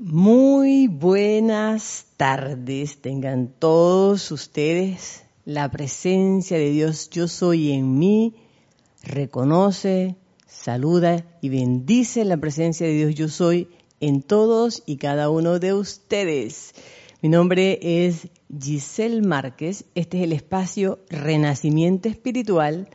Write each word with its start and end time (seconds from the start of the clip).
Muy 0.00 0.86
buenas 0.86 2.06
tardes, 2.16 3.02
tengan 3.02 3.48
todos 3.48 4.30
ustedes 4.30 5.24
la 5.44 5.68
presencia 5.72 6.56
de 6.56 6.70
Dios 6.70 7.10
Yo 7.10 7.26
Soy 7.26 7.72
en 7.72 7.98
mí, 7.98 8.36
reconoce, 9.02 10.14
saluda 10.46 11.26
y 11.40 11.48
bendice 11.48 12.24
la 12.24 12.36
presencia 12.36 12.86
de 12.86 12.92
Dios 12.92 13.16
Yo 13.16 13.26
Soy 13.26 13.70
en 13.98 14.22
todos 14.22 14.84
y 14.86 14.98
cada 14.98 15.30
uno 15.30 15.58
de 15.58 15.74
ustedes. 15.74 16.74
Mi 17.20 17.28
nombre 17.28 17.80
es 17.82 18.28
Giselle 18.56 19.22
Márquez, 19.22 19.84
este 19.96 20.18
es 20.18 20.24
el 20.24 20.32
espacio 20.32 21.00
Renacimiento 21.10 22.08
Espiritual 22.08 22.88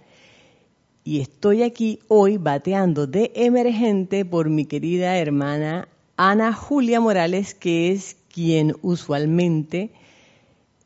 y 1.04 1.20
estoy 1.20 1.64
aquí 1.64 2.00
hoy 2.08 2.38
bateando 2.38 3.08
de 3.08 3.34
emergente 3.36 4.24
por 4.24 4.50
mi 4.50 4.64
querida 4.64 5.18
hermana 5.18 5.90
Ana 6.16 6.54
Julia 6.54 7.00
Morales, 7.00 7.54
que 7.54 7.92
es 7.92 8.18
quien 8.32 8.76
usualmente 8.82 9.92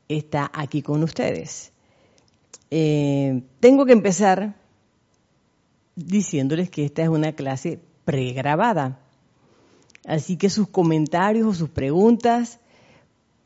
está 0.07 0.49
aquí 0.53 0.81
con 0.81 1.03
ustedes. 1.03 1.71
Eh, 2.71 3.43
tengo 3.59 3.85
que 3.85 3.93
empezar 3.93 4.55
diciéndoles 5.95 6.69
que 6.69 6.85
esta 6.85 7.03
es 7.03 7.09
una 7.09 7.33
clase 7.33 7.79
pregrabada. 8.05 8.99
Así 10.05 10.37
que 10.37 10.49
sus 10.49 10.69
comentarios 10.69 11.47
o 11.47 11.53
sus 11.53 11.69
preguntas 11.69 12.59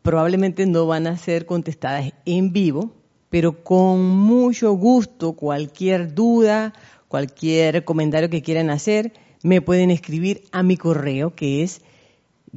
probablemente 0.01 0.65
no 0.65 0.85
van 0.85 1.07
a 1.07 1.17
ser 1.17 1.45
contestadas 1.45 2.13
en 2.25 2.53
vivo, 2.53 2.91
pero 3.29 3.63
con 3.63 4.07
mucho 4.07 4.73
gusto 4.73 5.33
cualquier 5.33 6.13
duda, 6.13 6.73
cualquier 7.07 7.85
comentario 7.85 8.29
que 8.29 8.41
quieran 8.41 8.69
hacer, 8.69 9.13
me 9.43 9.61
pueden 9.61 9.91
escribir 9.91 10.43
a 10.51 10.63
mi 10.63 10.77
correo 10.77 11.35
que 11.35 11.61
es 11.63 11.81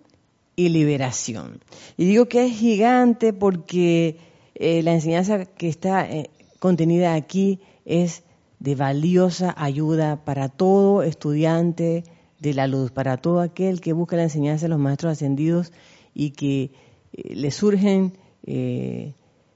y 0.56 0.70
liberación. 0.70 1.60
Y 1.96 2.04
digo 2.04 2.26
que 2.26 2.46
es 2.46 2.58
gigante 2.58 3.32
porque 3.32 4.16
eh, 4.56 4.82
la 4.82 4.92
enseñanza 4.92 5.44
que 5.44 5.68
está 5.68 6.04
eh, 6.10 6.30
contenida 6.58 7.14
aquí 7.14 7.60
es 7.84 8.24
de 8.58 8.74
valiosa 8.74 9.54
ayuda 9.56 10.24
para 10.24 10.48
todo 10.48 11.04
estudiante 11.04 12.02
de 12.40 12.54
la 12.54 12.66
luz, 12.66 12.90
para 12.90 13.16
todo 13.16 13.38
aquel 13.38 13.80
que 13.80 13.92
busca 13.92 14.16
la 14.16 14.24
enseñanza 14.24 14.64
de 14.64 14.70
los 14.70 14.80
maestros 14.80 15.12
ascendidos 15.12 15.72
y 16.12 16.30
que 16.30 16.72
eh, 17.12 17.36
le 17.36 17.52
surgen 17.52 18.14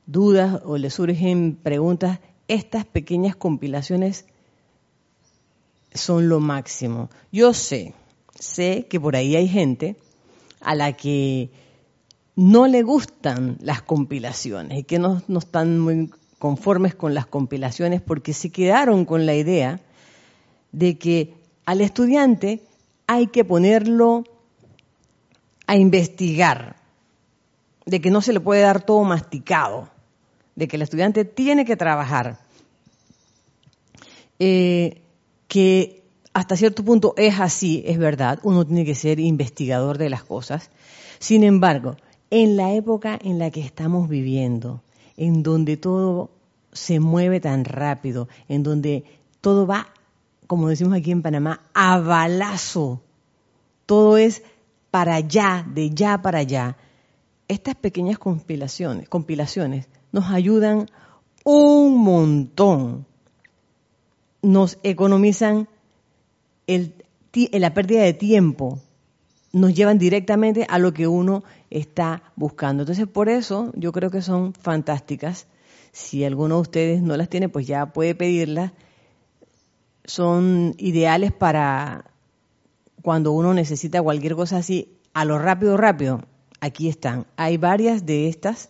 dudas 0.06 0.62
o 0.66 0.78
le 0.78 0.88
surgen 0.88 1.58
preguntas, 1.60 2.20
estas 2.46 2.84
pequeñas 2.84 3.34
compilaciones 3.34 4.24
son 5.92 6.28
lo 6.28 6.38
máximo. 6.38 7.10
Yo 7.32 7.52
sé 7.54 7.92
sé 8.38 8.86
que 8.88 9.00
por 9.00 9.16
ahí 9.16 9.36
hay 9.36 9.48
gente 9.48 9.96
a 10.60 10.74
la 10.74 10.92
que 10.92 11.50
no 12.36 12.66
le 12.68 12.82
gustan 12.82 13.58
las 13.60 13.82
compilaciones 13.82 14.78
y 14.78 14.84
que 14.84 14.98
no, 14.98 15.22
están 15.38 15.80
muy 15.80 16.10
conformes 16.38 16.94
con 16.94 17.14
las 17.14 17.26
compilaciones 17.26 18.00
porque 18.00 18.32
se 18.32 18.50
quedaron 18.50 19.04
con 19.04 19.26
la 19.26 19.34
idea 19.34 19.80
de 20.70 20.98
que 20.98 21.34
al 21.66 21.80
estudiante 21.80 22.62
hay 23.06 23.26
que 23.26 23.44
ponerlo 23.44 24.24
a 25.66 25.76
investigar, 25.76 26.76
de 27.86 28.00
que 28.00 28.10
no 28.10 28.22
se 28.22 28.32
le 28.32 28.40
puede 28.40 28.62
dar 28.62 28.82
todo 28.84 29.02
masticado, 29.02 29.88
de 30.54 30.68
que 30.68 30.76
el 30.76 30.82
estudiante 30.82 31.24
tiene 31.24 31.64
que 31.64 31.76
trabajar, 31.76 32.38
eh, 34.38 35.02
que 35.48 36.04
hasta 36.32 36.56
cierto 36.56 36.84
punto 36.84 37.14
es 37.16 37.40
así, 37.40 37.82
es 37.86 37.98
verdad, 37.98 38.38
uno 38.42 38.66
tiene 38.66 38.84
que 38.84 38.94
ser 38.94 39.18
investigador 39.20 39.98
de 39.98 40.10
las 40.10 40.24
cosas. 40.24 40.70
Sin 41.18 41.42
embargo, 41.42 41.96
en 42.30 42.56
la 42.56 42.74
época 42.74 43.18
en 43.22 43.38
la 43.38 43.50
que 43.50 43.60
estamos 43.60 44.08
viviendo, 44.08 44.82
en 45.16 45.42
donde 45.42 45.76
todo 45.76 46.30
se 46.72 47.00
mueve 47.00 47.40
tan 47.40 47.64
rápido, 47.64 48.28
en 48.48 48.62
donde 48.62 49.04
todo 49.40 49.66
va, 49.66 49.88
como 50.46 50.68
decimos 50.68 50.94
aquí 50.94 51.10
en 51.10 51.22
Panamá, 51.22 51.62
a 51.74 51.98
balazo, 51.98 53.02
todo 53.86 54.16
es 54.16 54.42
para 54.90 55.16
allá, 55.16 55.66
de 55.74 55.90
ya 55.90 56.20
para 56.22 56.38
allá. 56.40 56.76
Estas 57.48 57.74
pequeñas 57.74 58.18
compilaciones, 58.18 59.08
compilaciones 59.08 59.88
nos 60.12 60.30
ayudan 60.30 60.88
un 61.44 61.98
montón, 61.98 63.06
nos 64.42 64.78
economizan 64.82 65.68
el, 66.68 66.94
la 67.52 67.74
pérdida 67.74 68.02
de 68.02 68.14
tiempo 68.14 68.78
nos 69.52 69.74
llevan 69.74 69.98
directamente 69.98 70.66
a 70.68 70.78
lo 70.78 70.92
que 70.92 71.08
uno 71.08 71.42
está 71.70 72.22
buscando. 72.36 72.82
Entonces, 72.84 73.08
por 73.08 73.28
eso 73.28 73.72
yo 73.74 73.90
creo 73.90 74.10
que 74.10 74.22
son 74.22 74.52
fantásticas. 74.52 75.46
Si 75.90 76.24
alguno 76.24 76.56
de 76.56 76.60
ustedes 76.60 77.02
no 77.02 77.16
las 77.16 77.28
tiene, 77.28 77.48
pues 77.48 77.66
ya 77.66 77.86
puede 77.86 78.14
pedirlas. 78.14 78.72
Son 80.04 80.74
ideales 80.78 81.32
para 81.32 82.04
cuando 83.02 83.32
uno 83.32 83.54
necesita 83.54 84.02
cualquier 84.02 84.34
cosa 84.34 84.58
así, 84.58 84.98
a 85.14 85.24
lo 85.24 85.38
rápido, 85.38 85.76
rápido. 85.76 86.22
Aquí 86.60 86.88
están. 86.88 87.26
Hay 87.36 87.56
varias 87.56 88.04
de 88.04 88.28
estas. 88.28 88.68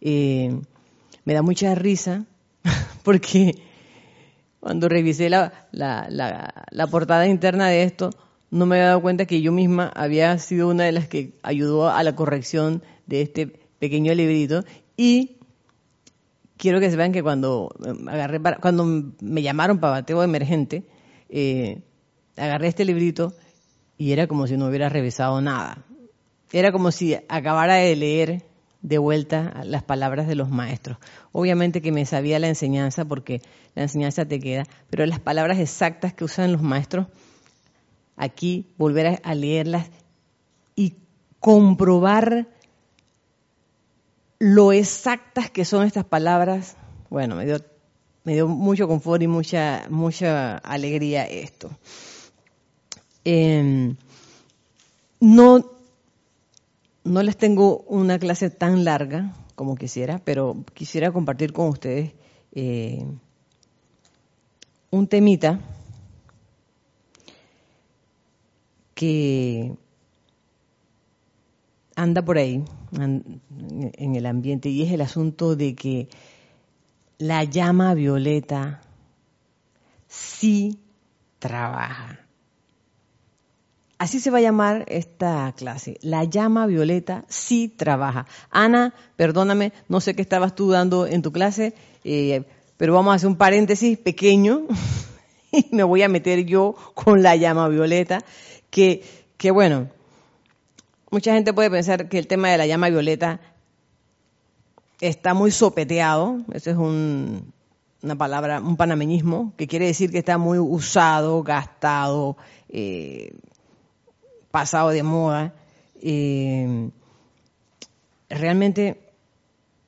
Eh, 0.00 0.60
me 1.24 1.34
da 1.34 1.42
mucha 1.42 1.74
risa 1.74 2.24
porque 3.04 3.65
cuando 4.66 4.88
revisé 4.88 5.30
la, 5.30 5.68
la, 5.70 6.86
portada 6.90 7.28
interna 7.28 7.68
de 7.68 7.84
esto, 7.84 8.10
no 8.50 8.66
me 8.66 8.74
había 8.74 8.88
dado 8.88 9.00
cuenta 9.00 9.24
que 9.24 9.40
yo 9.40 9.52
misma 9.52 9.92
había 9.94 10.36
sido 10.40 10.68
una 10.68 10.82
de 10.82 10.90
las 10.90 11.06
que 11.06 11.34
ayudó 11.44 11.88
a 11.88 12.02
la 12.02 12.16
corrección 12.16 12.82
de 13.06 13.22
este 13.22 13.46
pequeño 13.78 14.12
librito. 14.12 14.64
Y 14.96 15.36
quiero 16.56 16.80
que 16.80 16.90
sepan 16.90 17.12
que 17.12 17.22
cuando 17.22 17.72
eh, 17.86 17.94
agarré 18.08 18.40
cuando 18.60 19.12
me 19.20 19.40
llamaron 19.40 19.78
para 19.78 20.00
bateo 20.00 20.24
emergente 20.24 20.82
eh, 21.28 21.82
agarré 22.36 22.66
este 22.66 22.84
librito 22.84 23.34
y 23.96 24.10
era 24.10 24.26
como 24.26 24.48
si 24.48 24.56
no 24.56 24.66
hubiera 24.66 24.88
revisado 24.88 25.40
nada. 25.40 25.84
Era 26.50 26.72
como 26.72 26.90
si 26.90 27.14
acabara 27.28 27.74
de 27.74 27.94
leer 27.94 28.42
de 28.86 28.98
vuelta 28.98 29.62
las 29.64 29.82
palabras 29.82 30.28
de 30.28 30.36
los 30.36 30.48
maestros. 30.48 30.98
Obviamente 31.32 31.82
que 31.82 31.90
me 31.90 32.06
sabía 32.06 32.38
la 32.38 32.46
enseñanza 32.46 33.04
porque 33.04 33.42
la 33.74 33.82
enseñanza 33.82 34.24
te 34.24 34.38
queda, 34.38 34.62
pero 34.88 35.04
las 35.06 35.18
palabras 35.18 35.58
exactas 35.58 36.14
que 36.14 36.22
usan 36.22 36.52
los 36.52 36.62
maestros, 36.62 37.08
aquí 38.16 38.68
volver 38.78 39.20
a, 39.24 39.34
leerlas 39.34 39.88
y 40.76 40.94
comprobar 41.40 42.46
lo 44.38 44.70
exactas 44.70 45.50
que 45.50 45.64
son 45.64 45.84
estas 45.84 46.04
palabras, 46.04 46.76
bueno, 47.10 47.34
me 47.34 47.44
dio, 47.44 47.56
me 48.22 48.34
dio 48.34 48.46
mucho 48.46 48.86
confort 48.86 49.20
y 49.20 49.26
mucha, 49.26 49.88
mucha 49.90 50.58
alegría 50.58 51.24
esto. 51.24 51.76
Em, 53.24 53.96
no 55.18 55.75
no 57.06 57.22
les 57.22 57.36
tengo 57.36 57.78
una 57.88 58.18
clase 58.18 58.50
tan 58.50 58.84
larga 58.84 59.32
como 59.54 59.76
quisiera, 59.76 60.20
pero 60.24 60.64
quisiera 60.74 61.12
compartir 61.12 61.52
con 61.52 61.68
ustedes 61.68 62.12
eh, 62.52 63.06
un 64.90 65.06
temita 65.06 65.60
que 68.94 69.74
anda 71.94 72.22
por 72.22 72.38
ahí 72.38 72.64
en 72.92 74.16
el 74.16 74.26
ambiente 74.26 74.68
y 74.68 74.82
es 74.82 74.92
el 74.92 75.00
asunto 75.00 75.56
de 75.56 75.74
que 75.74 76.08
la 77.18 77.44
llama 77.44 77.94
violeta 77.94 78.82
sí 80.06 80.78
trabaja. 81.38 82.25
Así 83.98 84.20
se 84.20 84.30
va 84.30 84.38
a 84.38 84.42
llamar 84.42 84.84
esta 84.88 85.52
clase. 85.56 85.98
La 86.02 86.24
llama 86.24 86.66
violeta 86.66 87.24
sí 87.28 87.68
trabaja. 87.68 88.26
Ana, 88.50 88.94
perdóname, 89.16 89.72
no 89.88 90.00
sé 90.00 90.14
qué 90.14 90.22
estabas 90.22 90.54
tú 90.54 90.70
dando 90.70 91.06
en 91.06 91.22
tu 91.22 91.32
clase, 91.32 91.74
eh, 92.04 92.44
pero 92.76 92.92
vamos 92.92 93.12
a 93.12 93.16
hacer 93.16 93.28
un 93.28 93.36
paréntesis 93.36 93.96
pequeño 93.96 94.66
y 95.52 95.66
me 95.72 95.82
voy 95.82 96.02
a 96.02 96.08
meter 96.08 96.44
yo 96.44 96.74
con 96.94 97.22
la 97.22 97.36
llama 97.36 97.68
violeta, 97.68 98.22
que, 98.68 99.02
que 99.38 99.50
bueno, 99.50 99.88
mucha 101.10 101.32
gente 101.32 101.54
puede 101.54 101.70
pensar 101.70 102.10
que 102.10 102.18
el 102.18 102.26
tema 102.26 102.50
de 102.50 102.58
la 102.58 102.66
llama 102.66 102.90
violeta 102.90 103.40
está 105.00 105.32
muy 105.32 105.50
sopeteado, 105.50 106.40
eso 106.52 106.70
es 106.70 106.76
un, 106.76 107.52
una 108.02 108.16
palabra, 108.16 108.60
un 108.60 108.76
panameñismo, 108.76 109.54
que 109.56 109.66
quiere 109.66 109.86
decir 109.86 110.10
que 110.10 110.18
está 110.18 110.36
muy 110.36 110.58
usado, 110.58 111.42
gastado, 111.42 112.36
eh, 112.68 113.32
pasado 114.56 114.88
de 114.88 115.02
moda. 115.02 115.52
Eh, 116.00 116.88
realmente 118.30 119.12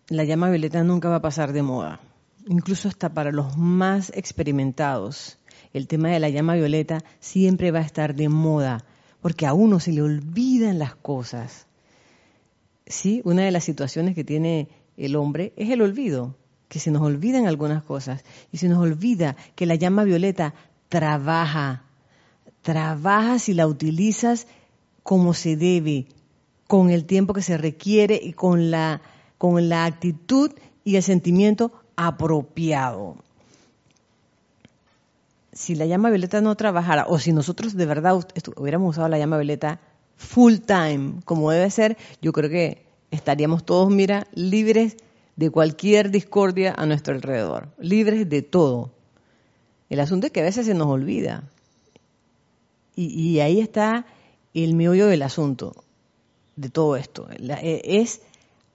la 0.09 0.25
llama 0.25 0.51
violeta 0.51 0.85
nunca 0.85 1.09
va 1.09 1.17
a 1.17 1.23
pasar 1.23 1.55
de 1.55 1.63
moda, 1.63 2.01
incluso 2.47 2.89
hasta 2.89 3.15
para 3.15 3.33
los 3.33 3.57
más 3.57 4.13
experimentados. 4.15 5.39
El 5.73 5.89
tema 5.89 6.11
de 6.11 6.21
la 6.21 6.29
llama 6.29 6.55
violeta 6.55 7.03
siempre 7.19 7.71
va 7.71 7.79
a 7.79 7.89
estar 7.91 8.15
de 8.15 8.29
moda, 8.29 8.85
porque 9.23 9.47
a 9.47 9.55
uno 9.55 9.81
se 9.81 9.91
le 9.93 10.03
olvidan 10.03 10.79
las 10.79 10.95
cosas. 10.95 11.67
Sí, 12.85 13.23
una 13.25 13.45
de 13.45 13.53
las 13.53 13.65
situaciones 13.65 14.15
que 14.15 14.23
tiene 14.23 14.69
el 14.99 15.17
hombre 15.17 15.55
es 15.57 15.71
el 15.71 15.81
olvido, 15.81 16.37
que 16.69 16.79
se 16.79 16.91
nos 16.91 17.01
olvidan 17.01 17.47
algunas 17.47 17.83
cosas 17.85 18.23
y 18.53 18.59
se 18.59 18.69
nos 18.69 18.81
olvida 18.81 19.35
que 19.55 19.65
la 19.65 19.77
llama 19.77 20.05
violeta 20.05 20.53
trabaja, 20.91 21.85
trabaja 22.61 23.39
si 23.39 23.55
la 23.55 23.67
utilizas 23.67 24.47
como 25.09 25.33
se 25.33 25.57
debe, 25.57 26.05
con 26.67 26.91
el 26.91 27.07
tiempo 27.07 27.33
que 27.33 27.41
se 27.41 27.57
requiere 27.57 28.21
y 28.23 28.35
con 28.35 28.71
la, 28.71 29.01
con 29.39 29.71
la 29.71 29.87
actitud 29.87 30.51
y 30.85 30.97
el 30.97 31.03
sentimiento 31.03 31.73
apropiado. 31.97 33.17
Si 35.51 35.77
la 35.77 35.87
llama 35.87 36.11
violeta 36.11 36.43
no 36.43 36.55
trabajara, 36.57 37.07
o 37.09 37.19
si 37.19 37.33
nosotros 37.33 37.75
de 37.75 37.87
verdad 37.87 38.23
hubiéramos 38.57 38.91
usado 38.91 39.09
la 39.09 39.17
llama 39.17 39.39
violeta 39.39 39.81
full 40.19 40.57
time, 40.57 41.23
como 41.25 41.51
debe 41.53 41.71
ser, 41.71 41.97
yo 42.21 42.33
creo 42.35 42.51
que 42.51 42.85
estaríamos 43.11 43.65
todos, 43.65 43.91
mira, 43.91 44.27
libres 44.35 44.99
de 45.37 45.49
cualquier 45.49 46.11
discordia 46.11 46.75
a 46.77 46.85
nuestro 46.85 47.15
alrededor, 47.15 47.71
libres 47.79 48.29
de 48.29 48.43
todo. 48.43 48.91
El 49.89 50.01
asunto 50.01 50.27
es 50.27 50.33
que 50.35 50.41
a 50.41 50.45
veces 50.45 50.67
se 50.67 50.75
nos 50.75 50.89
olvida. 50.89 51.45
Y, 52.95 53.39
ahí 53.39 53.61
está 53.61 54.05
el 54.55 54.75
meollo 54.75 55.07
del 55.07 55.23
asunto 55.23 55.85
de 56.57 56.71
todo 56.71 56.97
esto. 56.97 57.29
E, 57.31 57.83
es 57.85 58.23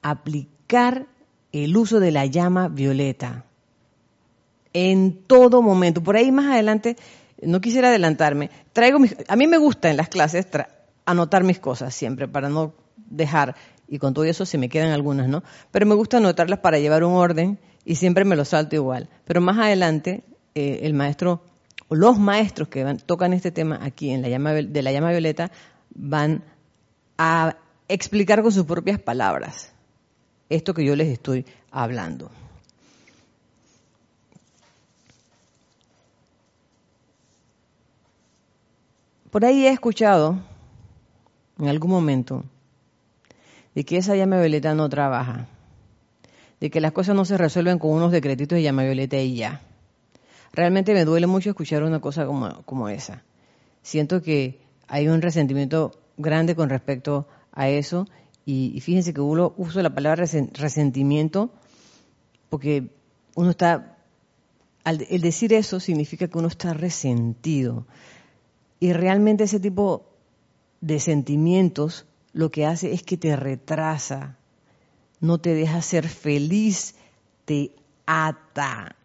aplicar 0.01 1.07
el 1.51 1.77
uso 1.77 1.99
de 1.99 2.11
la 2.11 2.25
llama 2.25 2.67
violeta 2.67 3.45
en 4.73 5.23
todo 5.27 5.61
momento. 5.61 6.01
Por 6.01 6.15
ahí 6.15 6.31
más 6.31 6.51
adelante, 6.51 6.97
no 7.41 7.61
quisiera 7.61 7.89
adelantarme, 7.89 8.49
traigo 8.71 8.99
a 9.27 9.35
mí 9.35 9.47
me 9.47 9.57
gusta 9.57 9.89
en 9.89 9.97
las 9.97 10.09
clases 10.09 10.47
anotar 11.05 11.43
mis 11.43 11.59
cosas 11.59 11.93
siempre 11.93 12.27
para 12.27 12.49
no 12.49 12.73
dejar 12.97 13.55
y 13.87 13.99
con 13.99 14.13
todo 14.13 14.25
eso 14.25 14.45
se 14.45 14.57
me 14.57 14.69
quedan 14.69 14.91
algunas, 14.91 15.27
¿no? 15.27 15.43
Pero 15.71 15.85
me 15.85 15.95
gusta 15.95 16.17
anotarlas 16.17 16.59
para 16.59 16.79
llevar 16.79 17.03
un 17.03 17.13
orden 17.13 17.59
y 17.85 17.95
siempre 17.95 18.25
me 18.25 18.35
lo 18.35 18.45
salto 18.45 18.75
igual. 18.75 19.09
Pero 19.25 19.41
más 19.41 19.57
adelante, 19.57 20.23
eh, 20.55 20.79
el 20.83 20.93
maestro, 20.93 21.43
los 21.95 22.19
maestros 22.19 22.67
que 22.67 22.83
tocan 23.05 23.33
este 23.33 23.51
tema 23.51 23.79
aquí 23.81 24.11
en 24.11 24.21
la 24.21 24.29
llama, 24.29 24.53
de 24.53 24.81
la 24.81 24.91
llama 24.91 25.11
violeta, 25.11 25.51
van 25.93 26.43
a 27.17 27.57
explicar 27.87 28.41
con 28.41 28.51
sus 28.51 28.65
propias 28.65 28.99
palabras 28.99 29.73
esto 30.49 30.73
que 30.73 30.85
yo 30.85 30.95
les 30.95 31.07
estoy 31.07 31.45
hablando. 31.71 32.31
Por 39.31 39.45
ahí 39.45 39.65
he 39.65 39.71
escuchado 39.71 40.37
en 41.57 41.67
algún 41.67 41.89
momento 41.89 42.43
de 43.73 43.83
que 43.83 43.97
esa 43.97 44.15
llama 44.15 44.39
violeta 44.39 44.75
no 44.75 44.87
trabaja, 44.89 45.47
de 46.59 46.69
que 46.69 46.79
las 46.79 46.91
cosas 46.91 47.15
no 47.15 47.25
se 47.25 47.37
resuelven 47.37 47.79
con 47.79 47.91
unos 47.91 48.11
decretitos 48.11 48.55
de 48.55 48.61
llama 48.61 48.83
violeta 48.83 49.17
y 49.17 49.35
ya. 49.35 49.61
Realmente 50.53 50.93
me 50.93 51.03
duele 51.03 51.25
mucho 51.25 51.49
escuchar 51.49 51.83
una 51.83 51.99
cosa 51.99 52.27
como, 52.27 52.87
esa. 52.87 53.23
Siento 53.81 54.21
que 54.21 54.61
hay 54.87 55.07
un 55.07 55.21
resentimiento 55.21 55.91
grande 56.15 56.55
con 56.55 56.69
respecto 56.69 57.27
a 57.51 57.69
eso 57.69 58.07
y, 58.45 58.79
fíjense 58.81 59.15
que 59.15 59.21
uno 59.21 59.55
uso 59.57 59.81
la 59.81 59.95
palabra 59.95 60.25
resentimiento 60.53 61.51
porque 62.49 62.91
uno 63.35 63.49
está, 63.49 63.97
el 64.85 65.21
decir 65.21 65.53
eso 65.53 65.79
significa 65.79 66.27
que 66.27 66.37
uno 66.37 66.49
está 66.49 66.75
resentido. 66.75 67.87
Y 68.79 68.93
realmente 68.93 69.45
ese 69.45 69.59
tipo 69.59 70.05
de 70.81 70.99
sentimientos 70.99 72.05
lo 72.31 72.51
que 72.51 72.67
hace 72.67 72.93
es 72.93 73.01
que 73.01 73.17
te 73.17 73.35
retrasa, 73.35 74.37
no 75.19 75.39
te 75.39 75.55
deja 75.55 75.81
ser 75.81 76.07
feliz, 76.07 76.93
te 77.45 77.71
ata, 78.05 78.97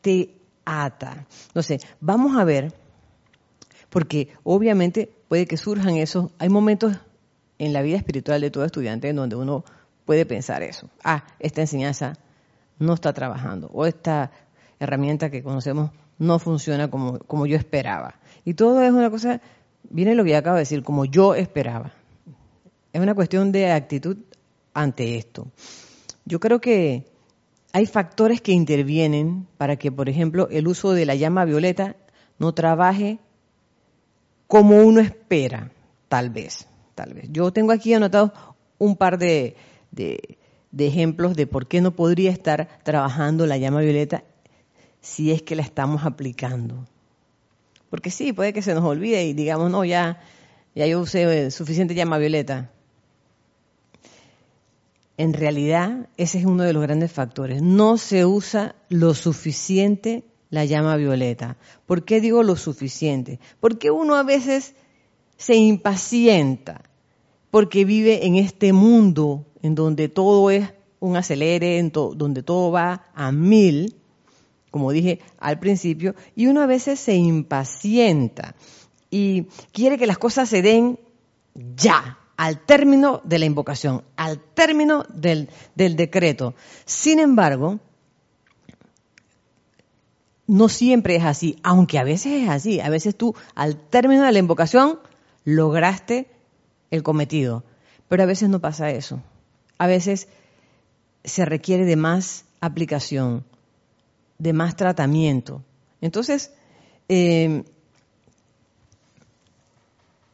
te 0.00 0.37
ata. 0.68 1.26
sé, 1.62 1.80
vamos 2.00 2.36
a 2.36 2.44
ver, 2.44 2.74
porque 3.88 4.28
obviamente 4.44 5.10
puede 5.28 5.46
que 5.46 5.56
surjan 5.56 5.96
esos, 5.96 6.30
hay 6.38 6.48
momentos 6.48 6.96
en 7.58 7.72
la 7.72 7.82
vida 7.82 7.96
espiritual 7.96 8.40
de 8.40 8.50
todo 8.50 8.64
estudiante 8.64 9.08
en 9.08 9.16
donde 9.16 9.36
uno 9.36 9.64
puede 10.04 10.26
pensar 10.26 10.62
eso. 10.62 10.90
Ah, 11.02 11.24
esta 11.38 11.62
enseñanza 11.62 12.18
no 12.78 12.94
está 12.94 13.12
trabajando 13.12 13.70
o 13.72 13.86
esta 13.86 14.30
herramienta 14.78 15.30
que 15.30 15.42
conocemos 15.42 15.90
no 16.18 16.38
funciona 16.38 16.90
como, 16.90 17.18
como 17.20 17.46
yo 17.46 17.56
esperaba. 17.56 18.16
Y 18.44 18.54
todo 18.54 18.82
es 18.82 18.92
una 18.92 19.10
cosa, 19.10 19.40
viene 19.88 20.14
lo 20.14 20.24
que 20.24 20.30
ya 20.30 20.38
acabo 20.38 20.56
de 20.56 20.62
decir, 20.62 20.82
como 20.82 21.04
yo 21.04 21.34
esperaba. 21.34 21.92
Es 22.92 23.00
una 23.00 23.14
cuestión 23.14 23.52
de 23.52 23.72
actitud 23.72 24.18
ante 24.74 25.16
esto. 25.16 25.48
Yo 26.24 26.40
creo 26.40 26.60
que 26.60 27.06
hay 27.72 27.86
factores 27.86 28.40
que 28.40 28.52
intervienen 28.52 29.46
para 29.56 29.76
que, 29.76 29.92
por 29.92 30.08
ejemplo, 30.08 30.48
el 30.50 30.68
uso 30.68 30.92
de 30.92 31.06
la 31.06 31.14
llama 31.14 31.44
violeta 31.44 31.96
no 32.38 32.54
trabaje 32.54 33.18
como 34.46 34.78
uno 34.82 35.00
espera, 35.00 35.70
tal 36.08 36.30
vez, 36.30 36.66
tal 36.94 37.12
vez. 37.14 37.26
Yo 37.30 37.52
tengo 37.52 37.72
aquí 37.72 37.92
anotado 37.92 38.32
un 38.78 38.96
par 38.96 39.18
de, 39.18 39.56
de, 39.90 40.38
ejemplos 40.78 41.36
de 41.36 41.46
por 41.46 41.66
qué 41.66 41.80
no 41.80 41.90
podría 41.90 42.30
estar 42.30 42.68
trabajando 42.82 43.46
la 43.46 43.58
llama 43.58 43.80
violeta 43.80 44.24
si 45.00 45.32
es 45.32 45.42
que 45.42 45.56
la 45.56 45.62
estamos 45.62 46.04
aplicando. 46.04 46.86
Porque 47.90 48.10
sí, 48.10 48.32
puede 48.32 48.52
que 48.52 48.62
se 48.62 48.74
nos 48.74 48.84
olvide 48.84 49.24
y 49.24 49.34
digamos, 49.34 49.70
no, 49.70 49.84
ya, 49.84 50.20
ya 50.74 50.86
yo 50.86 51.00
usé 51.00 51.50
suficiente 51.50 51.94
llama 51.94 52.18
violeta 52.18 52.70
en 55.18 55.34
realidad 55.34 56.08
ese 56.16 56.38
es 56.38 56.46
uno 56.46 56.62
de 56.62 56.72
los 56.72 56.82
grandes 56.82 57.12
factores. 57.12 57.60
No 57.60 57.98
se 57.98 58.24
usa 58.24 58.76
lo 58.88 59.14
suficiente 59.14 60.24
la 60.48 60.64
llama 60.64 60.96
violeta. 60.96 61.58
¿Por 61.84 62.04
qué 62.04 62.20
digo 62.20 62.42
lo 62.42 62.56
suficiente? 62.56 63.40
Porque 63.60 63.90
uno 63.90 64.14
a 64.14 64.22
veces 64.22 64.74
se 65.36 65.56
impacienta, 65.56 66.82
porque 67.50 67.84
vive 67.84 68.26
en 68.26 68.36
este 68.36 68.72
mundo 68.72 69.44
en 69.60 69.74
donde 69.74 70.08
todo 70.08 70.50
es 70.50 70.72
un 71.00 71.16
acelere, 71.16 71.78
en 71.78 71.90
donde 71.92 72.42
todo 72.42 72.70
va 72.70 73.10
a 73.14 73.32
mil, 73.32 73.96
como 74.70 74.92
dije 74.92 75.20
al 75.38 75.58
principio, 75.58 76.14
y 76.36 76.46
uno 76.46 76.62
a 76.62 76.66
veces 76.66 77.00
se 77.00 77.14
impacienta 77.14 78.54
y 79.10 79.46
quiere 79.72 79.98
que 79.98 80.06
las 80.06 80.18
cosas 80.18 80.48
se 80.48 80.62
den 80.62 80.98
ya, 81.54 82.18
al 82.38 82.60
término 82.60 83.20
de 83.24 83.40
la 83.40 83.46
invocación, 83.46 84.04
al 84.16 84.38
término 84.38 85.04
del, 85.12 85.48
decreto. 85.74 86.54
Sin 86.84 87.18
embargo, 87.18 87.80
no 90.46 90.68
siempre 90.68 91.16
es 91.16 91.24
así, 91.24 91.58
aunque 91.64 91.98
a 91.98 92.04
veces 92.04 92.44
es 92.44 92.48
así. 92.48 92.78
A 92.78 92.90
veces 92.90 93.16
tú, 93.16 93.34
al 93.56 93.76
término 93.76 94.22
de 94.22 94.30
la 94.30 94.38
invocación, 94.38 95.00
lograste 95.44 96.30
el 96.92 97.02
cometido. 97.02 97.64
Pero 98.06 98.22
a 98.22 98.26
veces 98.26 98.48
no 98.48 98.60
pasa 98.60 98.92
eso. 98.92 99.20
A 99.76 99.88
veces 99.88 100.28
se 101.24 101.44
requiere 101.44 101.84
de 101.86 101.96
más 101.96 102.44
aplicación, 102.60 103.44
de 104.38 104.52
más 104.52 104.76
tratamiento. 104.76 105.64
Entonces, 106.00 106.52
eh, 107.08 107.64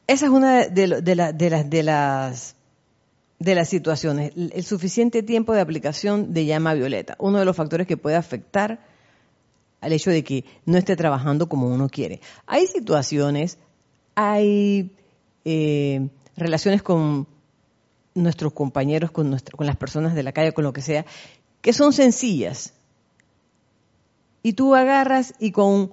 esa 0.06 0.26
es 0.26 0.30
una 0.30 0.66
de, 0.68 0.86
las, 0.86 1.04
de 1.04 1.82
las 1.82 2.54
de 3.44 3.54
las 3.54 3.68
situaciones, 3.68 4.32
el 4.34 4.64
suficiente 4.64 5.22
tiempo 5.22 5.52
de 5.52 5.60
aplicación 5.60 6.32
de 6.32 6.46
llama 6.46 6.74
violeta, 6.74 7.16
uno 7.18 7.38
de 7.38 7.44
los 7.44 7.56
factores 7.56 7.86
que 7.86 7.96
puede 7.96 8.16
afectar 8.16 8.86
al 9.80 9.92
hecho 9.92 10.10
de 10.10 10.24
que 10.24 10.44
no 10.64 10.78
esté 10.78 10.96
trabajando 10.96 11.48
como 11.48 11.68
uno 11.68 11.88
quiere. 11.88 12.20
Hay 12.46 12.66
situaciones, 12.66 13.58
hay 14.14 14.92
eh, 15.44 16.08
relaciones 16.36 16.82
con 16.82 17.26
nuestros 18.14 18.52
compañeros, 18.52 19.10
con, 19.10 19.38
con 19.56 19.66
las 19.66 19.76
personas 19.76 20.14
de 20.14 20.22
la 20.22 20.32
calle, 20.32 20.52
con 20.52 20.64
lo 20.64 20.72
que 20.72 20.80
sea, 20.80 21.04
que 21.60 21.72
son 21.72 21.92
sencillas. 21.92 22.72
Y 24.42 24.54
tú 24.54 24.74
agarras 24.74 25.34
y 25.38 25.52
con 25.52 25.92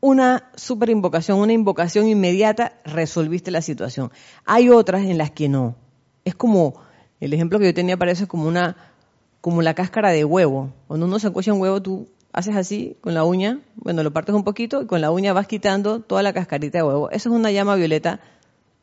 una 0.00 0.50
super 0.54 0.90
invocación, 0.90 1.38
una 1.38 1.52
invocación 1.52 2.08
inmediata, 2.08 2.74
resolviste 2.84 3.50
la 3.50 3.62
situación. 3.62 4.12
Hay 4.44 4.70
otras 4.70 5.02
en 5.02 5.18
las 5.18 5.30
que 5.30 5.48
no. 5.48 5.76
Es 6.24 6.34
como, 6.34 6.74
el 7.20 7.32
ejemplo 7.32 7.58
que 7.58 7.66
yo 7.66 7.74
tenía 7.74 7.96
parece 7.96 8.26
como 8.26 8.46
una, 8.46 8.76
como 9.40 9.62
la 9.62 9.74
cáscara 9.74 10.10
de 10.10 10.24
huevo. 10.24 10.72
Cuando 10.86 11.06
uno 11.06 11.18
se 11.18 11.32
cocha 11.32 11.52
un 11.52 11.60
huevo, 11.60 11.82
tú 11.82 12.08
haces 12.32 12.56
así 12.56 12.96
con 13.00 13.14
la 13.14 13.24
uña, 13.24 13.60
bueno, 13.76 14.02
lo 14.02 14.12
partes 14.12 14.34
un 14.34 14.44
poquito 14.44 14.82
y 14.82 14.86
con 14.86 15.00
la 15.00 15.10
uña 15.10 15.32
vas 15.32 15.46
quitando 15.46 16.00
toda 16.00 16.22
la 16.22 16.32
cascarita 16.32 16.78
de 16.78 16.84
huevo. 16.84 17.10
Eso 17.10 17.30
es 17.30 17.34
una 17.34 17.50
llama 17.50 17.74
violeta 17.74 18.20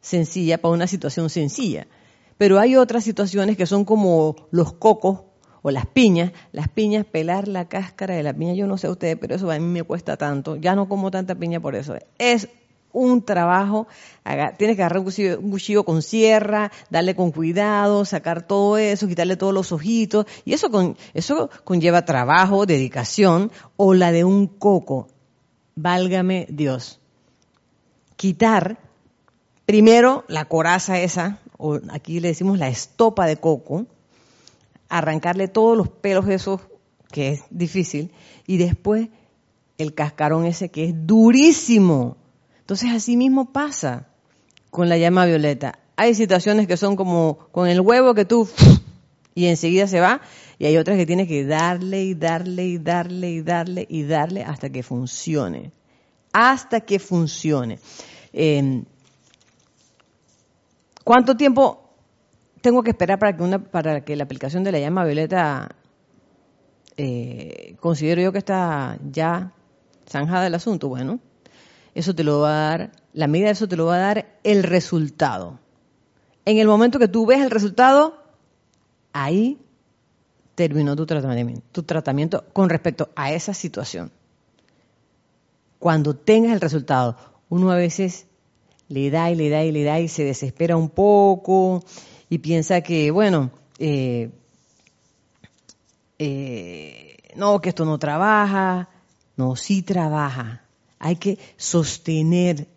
sencilla 0.02 0.58
para 0.58 0.74
una 0.74 0.88
situación 0.88 1.30
sencilla. 1.30 1.88
Pero 2.38 2.60
hay 2.60 2.76
otras 2.76 3.06
situaciones 3.06 3.56
que 3.56 3.66
son 3.66 3.86
como 3.86 4.36
los 4.52 4.74
cocos 4.74 5.22
o 5.66 5.72
las 5.72 5.88
piñas. 5.88 6.32
Las 6.52 6.70
piñas, 6.70 7.08
pelar 7.08 7.48
la 7.48 7.68
cáscara 7.68 8.14
de 8.14 8.22
la 8.22 8.34
piña, 8.34 8.54
yo 8.54 8.68
no 8.68 8.78
sé 8.78 8.88
ustedes, 8.88 9.18
pero 9.20 9.34
eso 9.34 9.50
a 9.50 9.58
mí 9.58 9.66
me 9.66 9.82
cuesta 9.82 10.16
tanto. 10.16 10.58
Ya 10.58 10.76
no 10.76 10.88
como 10.88 11.10
tanta 11.10 11.34
piña 11.34 11.60
por 11.60 11.74
eso. 11.74 11.96
Es 12.20 12.50
un 12.94 13.24
trabajo, 13.26 13.88
tienes 14.58 14.76
que 14.76 14.84
agarrar 14.84 15.00
un 15.00 15.50
cuchillo, 15.50 15.84
con 15.84 16.04
sierra, 16.04 16.72
darle 16.92 17.16
con 17.16 17.32
cuidado, 17.32 18.06
sacar 18.06 18.46
todo 18.46 18.78
eso, 18.78 19.08
quitarle 19.08 19.38
todos 19.38 19.56
los 19.56 19.72
ojitos, 19.72 20.28
y 20.46 20.54
eso, 20.54 20.70
con, 20.70 20.96
eso 21.16 21.50
conlleva 21.64 22.06
trabajo, 22.06 22.68
dedicación, 22.68 23.52
o 23.76 23.96
la 23.96 24.12
de 24.12 24.24
un 24.24 24.46
coco, 24.46 25.08
válgame 25.74 26.46
Dios. 26.48 27.00
Quitar 28.16 28.78
primero 29.66 30.26
la 30.28 30.46
coraza 30.46 31.00
esa, 31.00 31.40
o 31.58 31.80
aquí 31.90 32.20
le 32.20 32.28
decimos 32.28 32.60
la 32.60 32.68
estopa 32.68 33.26
de 33.26 33.38
coco, 33.38 33.88
arrancarle 34.90 35.48
todos 35.48 35.78
los 35.78 35.90
pelos 35.90 36.28
esos, 36.28 36.62
que 37.12 37.34
es 37.34 37.42
difícil, 37.50 38.12
y 38.48 38.58
después 38.58 39.10
el 39.78 39.94
cascarón 39.94 40.46
ese 40.46 40.70
que 40.70 40.86
es 40.86 40.94
durísimo, 40.96 42.18
entonces 42.60 42.92
así 42.92 43.18
mismo 43.18 43.52
pasa 43.52 44.08
con 44.70 44.90
la 44.90 44.98
llama 44.98 45.26
violeta. 45.26 45.80
Hay 45.96 46.16
situaciones 46.16 46.68
que 46.68 46.78
son 46.78 46.96
como 46.96 47.38
con 47.52 47.68
el 47.68 47.80
huevo 47.80 48.14
que 48.14 48.26
tú 48.26 48.50
y 49.36 49.48
enseguida 49.48 49.88
se 49.88 50.00
va, 50.00 50.22
y 50.58 50.66
hay 50.66 50.78
otras 50.78 50.98
que 50.98 51.06
tienes 51.06 51.28
que 51.28 51.46
darle 51.46 52.04
y 52.04 52.14
darle 52.16 52.66
y 52.66 52.78
darle 52.78 53.30
y 53.30 53.42
darle 53.42 53.86
y 53.90 54.04
darle 54.04 54.44
hasta 54.44 54.70
que 54.70 54.82
funcione. 54.82 55.72
Hasta 56.32 56.82
que 56.82 57.00
funcione. 57.00 57.80
Em, 58.34 58.86
¿Cuánto 61.04 61.38
tiempo 61.38 61.85
tengo 62.66 62.82
que 62.82 62.90
esperar 62.90 63.20
para 63.20 63.38
que, 63.38 63.44
una, 63.44 63.60
para 63.60 64.04
que 64.04 64.16
la 64.16 64.24
aplicación 64.24 64.64
de 64.64 64.72
la 64.72 64.80
llama 64.80 65.06
violeta 65.06 65.76
eh, 66.98 67.76
considero 67.80 68.24
yo 68.24 68.32
que 68.32 68.40
está 68.40 68.98
ya 69.08 69.54
zanjada 70.10 70.48
el 70.48 70.56
asunto? 70.56 70.90
Bueno, 70.90 71.20
eso 71.94 72.16
te 72.16 72.24
lo 72.24 72.40
va 72.40 72.50
a 72.50 72.70
dar, 72.70 72.92
la 73.14 73.28
medida 73.28 73.50
de 73.50 73.52
eso 73.52 73.68
te 73.68 73.76
lo 73.76 73.86
va 73.86 73.98
a 73.98 74.00
dar 74.00 74.40
el 74.44 74.64
resultado. 74.64 75.60
En 76.44 76.58
el 76.58 76.66
momento 76.68 76.98
que 76.98 77.08
tú 77.08 77.28
ves 77.28 77.40
el 77.42 77.52
resultado, 77.52 78.24
ahí 79.14 79.60
terminó 80.56 80.96
tu 80.96 81.06
tratamiento, 81.06 81.62
tu 81.72 81.84
tratamiento 81.84 82.46
con 82.52 82.72
respecto 82.72 83.10
a 83.16 83.32
esa 83.32 83.54
situación. 83.54 84.12
Cuando 85.78 86.16
tengas 86.16 86.54
el 86.54 86.62
resultado, 86.62 87.16
uno 87.48 87.70
a 87.70 87.76
veces 87.76 88.26
le 88.88 89.12
da 89.12 89.30
y 89.30 89.36
le 89.36 89.52
da 89.52 89.64
y 89.64 89.72
le 89.72 89.84
da 89.84 90.00
y 90.00 90.08
se 90.08 90.24
desespera 90.24 90.76
un 90.78 90.90
poco 90.90 91.84
y 92.30 92.40
piensa 92.40 92.82
que, 92.82 93.12
bueno, 93.12 93.52
eh, 93.80 94.32
eh, 96.20 97.18
no, 97.36 97.62
que 97.62 97.70
esto 97.70 97.86
no 97.86 98.00
trabaja. 98.00 98.90
No, 99.38 99.56
sí 99.56 99.82
trabaja 99.82 100.66
hay 101.06 101.18
que 101.18 101.38
sostener 101.58 102.68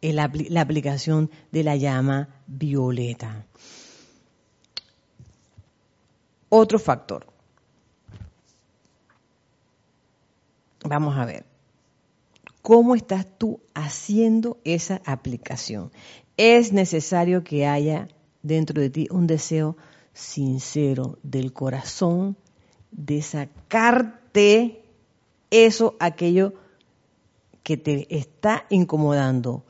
la 0.00 0.60
aplicación 0.60 1.30
de 1.52 1.64
la 1.64 1.76
llama 1.76 2.28
violeta. 2.46 3.44
Otro 6.48 6.78
factor. 6.78 7.26
Vamos 10.84 11.16
a 11.18 11.26
ver. 11.26 11.44
¿Cómo 12.62 12.94
estás 12.94 13.26
tú 13.36 13.60
haciendo 13.74 14.58
esa 14.64 15.02
aplicación? 15.04 15.92
Es 16.38 16.72
necesario 16.72 17.44
que 17.44 17.66
haya 17.66 18.08
dentro 18.46 18.80
de 18.80 18.90
ti 18.90 19.08
un 19.10 19.26
deseo 19.26 19.76
sincero 20.12 21.18
del 21.22 21.52
corazón 21.52 22.36
de 22.90 23.20
sacarte 23.22 24.82
eso, 25.50 25.96
aquello 26.00 26.54
que 27.62 27.76
te 27.76 28.06
está 28.16 28.64
incomodando, 28.70 29.64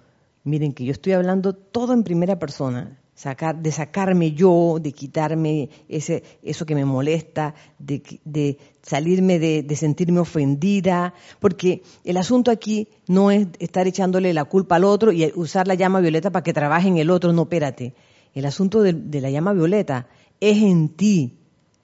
miren 0.45 0.73
que 0.73 0.85
yo 0.85 0.93
estoy 0.93 1.15
hablando 1.15 1.55
todo 1.55 1.93
en 1.95 2.05
primera 2.05 2.39
persona, 2.39 2.99
sacar, 3.15 3.57
de 3.57 3.73
sacarme 3.73 4.33
yo, 4.33 4.79
de 4.81 4.93
quitarme 4.93 5.71
ese, 5.89 6.23
eso 6.43 6.67
que 6.67 6.75
me 6.75 6.85
molesta, 6.85 7.55
de, 7.79 8.59
salirme 8.83 9.39
de, 9.39 9.63
de, 9.63 9.77
sentirme 9.77 10.21
ofendida, 10.21 11.15
porque 11.41 11.83
el 12.05 12.19
asunto 12.19 12.51
aquí 12.51 12.89
no 13.09 13.31
es 13.31 13.49
estar 13.59 13.87
echándole 13.87 14.35
la 14.35 14.45
culpa 14.45 14.77
al 14.77 14.85
otro 14.85 15.11
y 15.11 15.33
usar 15.35 15.67
la 15.67 15.75
llama 15.75 16.01
violeta 16.01 16.31
para 16.31 16.45
que 16.45 16.53
trabaje 16.53 16.89
en 16.89 16.99
el 16.99 17.11
otro, 17.11 17.33
no, 17.33 17.43
espérate. 17.43 17.95
El 18.37 18.45
asunto 18.45 18.83
de, 18.83 18.93
la 19.23 19.31
llama 19.31 19.55
violeta 19.55 20.09
es 20.41 20.63
en 20.63 20.91
ti, 20.91 21.39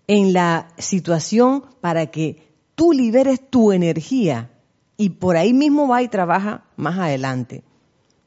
en 0.07 0.35
la 0.35 0.69
situación 0.77 1.65
para 1.81 2.09
que 2.09 2.53
tú 2.75 2.93
liberes 2.93 3.41
tu 3.49 3.73
energía 3.73 4.51
y 4.99 5.09
por 5.09 5.39
ahí 5.39 5.55
mismo 5.55 5.89
va 5.89 6.03
y 6.03 6.09
trabaja 6.09 6.65
más 6.77 6.99
adelante. 6.99 7.65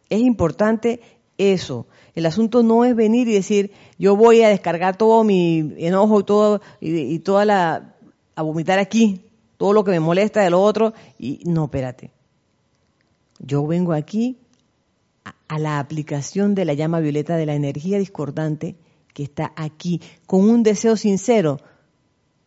Es 0.10 0.22
importante 0.22 1.02
eso. 1.38 1.86
El 2.16 2.26
asunto 2.26 2.64
no 2.64 2.84
es 2.84 2.96
venir 2.96 3.28
y 3.28 3.34
decir, 3.34 3.72
yo 4.00 4.16
voy 4.16 4.42
a 4.42 4.50
descargar 4.50 4.98
todo 4.98 5.24
mi 5.24 5.76
enojo 5.78 6.22
y 6.22 6.24
todo, 6.24 6.62
y, 6.82 7.20
toda 7.20 7.46
la, 7.46 7.94
a 8.36 8.42
vomitar 8.42 8.80
aquí, 8.80 9.22
todo 9.58 9.72
lo 9.72 9.84
que 9.84 9.92
me 9.92 10.00
molesta 10.00 10.42
de 10.42 10.50
lo 10.50 10.64
otro, 10.64 10.96
y 11.20 11.42
no, 11.46 11.66
espérate. 11.66 12.10
Yo 13.38 13.68
vengo 13.68 13.94
aquí 13.94 14.40
a, 15.48 15.60
la 15.60 15.80
aplicación 15.80 16.56
de 16.56 16.66
la 16.66 16.74
llama 16.74 17.00
violeta 17.00 17.38
de 17.38 17.46
la 17.46 17.56
energía 17.56 17.98
discordante 18.00 18.76
que 19.14 19.24
está 19.24 19.54
aquí, 19.56 20.02
con 20.26 20.50
un 20.50 20.64
deseo 20.64 20.98
sincero 20.98 21.60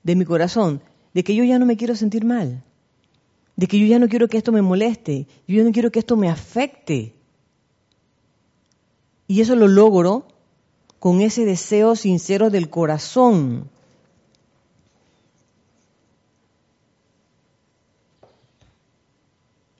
de 0.02 0.16
mi 0.16 0.24
corazón, 0.24 0.82
de 1.14 1.24
que 1.24 1.34
yo 1.34 1.44
ya 1.44 1.58
no 1.58 1.66
me 1.66 1.76
quiero 1.76 1.96
sentir 1.96 2.24
mal 2.24 2.62
de 3.58 3.66
que 3.66 3.80
yo 3.80 3.86
ya 3.86 3.98
no 3.98 4.08
quiero 4.08 4.28
que 4.28 4.36
esto 4.36 4.52
me 4.52 4.62
moleste, 4.62 5.26
yo 5.48 5.56
ya 5.56 5.64
no 5.64 5.72
quiero 5.72 5.90
que 5.90 5.98
esto 5.98 6.16
me 6.16 6.28
afecte. 6.28 7.12
Y 9.26 9.40
eso 9.40 9.56
lo 9.56 9.66
logro 9.66 10.28
con 11.00 11.22
ese 11.22 11.44
deseo 11.44 11.96
sincero 11.96 12.50
del 12.50 12.70
corazón. 12.70 13.68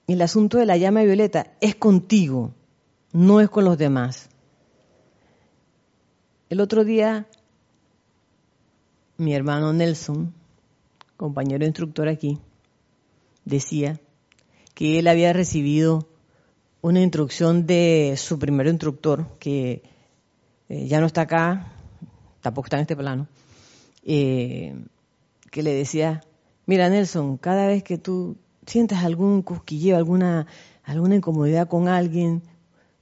El 0.07 0.21
asunto 0.23 0.57
de 0.57 0.65
la 0.65 0.75
llama 0.75 1.03
violeta 1.03 1.53
es 1.61 1.73
contigo, 1.75 2.51
no 3.11 3.41
es 3.41 3.49
con 3.49 3.65
los 3.65 3.77
demás. 3.77 4.29
El 6.49 6.61
otro 6.61 6.83
día, 6.83 7.27
mi 9.17 9.33
hermano 9.33 9.73
Nelson, 9.73 10.33
compañero 11.17 11.65
instructor 11.65 12.07
aquí, 12.07 12.39
decía 13.45 13.99
que 14.73 14.99
él 14.99 15.07
había 15.07 15.33
recibido 15.33 16.07
una 16.81 17.01
instrucción 17.01 17.67
de 17.67 18.15
su 18.17 18.39
primer 18.39 18.67
instructor, 18.67 19.27
que 19.39 19.83
eh, 20.69 20.87
ya 20.87 21.01
no 21.01 21.07
está 21.07 21.21
acá, 21.21 21.73
tampoco 22.41 22.67
está 22.67 22.77
en 22.77 22.81
este 22.81 22.95
plano, 22.95 23.27
eh, 24.03 24.75
que 25.51 25.63
le 25.63 25.73
decía, 25.73 26.23
mira 26.65 26.89
Nelson, 26.89 27.37
cada 27.37 27.67
vez 27.67 27.83
que 27.83 27.97
tú 27.97 28.37
sientas 28.65 29.03
algún 29.03 29.41
cosquilleo, 29.41 29.97
alguna, 29.97 30.47
alguna 30.83 31.15
incomodidad 31.15 31.67
con 31.67 31.87
alguien 31.87 32.43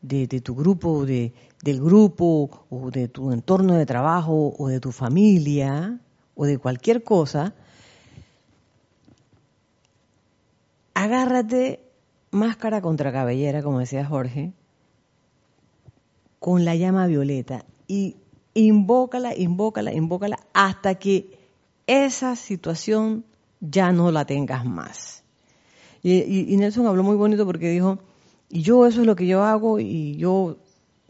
de, 0.01 0.27
tu 0.42 0.56
grupo, 0.56 1.06
de, 1.06 1.34
del 1.63 1.82
grupo, 1.82 2.66
o 2.70 2.92
de 2.92 3.08
tu 3.08 3.32
entorno 3.32 3.74
de 3.74 3.86
trabajo, 3.86 4.54
o 4.58 4.68
de 4.68 4.80
tu 4.80 4.92
familia, 4.92 6.00
o 6.36 6.46
de 6.46 6.58
cualquier 6.58 7.04
cosa, 7.04 7.54
agárrate 10.94 11.82
máscara 12.32 12.82
contra 12.82 13.12
cabellera, 13.12 13.63
como 13.63 13.80
decía 13.80 14.06
Jorge, 14.06 14.54
con 16.39 16.66
la 16.66 16.75
llama 16.75 17.08
violeta 17.08 17.66
y 17.88 18.18
invócala, 18.54 19.36
invócala, 19.36 19.94
invócala, 19.94 20.39
hasta 20.54 20.96
que 20.96 21.38
esa 21.88 22.36
situación 22.36 23.25
ya 23.60 23.92
no 23.92 24.12
la 24.12 24.25
tengas 24.25 24.66
más. 24.66 25.24
Y, 26.04 26.56
Nelson 26.58 26.88
habló 26.88 27.04
muy 27.04 27.16
bonito 27.16 27.46
porque 27.46 27.70
dijo, 27.70 28.00
y 28.50 28.62
yo 28.62 28.86
eso 28.86 29.01
es 29.01 29.08
lo 29.08 29.16
que 29.16 29.27
yo 29.27 29.44
hago 29.44 29.80
y 29.80 30.16
yo 30.18 30.58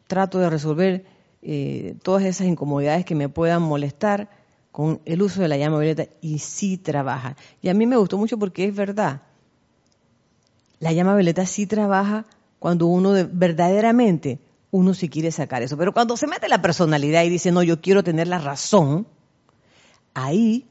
trato 0.07 0.39
de 0.39 0.49
resolver 0.49 1.05
eh, 1.41 1.95
todas 2.01 2.23
esas 2.23 2.47
incomodidades 2.47 3.05
que 3.05 3.15
me 3.15 3.29
puedan 3.29 3.61
molestar 3.61 4.29
con 4.71 5.01
el 5.05 5.21
uso 5.21 5.41
de 5.41 5.47
la 5.47 5.57
llama 5.57 5.79
violeta 5.79 6.07
y 6.21 6.39
sí 6.39 6.77
trabaja. 6.77 7.35
Y 7.61 7.69
a 7.69 7.73
mí 7.73 7.85
me 7.85 7.97
gustó 7.97 8.17
mucho 8.17 8.37
porque 8.37 8.65
es 8.65 8.75
verdad. 8.75 9.21
La 10.79 10.91
llama 10.91 11.15
violeta 11.15 11.45
sí 11.45 11.65
trabaja 11.65 12.25
cuando 12.59 12.87
uno 12.87 13.13
verdaderamente 13.31 14.39
uno 14.71 14.93
sí 14.93 15.09
quiere 15.09 15.31
sacar 15.31 15.63
eso. 15.63 15.77
Pero 15.77 15.93
cuando 15.93 16.17
se 16.17 16.27
mete 16.27 16.47
la 16.47 16.61
personalidad 16.61 17.23
y 17.23 17.29
dice, 17.29 17.51
no, 17.51 17.63
yo 17.63 17.81
quiero 17.81 18.03
tener 18.03 18.27
la 18.27 18.39
razón, 18.39 19.07
ahí 20.13 20.67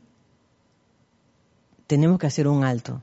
tenemos 1.87 2.19
que 2.19 2.27
hacer 2.27 2.49
un 2.49 2.65
alto. 2.65 3.03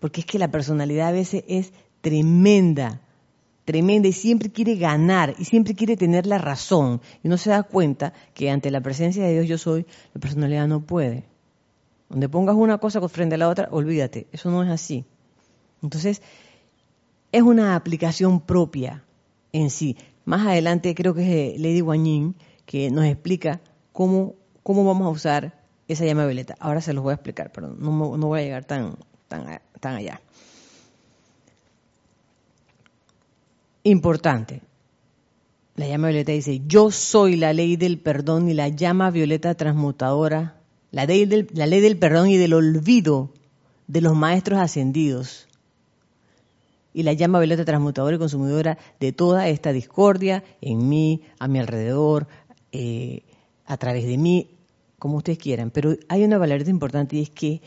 Porque 0.00 0.20
es 0.20 0.26
que 0.26 0.38
la 0.38 0.50
personalidad 0.50 1.08
a 1.08 1.12
veces 1.12 1.44
es 1.46 1.72
tremenda, 2.00 3.00
tremenda 3.64 4.08
y 4.08 4.12
siempre 4.12 4.50
quiere 4.50 4.76
ganar 4.76 5.34
y 5.38 5.44
siempre 5.44 5.74
quiere 5.74 5.96
tener 5.96 6.26
la 6.26 6.38
razón. 6.38 7.00
Y 7.22 7.28
no 7.28 7.36
se 7.36 7.50
da 7.50 7.62
cuenta 7.62 8.12
que 8.34 8.50
ante 8.50 8.70
la 8.70 8.80
presencia 8.80 9.24
de 9.24 9.32
Dios 9.32 9.48
yo 9.48 9.58
soy, 9.58 9.86
la 10.14 10.20
personalidad 10.20 10.66
no 10.66 10.80
puede. 10.80 11.24
Donde 12.08 12.28
pongas 12.28 12.56
una 12.56 12.78
cosa 12.78 13.06
frente 13.08 13.36
a 13.36 13.38
la 13.38 13.48
otra, 13.48 13.68
olvídate, 13.70 14.26
eso 14.32 14.50
no 14.50 14.62
es 14.64 14.70
así. 14.70 15.04
Entonces, 15.82 16.22
es 17.32 17.42
una 17.42 17.76
aplicación 17.76 18.40
propia 18.40 19.04
en 19.52 19.70
sí. 19.70 19.96
Más 20.24 20.46
adelante 20.46 20.94
creo 20.94 21.14
que 21.14 21.54
es 21.54 21.60
Lady 21.60 21.80
Guanyin 21.80 22.34
que 22.66 22.90
nos 22.90 23.04
explica 23.04 23.60
cómo, 23.92 24.34
cómo 24.62 24.84
vamos 24.84 25.06
a 25.06 25.10
usar 25.10 25.60
esa 25.88 26.04
llama 26.04 26.26
violeta. 26.26 26.56
Ahora 26.60 26.80
se 26.80 26.92
los 26.92 27.02
voy 27.02 27.12
a 27.12 27.14
explicar, 27.14 27.50
pero 27.52 27.68
no, 27.68 28.16
no 28.16 28.26
voy 28.26 28.40
a 28.40 28.42
llegar 28.42 28.64
tan, 28.64 28.96
tan, 29.28 29.60
tan 29.80 29.96
allá. 29.96 30.20
Importante. 33.82 34.62
La 35.76 35.86
llama 35.86 36.08
violeta 36.08 36.32
dice, 36.32 36.60
yo 36.66 36.90
soy 36.90 37.36
la 37.36 37.52
ley 37.52 37.76
del 37.76 37.98
perdón 37.98 38.50
y 38.50 38.54
la 38.54 38.68
llama 38.68 39.10
violeta 39.10 39.54
transmutadora, 39.54 40.56
la 40.90 41.06
ley 41.06 41.24
del, 41.24 41.48
la 41.54 41.66
ley 41.66 41.80
del 41.80 41.96
perdón 41.96 42.28
y 42.28 42.36
del 42.36 42.52
olvido 42.52 43.32
de 43.86 44.00
los 44.00 44.14
maestros 44.14 44.60
ascendidos 44.60 45.48
y 46.92 47.02
la 47.02 47.12
llama 47.12 47.38
violeta 47.38 47.64
transmutadora 47.64 48.16
y 48.16 48.18
consumidora 48.18 48.78
de 48.98 49.12
toda 49.12 49.48
esta 49.48 49.72
discordia 49.72 50.42
en 50.60 50.88
mí, 50.88 51.22
a 51.38 51.48
mi 51.48 51.58
alrededor, 51.58 52.26
eh, 52.72 53.22
a 53.66 53.76
través 53.76 54.06
de 54.06 54.18
mí, 54.18 54.50
como 54.98 55.16
ustedes 55.18 55.38
quieran. 55.38 55.70
Pero 55.70 55.96
hay 56.08 56.24
una 56.24 56.38
valorita 56.38 56.70
importante 56.70 57.16
y 57.16 57.22
es 57.22 57.30
que 57.30 57.62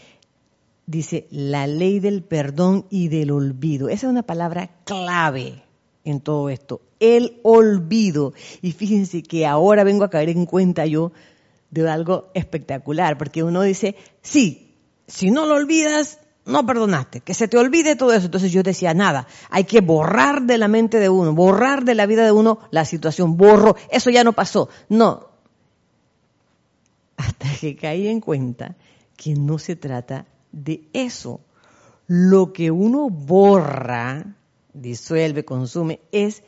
dice 0.86 1.28
la 1.32 1.68
ley 1.68 2.00
del 2.00 2.24
perdón 2.24 2.86
y 2.90 3.08
del 3.08 3.32
olvido. 3.32 3.88
Esa 3.88 4.08
es 4.08 4.12
una 4.12 4.24
palabra 4.24 4.70
clave 4.84 5.63
en 6.04 6.22
todo 6.22 6.50
esto. 6.50 6.82
El 7.00 7.40
olvido. 7.44 8.34
Y 8.62 8.72
fíjense 8.72 9.24
que 9.24 9.46
ahora 9.46 9.84
vengo 9.84 10.04
a 10.04 10.10
caer 10.10 10.30
en 10.30 10.46
cuenta 10.46 10.86
yo 10.86 11.12
de 11.72 11.90
algo 11.90 12.30
espectacular, 12.34 13.18
porque 13.18 13.44
uno 13.44 13.64
dice, 13.64 13.96
sí, 14.22 14.76
si 15.08 15.32
no 15.32 15.46
lo 15.46 15.56
olvidas, 15.56 16.20
no 16.46 16.66
perdonaste, 16.66 17.22
que 17.22 17.34
se 17.34 17.48
te 17.48 17.58
olvide 17.58 17.96
todo 17.96 18.14
eso. 18.14 18.26
Entonces 18.26 18.52
yo 18.52 18.64
decía, 18.64 18.94
nada, 18.94 19.28
hay 19.50 19.64
que 19.64 19.82
borrar 19.82 20.44
de 20.44 20.58
la 20.58 20.68
mente 20.68 21.00
de 21.00 21.10
uno, 21.10 21.34
borrar 21.34 21.84
de 21.84 21.96
la 21.96 22.06
vida 22.06 22.26
de 22.26 22.32
uno 22.32 22.60
la 22.72 22.86
situación, 22.86 23.38
borro, 23.38 23.76
eso 23.90 24.10
ya 24.10 24.24
no 24.24 24.34
pasó. 24.34 24.70
No. 24.90 25.30
Hasta 27.18 27.48
que 27.60 27.76
caí 27.76 28.08
en 28.08 28.20
cuenta 28.20 28.76
que 29.16 29.34
no 29.36 29.58
se 29.58 29.76
trata 29.76 30.26
de 30.52 30.88
eso. 30.94 31.42
Lo 32.06 32.52
que 32.54 32.70
uno 32.70 33.10
borra 33.10 34.36
disuelve, 34.74 35.46
consume, 35.46 36.00
es 36.12 36.44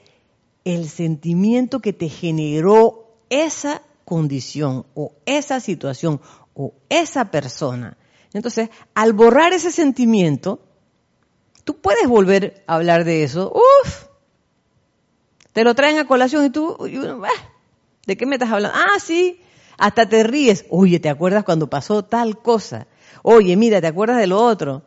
el 0.63 0.89
sentimiento 0.89 1.79
que 1.79 1.93
te 1.93 2.09
generó 2.09 3.17
esa 3.29 3.81
condición 4.03 4.85
o 4.93 5.13
esa 5.25 5.59
situación 5.59 6.21
o 6.53 6.73
esa 6.89 7.31
persona. 7.31 7.97
Entonces, 8.33 8.69
al 8.93 9.13
borrar 9.13 9.53
ese 9.53 9.71
sentimiento, 9.71 10.59
tú 11.63 11.77
puedes 11.77 12.07
volver 12.07 12.63
a 12.67 12.75
hablar 12.75 13.03
de 13.03 13.23
eso. 13.23 13.53
Uf, 13.53 14.05
te 15.53 15.63
lo 15.63 15.73
traen 15.73 15.99
a 15.99 16.07
colación 16.07 16.45
y 16.45 16.49
tú, 16.49 16.77
ah, 17.23 17.29
¿de 18.05 18.17
qué 18.17 18.25
me 18.25 18.35
estás 18.35 18.51
hablando? 18.51 18.77
Ah, 18.77 18.99
sí, 18.99 19.39
hasta 19.77 20.07
te 20.07 20.23
ríes. 20.23 20.65
Oye, 20.69 20.99
¿te 20.99 21.09
acuerdas 21.09 21.43
cuando 21.43 21.69
pasó 21.69 22.03
tal 22.03 22.41
cosa? 22.41 22.87
Oye, 23.23 23.55
mira, 23.55 23.81
¿te 23.81 23.87
acuerdas 23.87 24.17
de 24.17 24.27
lo 24.27 24.41
otro? 24.41 24.83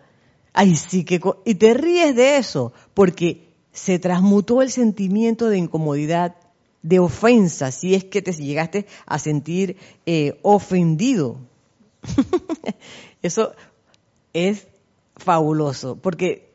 Ay, 0.52 0.76
sí, 0.76 1.04
que... 1.04 1.20
Y 1.44 1.54
te 1.54 1.74
ríes 1.74 2.14
de 2.16 2.36
eso, 2.36 2.72
porque 2.94 3.48
se 3.72 3.98
transmutó 3.98 4.62
el 4.62 4.70
sentimiento 4.70 5.48
de 5.48 5.58
incomodidad, 5.58 6.36
de 6.82 6.98
ofensa, 6.98 7.70
si 7.70 7.94
es 7.94 8.04
que 8.04 8.22
te 8.22 8.32
llegaste 8.32 8.86
a 9.06 9.18
sentir 9.18 9.76
eh, 10.06 10.38
ofendido. 10.42 11.38
eso 13.22 13.52
es 14.32 14.66
fabuloso, 15.16 15.96
porque, 15.96 16.52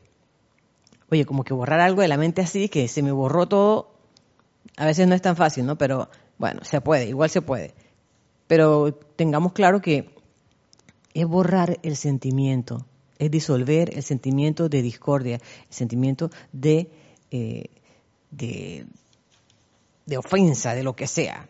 oye, 1.11 1.25
como 1.25 1.43
que 1.43 1.53
borrar 1.53 1.79
algo 1.79 2.01
de 2.01 2.07
la 2.07 2.17
mente 2.17 2.41
así, 2.41 2.69
que 2.69 2.87
se 2.87 3.03
me 3.03 3.11
borró 3.11 3.47
todo, 3.47 3.93
a 4.77 4.85
veces 4.85 5.07
no 5.07 5.15
es 5.15 5.21
tan 5.21 5.35
fácil, 5.35 5.65
¿no? 5.65 5.77
Pero 5.77 6.09
bueno, 6.37 6.63
se 6.63 6.81
puede, 6.81 7.07
igual 7.07 7.29
se 7.29 7.41
puede. 7.41 7.73
Pero 8.47 8.93
tengamos 8.93 9.53
claro 9.53 9.81
que 9.81 10.13
es 11.13 11.25
borrar 11.27 11.79
el 11.83 11.95
sentimiento, 11.95 12.85
es 13.23 13.31
disolver 13.31 13.95
el 13.95 14.03
sentimiento 14.03 14.69
de 14.69 14.81
discordia, 14.81 15.35
el 15.35 15.75
sentimiento 15.75 16.29
de, 16.51 16.89
eh, 17.31 17.69
de, 18.31 18.85
ofensa, 20.17 20.75
de 20.75 20.83
lo 20.83 20.95
que 20.95 21.07
sea. 21.07 21.47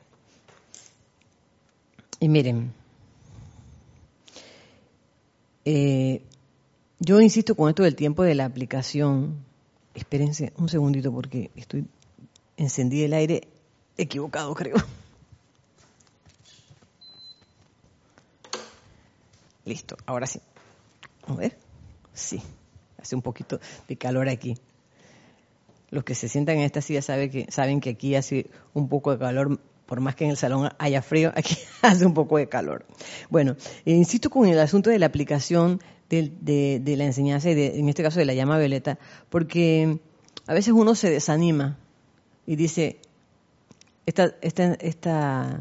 Y 2.20 2.30
miren, 2.30 2.74
eh, 5.66 6.22
yo 7.00 7.20
insisto 7.20 7.56
con 7.56 7.70
esto 7.70 7.84
del 7.84 7.96
tiempo 7.96 8.24
de 8.24 8.36
la 8.36 8.46
aplicación. 8.46 9.44
Espérense 9.94 10.54
un 10.58 10.70
segundito 10.70 11.12
porque 11.12 11.52
estoy 11.56 11.86
encendí 12.58 13.04
el 13.04 13.14
aire 13.14 13.48
equivocado, 13.98 14.54
creo. 14.54 14.76
Listo, 19.66 19.98
ahora 20.06 20.28
sí. 20.28 20.40
A 21.28 21.34
ver. 21.34 21.63
Sí, 22.14 22.42
hace 23.02 23.16
un 23.16 23.22
poquito 23.22 23.60
de 23.88 23.98
calor 23.98 24.30
aquí. 24.30 24.56
Los 25.90 26.04
que 26.04 26.16
se 26.16 26.28
sientan 26.28 26.58
en 26.58 26.64
esta 26.64 26.82
silla 26.82 27.02
saben 27.02 27.30
que, 27.30 27.52
saben 27.52 27.80
que 27.80 27.92
aquí 27.92 28.16
hace 28.16 28.50
un 28.74 28.90
poco 28.90 29.12
de 29.12 29.20
calor, 29.20 29.60
por 29.86 30.00
más 30.00 30.16
que 30.16 30.24
en 30.24 30.32
el 30.32 30.38
salón 30.38 30.70
haya 30.80 31.02
frío, 31.02 31.32
aquí 31.36 31.56
hace 31.82 32.06
un 32.06 32.14
poco 32.14 32.38
de 32.38 32.50
calor. 32.50 32.86
Bueno, 33.30 33.56
eh, 33.86 33.92
insisto 33.92 34.30
con 34.30 34.48
el 34.48 34.60
asunto 34.60 34.90
de 34.90 35.00
la 35.00 35.06
aplicación 35.06 35.80
de, 36.10 36.96
la 36.98 37.06
enseñanza 37.06 37.50
y 37.50 37.60
en 37.60 37.90
este 37.90 38.04
caso 38.04 38.20
de 38.20 38.26
la 38.26 38.34
llama 38.34 38.60
violeta, 38.60 39.00
porque 39.30 40.00
a 40.46 40.54
veces 40.54 40.74
uno 40.74 40.96
se 40.96 41.10
desanima 41.10 41.78
y 42.46 42.56
dice, 42.56 43.00
esta, 44.06 44.36
esta, 44.42 44.74
esta 44.76 45.60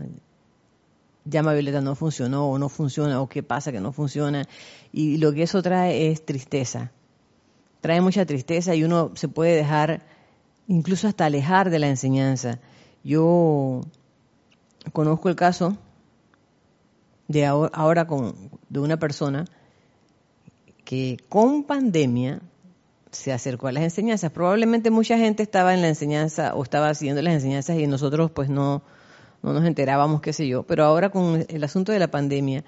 llama 1.24 1.52
violeta 1.52 1.80
no 1.80 1.94
funcionó 1.94 2.48
o 2.48 2.58
no 2.58 2.68
funciona 2.68 3.20
o 3.20 3.28
qué 3.28 3.42
pasa 3.42 3.72
que 3.72 3.80
no 3.80 3.92
funciona 3.92 4.48
y 4.92 5.18
lo 5.18 5.32
que 5.32 5.44
eso 5.44 5.62
trae 5.62 6.10
es 6.10 6.24
tristeza. 6.24 6.92
Trae 7.80 8.00
mucha 8.00 8.26
tristeza 8.26 8.74
y 8.74 8.84
uno 8.84 9.12
se 9.14 9.28
puede 9.28 9.56
dejar 9.56 10.02
incluso 10.68 11.08
hasta 11.08 11.26
alejar 11.26 11.70
de 11.70 11.78
la 11.78 11.88
enseñanza. 11.88 12.60
Yo 13.04 13.80
conozco 14.92 15.28
el 15.28 15.36
caso 15.36 15.76
de 17.28 17.46
ahora, 17.46 18.06
con, 18.06 18.34
de 18.68 18.80
una 18.80 18.98
persona 18.98 19.46
que 20.84 21.16
con 21.28 21.64
pandemia 21.64 22.40
se 23.10 23.32
acercó 23.32 23.68
a 23.68 23.72
las 23.72 23.84
enseñanzas. 23.84 24.30
Probablemente 24.32 24.90
mucha 24.90 25.18
gente 25.18 25.42
estaba 25.42 25.74
en 25.74 25.82
la 25.82 25.88
enseñanza 25.88 26.54
o 26.54 26.62
estaba 26.62 26.88
haciendo 26.88 27.22
las 27.22 27.34
enseñanzas 27.34 27.78
y 27.78 27.86
nosotros 27.86 28.30
pues 28.30 28.48
no, 28.48 28.82
no 29.42 29.52
nos 29.52 29.64
enterábamos, 29.64 30.20
qué 30.20 30.32
sé 30.32 30.46
yo. 30.46 30.62
Pero 30.62 30.84
ahora 30.84 31.10
con 31.10 31.44
el 31.48 31.64
asunto 31.64 31.92
de 31.92 31.98
la 31.98 32.10
pandemia, 32.10 32.64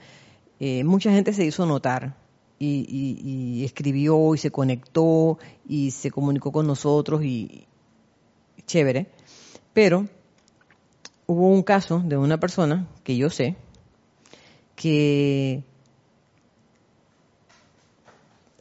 eh, 0.60 0.84
mucha 0.84 1.10
gente 1.10 1.32
se 1.32 1.44
hizo 1.44 1.66
notar 1.66 2.16
y, 2.58 3.64
escribió 3.64 4.34
y 4.34 4.38
se 4.38 4.50
conectó 4.50 5.38
y 5.68 5.90
se 5.90 6.10
comunicó 6.10 6.52
con 6.52 6.66
nosotros 6.66 7.24
y 7.24 7.66
chévere. 8.66 9.08
Pero 9.72 10.06
hubo 11.26 11.48
un 11.48 11.62
caso 11.62 12.02
de 12.04 12.16
una 12.16 12.38
persona 12.38 12.88
que 13.02 13.16
yo 13.16 13.30
sé 13.30 13.56
que 14.76 15.64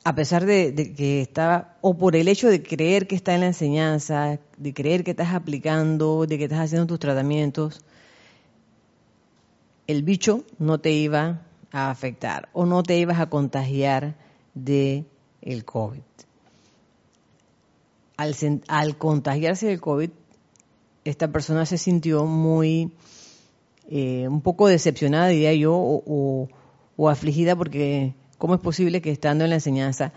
a 0.03 0.15
pesar 0.15 0.45
de, 0.45 0.93
que 0.95 1.21
estaba, 1.21 1.77
o 1.81 1.97
por 1.97 2.15
el 2.15 2.27
hecho 2.27 2.49
de 2.49 2.61
creer 2.61 3.07
que 3.07 3.15
está 3.15 3.33
en 3.33 3.41
la 3.41 3.47
enseñanza, 3.47 4.39
de 4.57 4.73
creer 4.73 5.03
que 5.03 5.11
estás 5.11 5.33
aplicando, 5.33 6.25
de 6.25 6.37
que 6.37 6.43
estás 6.43 6.59
haciendo 6.59 6.87
tus 6.87 6.99
tratamientos, 6.99 7.81
el 9.87 10.03
bicho 10.03 10.43
no 10.59 10.79
te 10.79 10.91
iba 10.91 11.41
a 11.71 11.89
afectar 11.89 12.49
o 12.53 12.65
no 12.65 12.83
te 12.83 12.97
ibas 12.97 13.19
a 13.19 13.29
contagiar 13.29 14.15
de 14.53 15.05
el 15.41 15.65
COVID. 15.65 16.01
Al, 18.15 18.97
contagiarse 18.97 19.67
del 19.67 19.81
COVID, 19.81 20.09
esta 21.03 21.31
persona 21.31 21.65
se 21.65 21.77
sintió 21.77 22.25
muy, 22.25 22.93
eh, 23.89 24.27
un 24.29 24.41
poco 24.41 24.67
decepcionada, 24.67 25.27
diría 25.27 25.53
yo, 25.53 25.73
o, 25.75 26.47
o 26.95 27.09
afligida 27.09 27.55
porque 27.55 28.13
¿cómo 28.37 28.55
es 28.55 28.61
posible 28.61 29.01
que 29.01 29.11
estando 29.11 29.43
en 29.43 29.49
la 29.49 29.55
enseñanza 29.55 30.13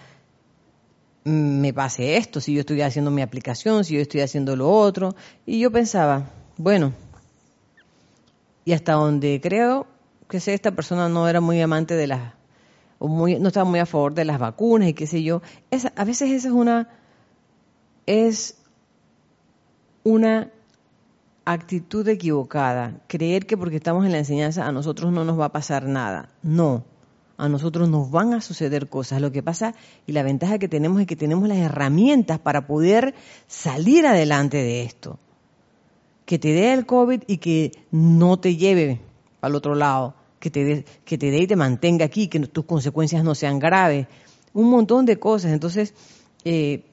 me 1.25 1.73
pase 1.73 2.17
esto, 2.17 2.41
si 2.41 2.55
yo 2.55 2.61
estoy 2.61 2.83
haciendo 2.83 3.11
mi 3.11 3.23
aplicación, 3.23 3.85
si 3.85 3.95
yo 3.95 4.01
estoy 4.01 4.21
haciendo 4.21 4.55
lo 4.55 4.71
otro? 4.71 5.17
Y 5.45 5.59
yo 5.59 5.73
pensaba, 5.73 6.31
bueno, 6.57 6.93
y 8.67 8.73
hasta 8.73 8.95
donde 8.95 9.41
creo 9.41 9.87
que 10.29 10.41
sé, 10.41 10.53
esta 10.53 10.73
persona 10.73 11.09
no 11.09 11.29
era 11.29 11.41
muy 11.41 11.63
amante 11.63 11.95
de 11.95 12.09
las, 12.09 12.35
o 12.99 13.07
muy, 13.07 13.39
no 13.39 13.49
estaba 13.49 13.65
muy 13.65 13.79
a 13.79 13.87
favor 13.87 14.13
de 14.13 14.25
las 14.25 14.41
vacunas 14.41 14.89
y 14.89 14.93
qué 14.93 15.07
sé 15.07 15.23
yo. 15.23 15.41
Esa, 15.71 15.93
a 15.95 16.05
veces 16.05 16.33
esa 16.33 16.49
es 16.49 16.55
una, 16.55 16.89
es 18.07 18.59
una 20.03 20.51
actitud 21.45 22.07
equivocada, 22.09 23.01
creer 23.07 23.47
que 23.47 23.57
porque 23.57 23.77
estamos 23.77 24.05
en 24.05 24.11
la 24.11 24.19
enseñanza 24.19 24.67
a 24.67 24.73
nosotros 24.73 25.13
no 25.13 25.25
nos 25.25 25.39
va 25.39 25.45
a 25.45 25.53
pasar 25.53 25.85
nada. 25.87 26.31
No, 26.43 26.83
a 27.37 27.49
nosotros 27.49 27.89
nos 27.89 28.11
van 28.11 28.35
a 28.35 28.41
suceder 28.41 28.89
cosas. 28.89 29.21
Lo 29.21 29.31
que 29.31 29.45
pasa 29.45 29.77
y 30.09 30.13
la 30.13 30.25
ventaja 30.25 30.59
que 30.59 30.67
tenemos 30.67 31.01
es 31.01 31.07
que 31.07 31.15
tenemos 31.15 31.49
las 31.49 31.59
herramientas 31.59 32.41
para 32.41 32.67
poder 32.67 33.15
salir 33.47 34.09
adelante 34.09 34.57
de 34.57 34.83
esto. 34.83 35.21
Que 36.27 36.39
te 36.39 36.53
dé 36.53 36.75
el 36.75 36.85
COVID 36.85 37.23
y 37.27 37.39
que 37.39 37.73
no 37.91 38.39
te 38.39 38.57
lleve 38.57 39.01
al 39.41 39.55
otro 39.55 39.75
lado, 39.75 40.15
que 40.39 40.51
te 40.51 40.65
dé 40.65 40.85
que 41.05 41.17
te 41.17 41.31
dé 41.31 41.39
y 41.39 41.47
te 41.47 41.57
mantenga 41.57 42.05
aquí, 42.05 42.29
que 42.29 42.41
tus 42.41 42.67
consecuencias 42.67 43.25
no 43.25 43.35
sean 43.35 43.59
graves. 43.59 44.07
Un 44.53 44.69
montón 44.69 45.07
de 45.07 45.19
cosas. 45.19 45.53
Entonces, 45.53 45.95
eh, 46.45 46.85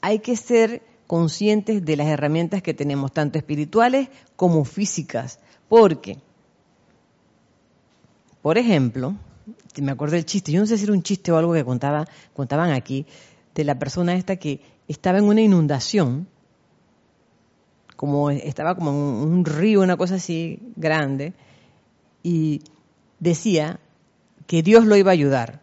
hay 0.00 0.20
que 0.20 0.36
ser 0.36 0.82
conscientes 1.06 1.84
de 1.84 1.96
las 1.96 2.06
herramientas 2.06 2.62
que 2.62 2.74
tenemos, 2.74 3.12
tanto 3.12 3.38
espirituales 3.38 4.08
como 4.34 4.64
físicas. 4.64 5.38
Porque, 5.68 6.18
por 8.40 8.56
ejemplo, 8.56 9.14
me 9.80 9.92
acuerdo 9.92 10.16
del 10.16 10.26
chiste, 10.26 10.52
yo 10.52 10.60
no 10.60 10.66
sé 10.66 10.76
si 10.76 10.84
era 10.84 10.92
un 10.92 11.02
chiste 11.02 11.32
o 11.32 11.36
algo 11.36 11.52
que 11.52 11.64
contaba, 11.64 12.06
contaban 12.34 12.70
aquí, 12.70 13.06
de 13.54 13.64
la 13.64 13.78
persona 13.78 14.14
esta 14.14 14.36
que 14.36 14.60
estaba 14.88 15.18
en 15.18 15.24
una 15.24 15.40
inundación, 15.40 16.26
como 18.02 18.32
estaba 18.32 18.74
como 18.74 18.90
un 19.22 19.44
río, 19.44 19.80
una 19.80 19.96
cosa 19.96 20.16
así 20.16 20.58
grande, 20.74 21.34
y 22.24 22.60
decía 23.20 23.78
que 24.48 24.64
Dios 24.64 24.86
lo 24.86 24.96
iba 24.96 25.12
a 25.12 25.14
ayudar. 25.14 25.60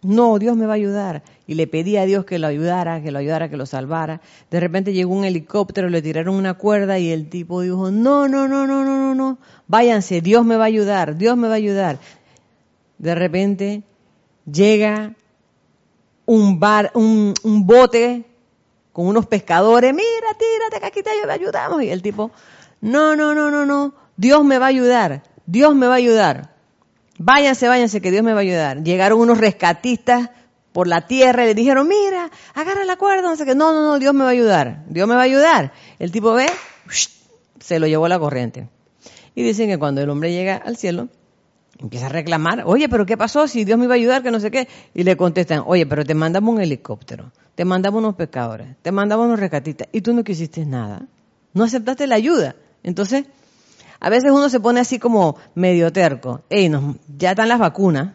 No, 0.00 0.38
Dios 0.38 0.56
me 0.56 0.64
va 0.64 0.72
a 0.72 0.76
ayudar. 0.76 1.22
Y 1.46 1.52
le 1.52 1.66
pedí 1.66 1.98
a 1.98 2.06
Dios 2.06 2.24
que 2.24 2.38
lo 2.38 2.46
ayudara, 2.46 3.02
que 3.02 3.10
lo 3.10 3.18
ayudara, 3.18 3.50
que 3.50 3.58
lo 3.58 3.66
salvara. 3.66 4.22
De 4.50 4.58
repente 4.58 4.94
llegó 4.94 5.12
un 5.12 5.26
helicóptero, 5.26 5.90
le 5.90 6.00
tiraron 6.00 6.36
una 6.36 6.54
cuerda 6.54 6.98
y 6.98 7.10
el 7.10 7.28
tipo 7.28 7.60
dijo, 7.60 7.90
no, 7.90 8.26
no, 8.26 8.48
no, 8.48 8.66
no, 8.66 8.82
no, 8.82 8.96
no, 8.96 9.14
no, 9.14 9.38
váyanse, 9.68 10.22
Dios 10.22 10.46
me 10.46 10.56
va 10.56 10.64
a 10.64 10.68
ayudar, 10.68 11.18
Dios 11.18 11.36
me 11.36 11.46
va 11.46 11.52
a 11.52 11.56
ayudar. 11.58 11.98
De 12.96 13.14
repente 13.14 13.82
llega 14.50 15.14
un, 16.24 16.58
bar, 16.58 16.90
un, 16.94 17.34
un 17.42 17.66
bote 17.66 18.24
con 18.96 19.06
unos 19.08 19.26
pescadores, 19.26 19.92
mira, 19.92 20.28
tírate, 20.38 20.80
que 20.80 20.86
aquí 20.86 21.02
te 21.02 21.10
ayudamos. 21.10 21.82
Y 21.82 21.90
el 21.90 22.00
tipo, 22.00 22.30
no, 22.80 23.14
no, 23.14 23.34
no, 23.34 23.50
no, 23.50 23.66
no, 23.66 23.92
Dios 24.16 24.42
me 24.42 24.58
va 24.58 24.64
a 24.64 24.68
ayudar, 24.70 25.22
Dios 25.44 25.74
me 25.74 25.86
va 25.86 25.92
a 25.92 25.96
ayudar. 25.96 26.54
Váyanse, 27.18 27.68
váyanse, 27.68 28.00
que 28.00 28.10
Dios 28.10 28.22
me 28.22 28.32
va 28.32 28.38
a 28.38 28.40
ayudar. 28.40 28.82
Llegaron 28.82 29.20
unos 29.20 29.36
rescatistas 29.36 30.30
por 30.72 30.86
la 30.86 31.06
tierra 31.06 31.44
y 31.44 31.48
le 31.48 31.54
dijeron, 31.54 31.86
mira, 31.86 32.30
agarra 32.54 32.86
la 32.86 32.96
cuerda, 32.96 33.28
no 33.28 33.36
sé 33.36 33.44
qué. 33.44 33.54
No, 33.54 33.74
no, 33.74 33.86
no, 33.86 33.98
Dios 33.98 34.14
me 34.14 34.24
va 34.24 34.30
a 34.30 34.32
ayudar. 34.32 34.84
Dios 34.88 35.06
me 35.06 35.14
va 35.14 35.20
a 35.20 35.24
ayudar. 35.24 35.74
El 35.98 36.10
tipo 36.10 36.32
ve, 36.32 36.46
se 37.60 37.78
lo 37.78 37.86
llevó 37.86 38.08
la 38.08 38.18
corriente. 38.18 38.66
Y 39.34 39.42
dicen 39.42 39.68
que 39.68 39.76
cuando 39.76 40.00
el 40.00 40.08
hombre 40.08 40.32
llega 40.32 40.56
al 40.56 40.78
cielo, 40.78 41.08
empieza 41.78 42.06
a 42.06 42.08
reclamar, 42.08 42.62
oye, 42.66 42.88
pero 42.88 43.06
¿qué 43.06 43.16
pasó? 43.16 43.46
Si 43.48 43.64
Dios 43.64 43.78
me 43.78 43.84
iba 43.84 43.94
a 43.94 43.96
ayudar, 43.96 44.22
que 44.22 44.30
no 44.30 44.40
sé 44.40 44.50
qué. 44.50 44.68
Y 44.94 45.02
le 45.02 45.16
contestan, 45.16 45.62
oye, 45.66 45.86
pero 45.86 46.04
te 46.04 46.14
mandamos 46.14 46.54
un 46.54 46.60
helicóptero, 46.60 47.32
te 47.54 47.64
mandamos 47.64 47.98
unos 47.98 48.14
pescadores, 48.14 48.76
te 48.82 48.92
mandamos 48.92 49.26
unos 49.26 49.40
rescatistas, 49.40 49.88
y 49.92 50.00
tú 50.00 50.12
no 50.12 50.24
quisiste 50.24 50.64
nada. 50.64 51.02
No 51.52 51.64
aceptaste 51.64 52.06
la 52.06 52.16
ayuda. 52.16 52.56
Entonces, 52.82 53.24
a 54.00 54.10
veces 54.10 54.30
uno 54.30 54.48
se 54.48 54.60
pone 54.60 54.80
así 54.80 54.98
como 54.98 55.36
medio 55.54 55.92
terco. 55.92 56.42
Ey, 56.50 56.70
ya 57.16 57.30
están 57.30 57.48
las 57.48 57.58
vacunas. 57.58 58.12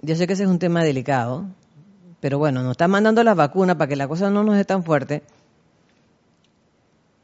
Yo 0.00 0.16
sé 0.16 0.26
que 0.26 0.34
ese 0.34 0.42
es 0.42 0.48
un 0.48 0.58
tema 0.58 0.82
delicado, 0.84 1.46
pero 2.20 2.38
bueno, 2.38 2.62
nos 2.62 2.72
están 2.72 2.90
mandando 2.90 3.22
las 3.24 3.36
vacunas 3.36 3.76
para 3.76 3.88
que 3.88 3.96
la 3.96 4.08
cosa 4.08 4.30
no 4.30 4.44
nos 4.44 4.56
dé 4.56 4.64
tan 4.64 4.84
fuerte. 4.84 5.22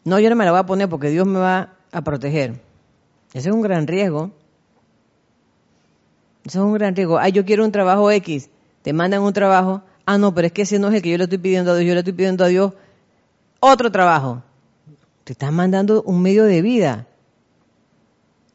No, 0.04 0.18
yo 0.18 0.30
no 0.30 0.36
me 0.36 0.44
la 0.44 0.50
voy 0.50 0.60
a 0.60 0.66
poner 0.66 0.88
porque 0.88 1.10
Dios 1.10 1.26
me 1.26 1.38
va 1.38 1.74
a 1.92 2.02
proteger. 2.02 2.69
Ese 3.32 3.48
es 3.48 3.54
un 3.54 3.62
gran 3.62 3.86
riesgo. 3.86 4.30
Ese 6.44 6.58
es 6.58 6.64
un 6.64 6.72
gran 6.72 6.96
riesgo. 6.96 7.18
Ay, 7.18 7.32
yo 7.32 7.44
quiero 7.44 7.64
un 7.64 7.72
trabajo 7.72 8.10
X. 8.10 8.50
Te 8.82 8.92
mandan 8.92 9.22
un 9.22 9.32
trabajo. 9.32 9.82
Ah, 10.04 10.18
no, 10.18 10.34
pero 10.34 10.46
es 10.46 10.52
que 10.52 10.62
ese 10.62 10.78
no 10.78 10.88
es 10.88 10.94
el 10.94 11.02
que 11.02 11.10
yo 11.10 11.18
le 11.18 11.24
estoy 11.24 11.38
pidiendo 11.38 11.72
a 11.72 11.76
Dios. 11.76 11.86
Yo 11.86 11.94
le 11.94 12.00
estoy 12.00 12.12
pidiendo 12.12 12.44
a 12.44 12.48
Dios 12.48 12.72
otro 13.60 13.92
trabajo. 13.92 14.42
Te 15.24 15.32
están 15.32 15.54
mandando 15.54 16.02
un 16.02 16.22
medio 16.22 16.44
de 16.44 16.62
vida. 16.62 17.06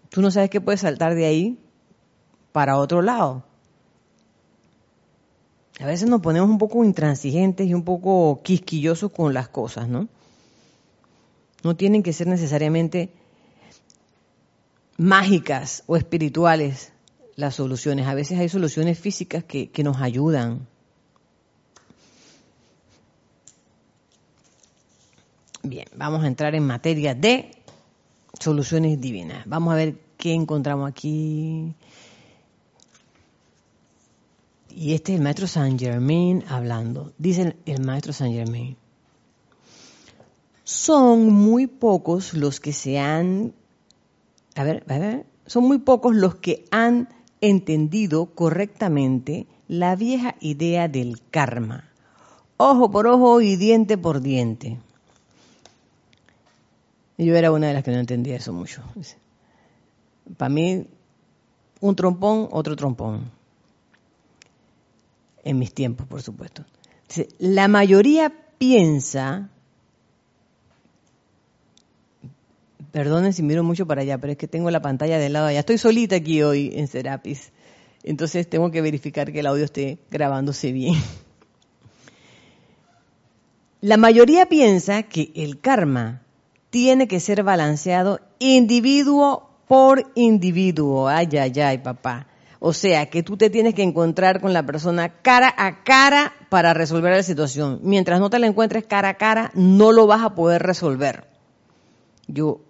Tú 0.09 0.21
no 0.21 0.31
sabes 0.31 0.49
qué 0.49 0.59
puedes 0.59 0.81
saltar 0.81 1.15
de 1.15 1.25
ahí 1.25 1.59
para 2.51 2.77
otro 2.77 3.01
lado. 3.01 3.43
A 5.79 5.85
veces 5.85 6.09
nos 6.09 6.21
ponemos 6.21 6.49
un 6.49 6.57
poco 6.57 6.83
intransigentes 6.83 7.67
y 7.67 7.73
un 7.73 7.83
poco 7.83 8.41
quisquillosos 8.43 9.11
con 9.11 9.33
las 9.33 9.49
cosas, 9.49 9.89
¿no? 9.89 10.07
No 11.63 11.75
tienen 11.75 12.01
que 12.01 12.13
ser 12.13 12.27
necesariamente 12.27 13.09
mágicas 14.97 15.83
o 15.87 15.97
espirituales 15.97 16.91
las 17.35 17.55
soluciones. 17.55 18.07
A 18.07 18.13
veces 18.13 18.39
hay 18.39 18.49
soluciones 18.49 18.97
físicas 18.97 19.43
que, 19.43 19.69
que 19.69 19.83
nos 19.83 19.97
ayudan. 19.97 20.67
Bien, 25.63 25.87
vamos 25.95 26.23
a 26.23 26.27
entrar 26.27 26.55
en 26.55 26.65
materia 26.65 27.15
de 27.15 27.51
soluciones 28.39 29.01
divinas. 29.01 29.43
Vamos 29.47 29.73
a 29.73 29.77
ver 29.77 29.97
qué 30.17 30.33
encontramos 30.33 30.89
aquí. 30.89 31.75
Y 34.69 34.93
este 34.93 35.13
es 35.13 35.17
el 35.17 35.23
maestro 35.23 35.47
Saint 35.47 35.79
Germain 35.79 36.43
hablando. 36.47 37.13
Dice 37.17 37.55
el 37.65 37.81
maestro 37.81 38.13
Saint 38.13 38.35
Germain. 38.35 38.77
Son 40.63 41.31
muy 41.31 41.67
pocos 41.67 42.33
los 42.33 42.59
que 42.59 42.73
se 42.73 42.99
han, 42.99 43.53
a 44.55 44.63
ver, 44.63 44.83
a 44.89 44.97
ver, 44.97 45.25
son 45.45 45.65
muy 45.65 45.79
pocos 45.79 46.15
los 46.15 46.35
que 46.35 46.65
han 46.71 47.09
entendido 47.41 48.27
correctamente 48.27 49.47
la 49.67 49.95
vieja 49.95 50.35
idea 50.39 50.87
del 50.87 51.21
karma. 51.29 51.89
Ojo 52.57 52.89
por 52.89 53.07
ojo 53.07 53.41
y 53.41 53.57
diente 53.57 53.97
por 53.97 54.21
diente. 54.21 54.79
Yo 57.17 57.35
era 57.35 57.51
una 57.51 57.67
de 57.67 57.73
las 57.73 57.83
que 57.83 57.91
no 57.91 57.99
entendía 57.99 58.37
eso 58.37 58.53
mucho. 58.53 58.81
Para 60.37 60.49
mí, 60.49 60.87
un 61.81 61.95
trompón, 61.95 62.47
otro 62.51 62.75
trompón. 62.75 63.31
En 65.43 65.59
mis 65.59 65.73
tiempos, 65.73 66.07
por 66.07 66.21
supuesto. 66.21 66.65
La 67.37 67.67
mayoría 67.67 68.33
piensa, 68.57 69.49
perdonen 72.95 73.33
si 73.33 73.43
miro 73.43 73.61
mucho 73.61 73.85
para 73.85 74.03
allá, 74.03 74.17
pero 74.19 74.31
es 74.31 74.37
que 74.37 74.47
tengo 74.47 74.71
la 74.71 74.81
pantalla 74.81 75.19
del 75.19 75.33
lado 75.33 75.47
allá. 75.47 75.59
Estoy 75.59 75.77
solita 75.77 76.15
aquí 76.15 76.41
hoy 76.41 76.71
en 76.75 76.87
Serapis. 76.87 77.51
Entonces 78.03 78.49
tengo 78.49 78.71
que 78.71 78.81
verificar 78.81 79.33
que 79.33 79.41
el 79.41 79.47
audio 79.47 79.65
esté 79.65 79.97
grabándose 80.09 80.71
bien. 80.71 80.93
La 83.81 83.97
mayoría 83.97 84.45
piensa 84.45 85.03
que 85.03 85.33
el 85.35 85.59
karma 85.59 86.21
tiene 86.69 87.09
que 87.09 87.19
ser 87.19 87.43
balanceado 87.43 88.21
individuo 88.39 89.49
por 89.67 90.09
individuo. 90.15 91.09
Ay, 91.09 91.27
ay, 91.37 91.59
ay, 91.59 91.79
papá. 91.79 92.27
O 92.61 92.71
sea, 92.71 93.07
que 93.07 93.23
tú 93.23 93.35
te 93.35 93.49
tienes 93.49 93.73
que 93.73 93.83
encontrar 93.83 94.39
con 94.39 94.53
la 94.53 94.65
persona 94.65 95.21
cara 95.21 95.53
a 95.57 95.83
cara 95.83 96.31
para 96.47 96.73
resolver 96.73 97.11
la 97.11 97.23
situación. 97.23 97.81
Mientras 97.83 98.21
no 98.21 98.29
te 98.29 98.39
la 98.39 98.47
encuentres 98.47 98.85
cara 98.85 99.09
a 99.09 99.15
cara, 99.15 99.51
no 99.53 99.91
lo 99.91 100.07
vas 100.07 100.23
a 100.23 100.33
poder 100.33 100.63
resolver. 100.63 101.27
Yo, 102.27 102.61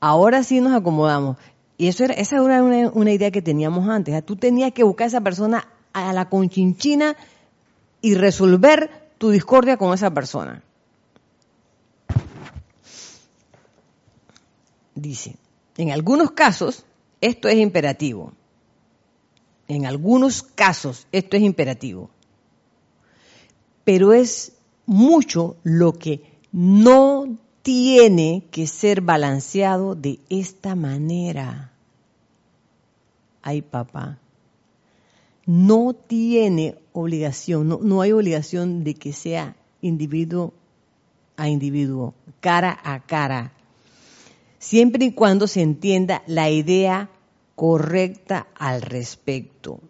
ahora 0.00 0.42
sí 0.42 0.60
nos 0.60 0.72
acomodamos. 0.74 1.36
Y 1.78 1.88
eso 1.88 2.04
era, 2.04 2.14
esa 2.14 2.36
era 2.36 2.62
una, 2.62 3.12
idea 3.12 3.30
que 3.30 3.42
teníamos 3.42 3.88
antes. 3.88 4.24
Tú 4.24 4.36
tenías 4.36 4.72
que 4.72 4.82
buscar 4.82 5.04
a 5.04 5.08
esa 5.08 5.20
persona 5.20 5.68
a 5.92 6.12
la 6.12 6.28
conchinchina 6.28 7.16
y 8.02 8.14
resolver 8.14 8.90
tu 9.18 9.30
discordia 9.30 9.76
con 9.76 9.94
esa 9.94 10.10
persona. 10.10 10.62
dice, 15.00 15.36
en 15.76 15.90
algunos 15.90 16.32
casos 16.32 16.84
esto 17.20 17.48
es 17.48 17.56
imperativo. 17.56 18.32
En 19.68 19.86
algunos 19.86 20.42
casos 20.42 21.06
esto 21.12 21.36
es 21.36 21.42
imperativo. 21.42 22.10
Pero 23.84 24.12
es 24.12 24.52
mucho 24.86 25.56
lo 25.62 25.92
que 25.92 26.38
no 26.52 27.38
tiene 27.62 28.44
que 28.50 28.66
ser 28.66 29.00
balanceado 29.00 29.94
de 29.94 30.18
esta 30.28 30.74
manera. 30.74 31.72
Ay, 33.42 33.62
papá. 33.62 34.18
No 35.46 35.94
tiene 35.94 36.76
obligación, 36.92 37.68
no, 37.68 37.78
no 37.82 38.02
hay 38.02 38.12
obligación 38.12 38.84
de 38.84 38.94
que 38.94 39.12
sea 39.12 39.56
individuo 39.80 40.52
a 41.36 41.48
individuo, 41.48 42.14
cara 42.40 42.78
a 42.84 43.00
cara, 43.00 43.52
siempre 44.58 45.06
y 45.06 45.12
cuando 45.12 45.46
se 45.46 45.62
entienda 45.62 46.22
la 46.26 46.50
idea 46.50 47.08
correcta 47.56 48.46
al 48.54 48.82
respecto. 48.82 49.80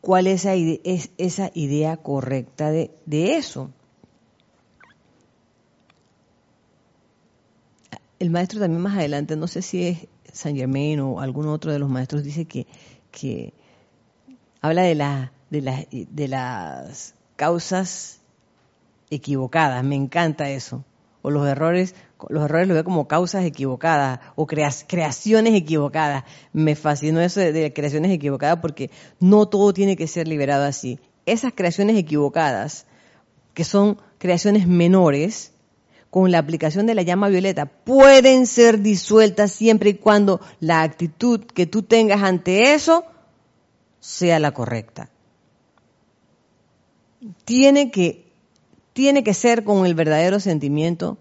¿Cuál 0.00 0.26
es 0.26 0.44
esa 0.44 1.50
idea, 1.54 1.96
correcta 1.96 2.70
de, 2.70 2.90
eso? 3.36 3.70
El 8.24 8.30
maestro 8.30 8.58
también 8.58 8.80
más 8.80 8.96
adelante, 8.96 9.36
no 9.36 9.46
sé 9.46 9.60
si 9.60 9.86
es 9.86 10.08
San 10.32 10.56
Germain 10.56 10.98
o 11.00 11.20
algún 11.20 11.46
otro 11.46 11.70
de 11.70 11.78
los 11.78 11.90
maestros, 11.90 12.24
dice 12.24 12.46
que, 12.46 12.66
que 13.10 13.52
habla 14.62 14.80
de, 14.80 14.94
la, 14.94 15.30
de, 15.50 16.08
de 16.10 16.28
las 16.28 17.16
causas 17.36 18.20
equivocadas. 19.10 19.84
Me 19.84 19.94
encanta 19.94 20.48
eso. 20.48 20.86
O 21.20 21.30
los 21.30 21.46
errores, 21.46 21.94
los 22.30 22.44
errores 22.44 22.66
lo 22.66 22.72
veo 22.72 22.84
como 22.84 23.08
causas 23.08 23.44
equivocadas 23.44 24.20
o 24.36 24.46
creaciones 24.46 25.52
equivocadas. 25.52 26.24
Me 26.54 26.76
fascinó 26.76 27.20
eso 27.20 27.40
de, 27.40 27.74
creaciones 27.74 28.10
equivocadas 28.10 28.60
porque 28.60 28.90
no 29.20 29.48
todo 29.48 29.74
tiene 29.74 29.96
que 29.96 30.06
ser 30.06 30.28
liberado 30.28 30.64
así. 30.64 30.98
Esas 31.26 31.52
creaciones 31.54 31.98
equivocadas, 31.98 32.86
que 33.52 33.64
son 33.64 33.98
creaciones 34.16 34.66
menores, 34.66 35.53
con 36.14 36.30
la 36.30 36.38
aplicación 36.38 36.86
de 36.86 36.94
la 36.94 37.02
llama 37.02 37.28
violeta, 37.28 37.66
pueden 37.66 38.46
ser 38.46 38.82
disueltas 38.82 39.50
siempre 39.50 39.90
y 39.90 39.94
cuando 39.94 40.40
la 40.60 40.82
actitud 40.82 41.40
que 41.40 41.66
tú 41.66 41.82
tengas 41.82 42.22
ante 42.22 42.72
eso 42.72 43.04
sea 43.98 44.38
la 44.38 44.52
correcta. 44.52 45.10
Tiene 47.44 47.90
que 47.90 48.32
tiene 48.92 49.24
que 49.24 49.34
ser 49.34 49.64
con 49.64 49.86
el 49.86 49.96
verdadero 49.96 50.38
sentimiento 50.38 51.18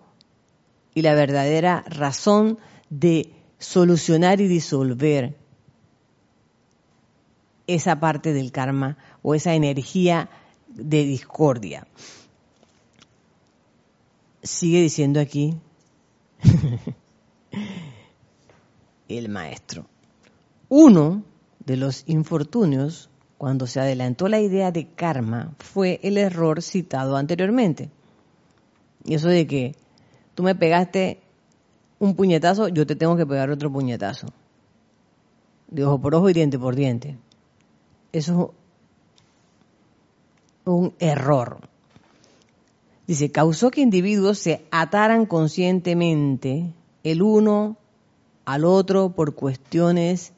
y 0.94 1.02
la 1.02 1.16
verdadera 1.16 1.84
razón 1.88 2.60
de 2.92 3.32
solucionar 3.58 4.42
y 4.42 4.48
disolver 4.48 5.36
esa 7.66 8.00
parte 8.00 8.32
del 8.32 8.52
karma 8.52 9.00
o 9.24 9.34
esa 9.34 9.56
energía 9.56 10.30
de 10.68 11.04
discordia. 11.04 11.88
Sigue 14.44 14.82
diciendo 14.82 15.20
aquí 15.22 15.56
el 19.08 19.30
maestro. 19.30 19.86
Uno 20.68 21.24
de 21.66 21.78
los 21.78 22.04
infortunios 22.08 23.10
cuando 23.38 23.68
se 23.68 23.80
adelantó 23.80 24.28
la 24.28 24.42
idea 24.42 24.72
de 24.72 24.88
karma 24.88 25.54
fue 25.60 26.00
el 26.04 26.18
error 26.18 26.62
citado 26.62 27.16
anteriormente. 27.16 27.90
Y 29.06 29.16
eso 29.16 29.28
de 29.28 29.48
que 29.48 29.76
tú 30.36 30.44
me 30.44 30.56
pegaste 30.56 31.22
un 32.00 32.16
puñetazo, 32.16 32.68
yo 32.68 32.86
te 32.86 32.96
tengo 32.96 33.16
que 33.16 33.26
pegar 33.26 33.50
otro 33.50 33.72
puñetazo. 33.72 34.28
De 35.68 35.86
ojo 35.86 36.00
por 36.00 36.16
ojo 36.16 36.30
y 36.30 36.34
diente 36.34 36.60
por 36.60 36.76
diente. 36.76 37.18
Eso 38.12 38.54
es 40.66 40.68
un 40.68 40.94
error. 41.00 41.60
Dice, 43.08 43.32
causó 43.32 43.70
que 43.70 43.82
individuos 43.82 44.40
se 44.40 44.66
ataran 44.72 45.26
conscientemente 45.26 46.74
el 47.04 47.22
uno 47.22 47.78
al 48.46 48.64
otro 48.64 49.10
por 49.10 49.36
cuestiones 49.36 50.34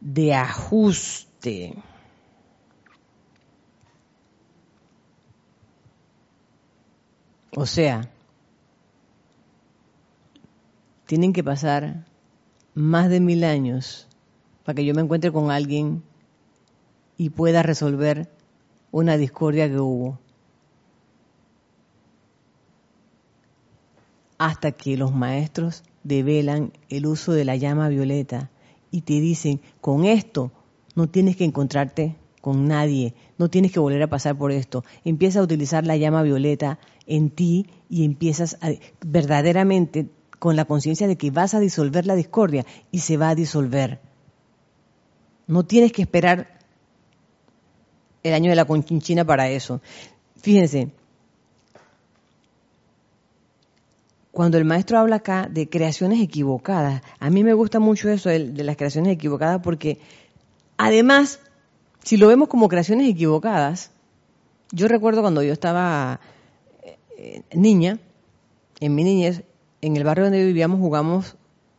de 0.00 0.34
ajuste. 0.34 1.74
O 7.56 7.66
sea, 7.66 8.08
tienen 11.06 11.32
que 11.32 11.42
pasar 11.42 12.06
más 12.74 13.10
de 13.10 13.18
mil 13.18 13.42
años 13.42 14.06
para 14.64 14.76
que 14.76 14.84
yo 14.84 14.94
me 14.94 15.02
encuentre 15.02 15.32
con 15.32 15.50
alguien 15.50 16.04
y 17.16 17.30
pueda 17.30 17.64
resolver 17.64 18.30
una 18.92 19.16
discordia 19.16 19.68
que 19.68 19.80
hubo. 19.80 20.18
Hasta 24.40 24.72
que 24.72 24.96
los 24.96 25.14
maestros 25.14 25.82
develan 26.02 26.72
el 26.88 27.04
uso 27.04 27.32
de 27.32 27.44
la 27.44 27.56
llama 27.56 27.90
violeta 27.90 28.48
y 28.90 29.02
te 29.02 29.20
dicen, 29.20 29.60
con 29.82 30.06
esto 30.06 30.50
no 30.94 31.10
tienes 31.10 31.36
que 31.36 31.44
encontrarte 31.44 32.16
con 32.40 32.66
nadie, 32.66 33.12
no 33.36 33.50
tienes 33.50 33.70
que 33.70 33.80
volver 33.80 34.02
a 34.02 34.08
pasar 34.08 34.38
por 34.38 34.50
esto. 34.50 34.82
Empieza 35.04 35.40
a 35.40 35.42
utilizar 35.42 35.86
la 35.86 35.98
llama 35.98 36.22
violeta 36.22 36.78
en 37.06 37.28
ti 37.28 37.66
y 37.90 38.06
empiezas 38.06 38.56
a, 38.62 38.70
verdaderamente 39.04 40.08
con 40.38 40.56
la 40.56 40.64
conciencia 40.64 41.06
de 41.06 41.16
que 41.16 41.30
vas 41.30 41.52
a 41.52 41.60
disolver 41.60 42.06
la 42.06 42.14
discordia 42.14 42.64
y 42.90 43.00
se 43.00 43.18
va 43.18 43.28
a 43.28 43.34
disolver. 43.34 44.00
No 45.48 45.66
tienes 45.66 45.92
que 45.92 46.00
esperar 46.00 46.60
el 48.22 48.32
año 48.32 48.48
de 48.48 48.56
la 48.56 48.64
conchinchina 48.64 49.22
para 49.22 49.50
eso. 49.50 49.82
Fíjense, 50.36 50.92
cuando 54.32 54.58
el 54.58 54.64
maestro 54.64 54.98
habla 54.98 55.16
acá 55.16 55.48
de 55.50 55.68
creaciones 55.68 56.20
equivocadas, 56.20 57.02
a 57.18 57.30
mí 57.30 57.42
me 57.42 57.52
gusta 57.52 57.80
mucho 57.80 58.08
eso 58.08 58.28
de, 58.28 58.64
las 58.64 58.76
creaciones 58.76 59.12
equivocadas 59.12 59.60
porque 59.62 59.98
además 60.76 61.40
si 62.04 62.16
lo 62.16 62.28
vemos 62.28 62.48
como 62.48 62.68
creaciones 62.68 63.08
equivocadas, 63.08 63.90
yo 64.72 64.88
recuerdo 64.88 65.20
cuando 65.20 65.42
yo 65.42 65.52
estaba 65.52 66.20
eh, 67.16 67.42
niña, 67.52 67.98
en 68.80 68.94
mi 68.94 69.04
niñez, 69.04 69.42
en 69.82 69.96
el 69.96 70.04
barrio 70.04 70.24
donde 70.24 70.44
vivíamos 70.44 70.78
jugamos, 70.78 71.36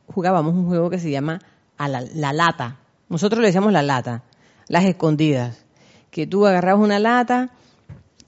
jugábamos 0.08 0.54
un 0.54 0.68
juego 0.68 0.90
que 0.90 1.00
se 1.00 1.10
llama 1.10 1.42
a 1.78 1.88
la, 1.88 2.34
lata. 2.34 2.78
Nosotros 3.10 3.42
le 3.42 3.48
decíamos 3.48 3.72
la 3.72 3.82
lata, 3.82 4.24
las 4.68 4.86
escondidas. 4.86 5.66
Que 6.12 6.28
tú 6.28 6.46
agarrabas 6.46 6.84
una 6.84 7.00
lata 7.00 7.52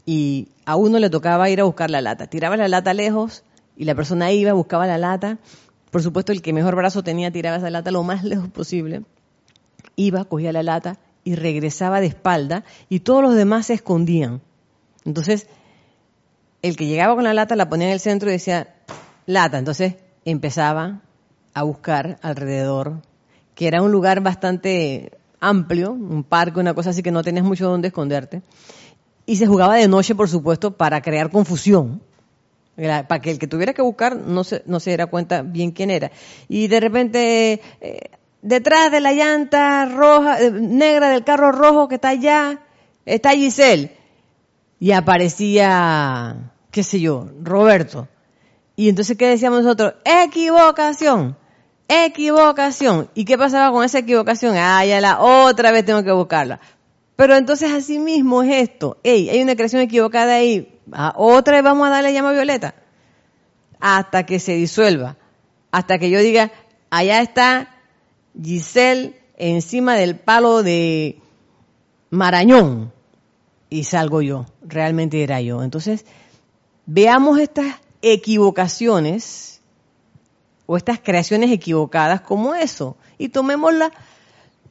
y 0.06 0.48
a 0.66 0.76
uno 0.76 0.98
le 1.00 1.10
tocaba 1.10 1.50
ir 1.50 1.60
a 1.60 1.66
buscar 1.66 1.92
la 1.92 2.02
lata. 2.02 2.28
Tiraba 2.28 2.58
la 2.58 2.68
lata 2.68 2.94
lejos 2.94 3.44
y 3.76 3.86
la 3.86 3.96
persona 3.96 4.32
iba, 4.32 4.54
buscaba 4.54 4.88
la 4.88 4.98
lata. 4.98 5.38
Por 5.92 6.02
supuesto, 6.02 6.32
el 6.32 6.42
que 6.42 6.54
mejor 6.54 6.76
brazo 6.76 7.04
tenía 7.04 7.32
tiraba 7.32 7.58
esa 7.58 7.70
lata 7.70 7.92
lo 7.92 8.04
más 8.04 8.24
lejos 8.24 8.50
posible. 8.50 9.04
Iba, 9.96 10.26
cogía 10.26 10.52
la 10.52 10.64
lata 10.64 10.98
y 11.24 11.36
regresaba 11.36 12.02
de 12.02 12.08
espalda 12.08 12.64
y 12.90 13.02
todos 13.02 13.24
los 13.24 13.36
demás 13.36 13.68
se 13.68 13.74
escondían. 13.74 14.42
Entonces, 15.06 15.48
el 16.62 16.76
que 16.76 16.88
llegaba 16.88 17.16
con 17.16 17.24
la 17.24 17.34
lata 17.34 17.56
la 17.56 17.70
ponía 17.70 17.88
en 17.88 17.94
el 17.94 18.00
centro 18.00 18.30
y 18.30 18.34
decía, 18.34 18.76
lata. 19.26 19.58
Entonces 19.58 19.96
empezaba 20.26 21.02
a 21.54 21.64
buscar 21.64 22.18
alrededor, 22.22 23.02
que 23.56 23.68
era 23.68 23.82
un 23.82 23.92
lugar 23.92 24.22
bastante 24.22 25.12
amplio, 25.40 25.92
un 25.92 26.24
parque, 26.24 26.60
una 26.60 26.74
cosa 26.74 26.92
así 26.92 27.04
que 27.04 27.12
no 27.12 27.24
tenías 27.24 27.46
mucho 27.46 27.70
donde 27.70 27.90
esconderte. 27.90 28.42
Y 29.26 29.36
se 29.36 29.48
jugaba 29.48 29.76
de 29.76 29.88
noche, 29.88 30.16
por 30.16 30.30
supuesto, 30.30 30.76
para 30.76 31.02
crear 31.02 31.30
confusión. 31.30 32.02
Para 32.76 33.20
que 33.20 33.32
el 33.32 33.40
que 33.40 33.48
tuviera 33.48 33.74
que 33.74 33.82
buscar 33.82 34.16
no 34.16 34.44
se, 34.44 34.64
no 34.66 34.80
se 34.80 34.90
diera 34.90 35.06
cuenta 35.06 35.42
bien 35.42 35.72
quién 35.72 35.92
era. 35.92 36.12
Y 36.48 36.68
de 36.68 36.80
repente 36.80 37.62
eh, 37.82 38.00
detrás 38.44 38.92
de 38.92 39.00
la 39.00 39.14
llanta 39.14 39.86
roja, 39.86 40.40
eh, 40.42 40.52
negra 40.52 41.10
del 41.10 41.24
carro 41.24 41.52
rojo 41.52 41.88
que 41.88 41.96
está 41.96 42.10
allá, 42.10 42.60
está 43.06 43.32
Giselle. 43.32 43.98
Y 44.80 44.92
aparecía, 44.92 46.52
qué 46.70 46.84
sé 46.84 47.00
yo, 47.00 47.30
Roberto. 47.42 48.10
Y 48.76 48.90
entonces, 48.90 49.18
¿qué 49.18 49.28
decíamos 49.28 49.64
nosotros? 49.64 49.94
Equivocación, 50.04 51.38
equivocación. 51.88 53.10
¿Y 53.14 53.24
qué 53.24 53.38
pasaba 53.38 53.72
con 53.72 53.86
esa 53.86 54.00
equivocación? 54.00 54.56
Ah, 54.58 54.84
ya 54.86 55.00
la 55.00 55.22
otra 55.22 55.72
vez 55.72 55.86
tengo 55.86 56.04
que 56.04 56.12
buscarla. 56.12 56.60
Pero 57.16 57.36
entonces 57.36 57.72
así 57.72 58.00
mismo 58.00 58.44
es 58.44 58.70
esto. 58.70 58.98
Ey, 59.04 59.30
hay 59.30 59.42
una 59.42 59.56
creación 59.56 59.82
equivocada 59.82 60.36
ahí. 60.36 60.80
Ah, 60.92 61.14
otra 61.16 61.54
vez 61.56 61.64
vamos 61.64 61.88
a 61.88 61.92
darle 61.92 62.14
llama 62.14 62.32
violeta. 62.32 62.76
Hasta 63.80 64.26
que 64.26 64.40
se 64.40 64.54
disuelva. 64.54 65.18
Hasta 65.72 66.00
que 66.00 66.10
yo 66.10 66.20
diga, 66.20 66.52
allá 66.90 67.22
está 67.22 67.76
Giselle 68.42 69.20
encima 69.38 69.96
del 69.96 70.16
palo 70.16 70.64
de 70.64 71.20
Marañón 72.10 72.92
y 73.70 73.86
salgo 73.86 74.22
yo, 74.22 74.46
realmente 74.62 75.24
era 75.24 75.42
yo. 75.42 75.64
Entonces, 75.64 76.06
veamos 76.86 77.40
estas 77.40 77.78
equivocaciones 78.04 79.62
o 80.66 80.78
estas 80.78 81.00
creaciones 81.00 81.52
equivocadas 81.52 82.22
como 82.22 82.54
eso. 82.54 82.98
Y 83.18 83.30
tomemos 83.30 83.74
la, 83.74 83.92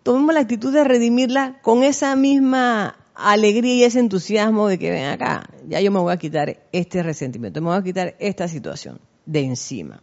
tomemos 0.02 0.34
la 0.34 0.40
actitud 0.40 0.72
de 0.72 0.84
redimirla 0.84 1.60
con 1.62 1.82
esa 1.82 2.16
misma 2.16 2.96
alegría 3.14 3.74
y 3.74 3.84
ese 3.84 4.00
entusiasmo 4.00 4.68
de 4.68 4.78
que 4.78 4.90
ven 4.90 5.06
acá, 5.06 5.48
ya 5.68 5.80
yo 5.80 5.90
me 5.90 6.00
voy 6.00 6.12
a 6.12 6.16
quitar 6.16 6.62
este 6.72 7.02
resentimiento, 7.02 7.60
me 7.60 7.68
voy 7.68 7.78
a 7.78 7.82
quitar 7.82 8.16
esta 8.18 8.48
situación 8.48 9.00
de 9.26 9.40
encima. 9.40 10.02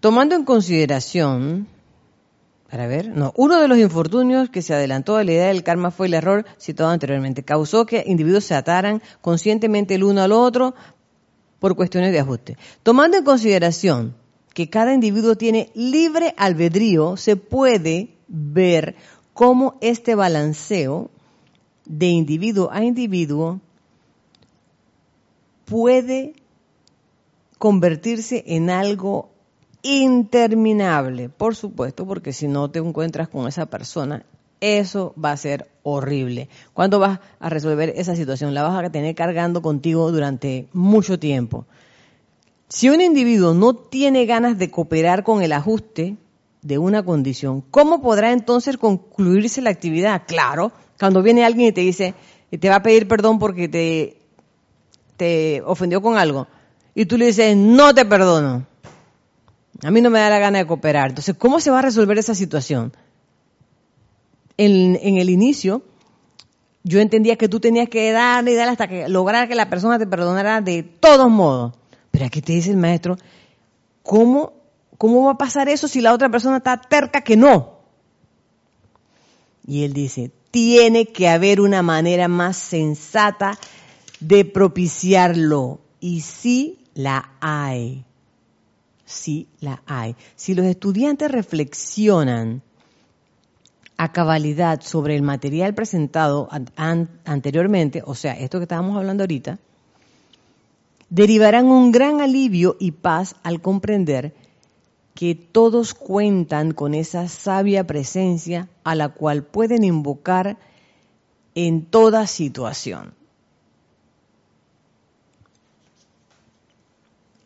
Tomando 0.00 0.34
en 0.34 0.44
consideración, 0.44 1.68
para 2.68 2.88
ver, 2.88 3.06
no, 3.08 3.32
uno 3.36 3.60
de 3.60 3.68
los 3.68 3.78
infortunios 3.78 4.48
que 4.48 4.62
se 4.62 4.74
adelantó 4.74 5.16
a 5.16 5.22
la 5.22 5.30
idea 5.30 5.46
del 5.46 5.62
karma 5.62 5.92
fue 5.92 6.08
el 6.08 6.14
error 6.14 6.44
citado 6.58 6.90
anteriormente. 6.90 7.44
Causó 7.44 7.86
que 7.86 8.02
individuos 8.06 8.44
se 8.44 8.56
ataran 8.56 9.00
conscientemente 9.20 9.94
el 9.94 10.02
uno 10.02 10.22
al 10.22 10.32
otro 10.32 10.74
por 11.62 11.76
cuestiones 11.76 12.10
de 12.10 12.18
ajuste. 12.18 12.58
Tomando 12.82 13.16
en 13.16 13.22
consideración 13.22 14.16
que 14.52 14.68
cada 14.68 14.92
individuo 14.92 15.36
tiene 15.36 15.70
libre 15.76 16.34
albedrío, 16.36 17.16
se 17.16 17.36
puede 17.36 18.16
ver 18.26 18.96
cómo 19.32 19.78
este 19.80 20.16
balanceo 20.16 21.08
de 21.84 22.06
individuo 22.06 22.68
a 22.72 22.82
individuo 22.82 23.60
puede 25.64 26.34
convertirse 27.58 28.42
en 28.48 28.68
algo 28.68 29.30
interminable, 29.82 31.28
por 31.28 31.54
supuesto, 31.54 32.08
porque 32.08 32.32
si 32.32 32.48
no 32.48 32.72
te 32.72 32.80
encuentras 32.80 33.28
con 33.28 33.46
esa 33.46 33.66
persona, 33.66 34.26
eso 34.62 35.12
va 35.22 35.32
a 35.32 35.36
ser 35.36 35.68
horrible. 35.82 36.48
¿Cuándo 36.72 37.00
vas 37.00 37.18
a 37.40 37.48
resolver 37.50 37.92
esa 37.96 38.14
situación? 38.16 38.54
La 38.54 38.62
vas 38.62 38.82
a 38.82 38.90
tener 38.90 39.14
cargando 39.14 39.60
contigo 39.60 40.10
durante 40.12 40.68
mucho 40.72 41.18
tiempo. 41.18 41.66
Si 42.68 42.88
un 42.88 43.00
individuo 43.00 43.52
no 43.52 43.74
tiene 43.74 44.24
ganas 44.24 44.56
de 44.56 44.70
cooperar 44.70 45.24
con 45.24 45.42
el 45.42 45.52
ajuste 45.52 46.16
de 46.62 46.78
una 46.78 47.04
condición, 47.04 47.62
¿cómo 47.70 48.00
podrá 48.00 48.32
entonces 48.32 48.78
concluirse 48.78 49.60
la 49.60 49.70
actividad? 49.70 50.22
Claro, 50.26 50.72
cuando 50.98 51.22
viene 51.22 51.44
alguien 51.44 51.68
y 51.68 51.72
te 51.72 51.80
dice, 51.80 52.14
y 52.50 52.58
te 52.58 52.68
va 52.68 52.76
a 52.76 52.82
pedir 52.82 53.08
perdón 53.08 53.40
porque 53.40 53.68
te, 53.68 54.16
te 55.16 55.60
ofendió 55.66 56.00
con 56.00 56.16
algo, 56.16 56.46
y 56.94 57.06
tú 57.06 57.18
le 57.18 57.26
dices, 57.26 57.56
no 57.56 57.92
te 57.94 58.04
perdono. 58.04 58.64
A 59.82 59.90
mí 59.90 60.00
no 60.00 60.10
me 60.10 60.20
da 60.20 60.30
la 60.30 60.38
gana 60.38 60.58
de 60.60 60.66
cooperar. 60.66 61.08
Entonces, 61.08 61.34
¿cómo 61.36 61.58
se 61.58 61.70
va 61.72 61.80
a 61.80 61.82
resolver 61.82 62.16
esa 62.16 62.36
situación? 62.36 62.92
En, 64.56 64.98
en 65.00 65.16
el 65.16 65.30
inicio, 65.30 65.82
yo 66.84 67.00
entendía 67.00 67.36
que 67.36 67.48
tú 67.48 67.60
tenías 67.60 67.88
que 67.88 68.12
darle 68.12 68.52
y 68.52 68.54
darle 68.54 68.72
hasta 68.72 68.88
que 68.88 69.08
lograr 69.08 69.48
que 69.48 69.54
la 69.54 69.70
persona 69.70 69.98
te 69.98 70.06
perdonara 70.06 70.60
de 70.60 70.82
todos 70.82 71.30
modos. 71.30 71.74
Pero 72.10 72.26
aquí 72.26 72.42
te 72.42 72.52
dice 72.52 72.70
el 72.70 72.76
maestro, 72.76 73.16
¿cómo, 74.02 74.52
¿cómo 74.98 75.24
va 75.24 75.32
a 75.32 75.38
pasar 75.38 75.68
eso 75.68 75.88
si 75.88 76.00
la 76.00 76.12
otra 76.12 76.28
persona 76.28 76.58
está 76.58 76.76
terca 76.76 77.22
que 77.22 77.36
no? 77.36 77.80
Y 79.66 79.84
él 79.84 79.92
dice, 79.92 80.30
tiene 80.50 81.06
que 81.06 81.28
haber 81.28 81.60
una 81.60 81.82
manera 81.82 82.28
más 82.28 82.56
sensata 82.56 83.58
de 84.20 84.44
propiciarlo. 84.44 85.80
Y 86.00 86.20
sí 86.20 86.78
la 86.94 87.32
hay 87.40 88.04
sí 89.12 89.48
la 89.60 89.82
hay. 89.86 90.16
Si 90.34 90.54
los 90.54 90.66
estudiantes 90.66 91.30
reflexionan 91.30 92.62
a 94.02 94.10
cabalidad 94.10 94.80
sobre 94.80 95.14
el 95.14 95.22
material 95.22 95.74
presentado 95.74 96.48
anteriormente, 97.24 98.02
o 98.04 98.16
sea, 98.16 98.32
esto 98.32 98.58
que 98.58 98.64
estábamos 98.64 98.96
hablando 98.96 99.22
ahorita, 99.22 99.60
derivarán 101.08 101.66
un 101.66 101.92
gran 101.92 102.20
alivio 102.20 102.76
y 102.80 102.90
paz 102.90 103.36
al 103.44 103.60
comprender 103.60 104.34
que 105.14 105.36
todos 105.36 105.94
cuentan 105.94 106.72
con 106.72 106.94
esa 106.94 107.28
sabia 107.28 107.86
presencia 107.86 108.68
a 108.82 108.96
la 108.96 109.10
cual 109.10 109.44
pueden 109.44 109.84
invocar 109.84 110.58
en 111.54 111.84
toda 111.84 112.26
situación. 112.26 113.14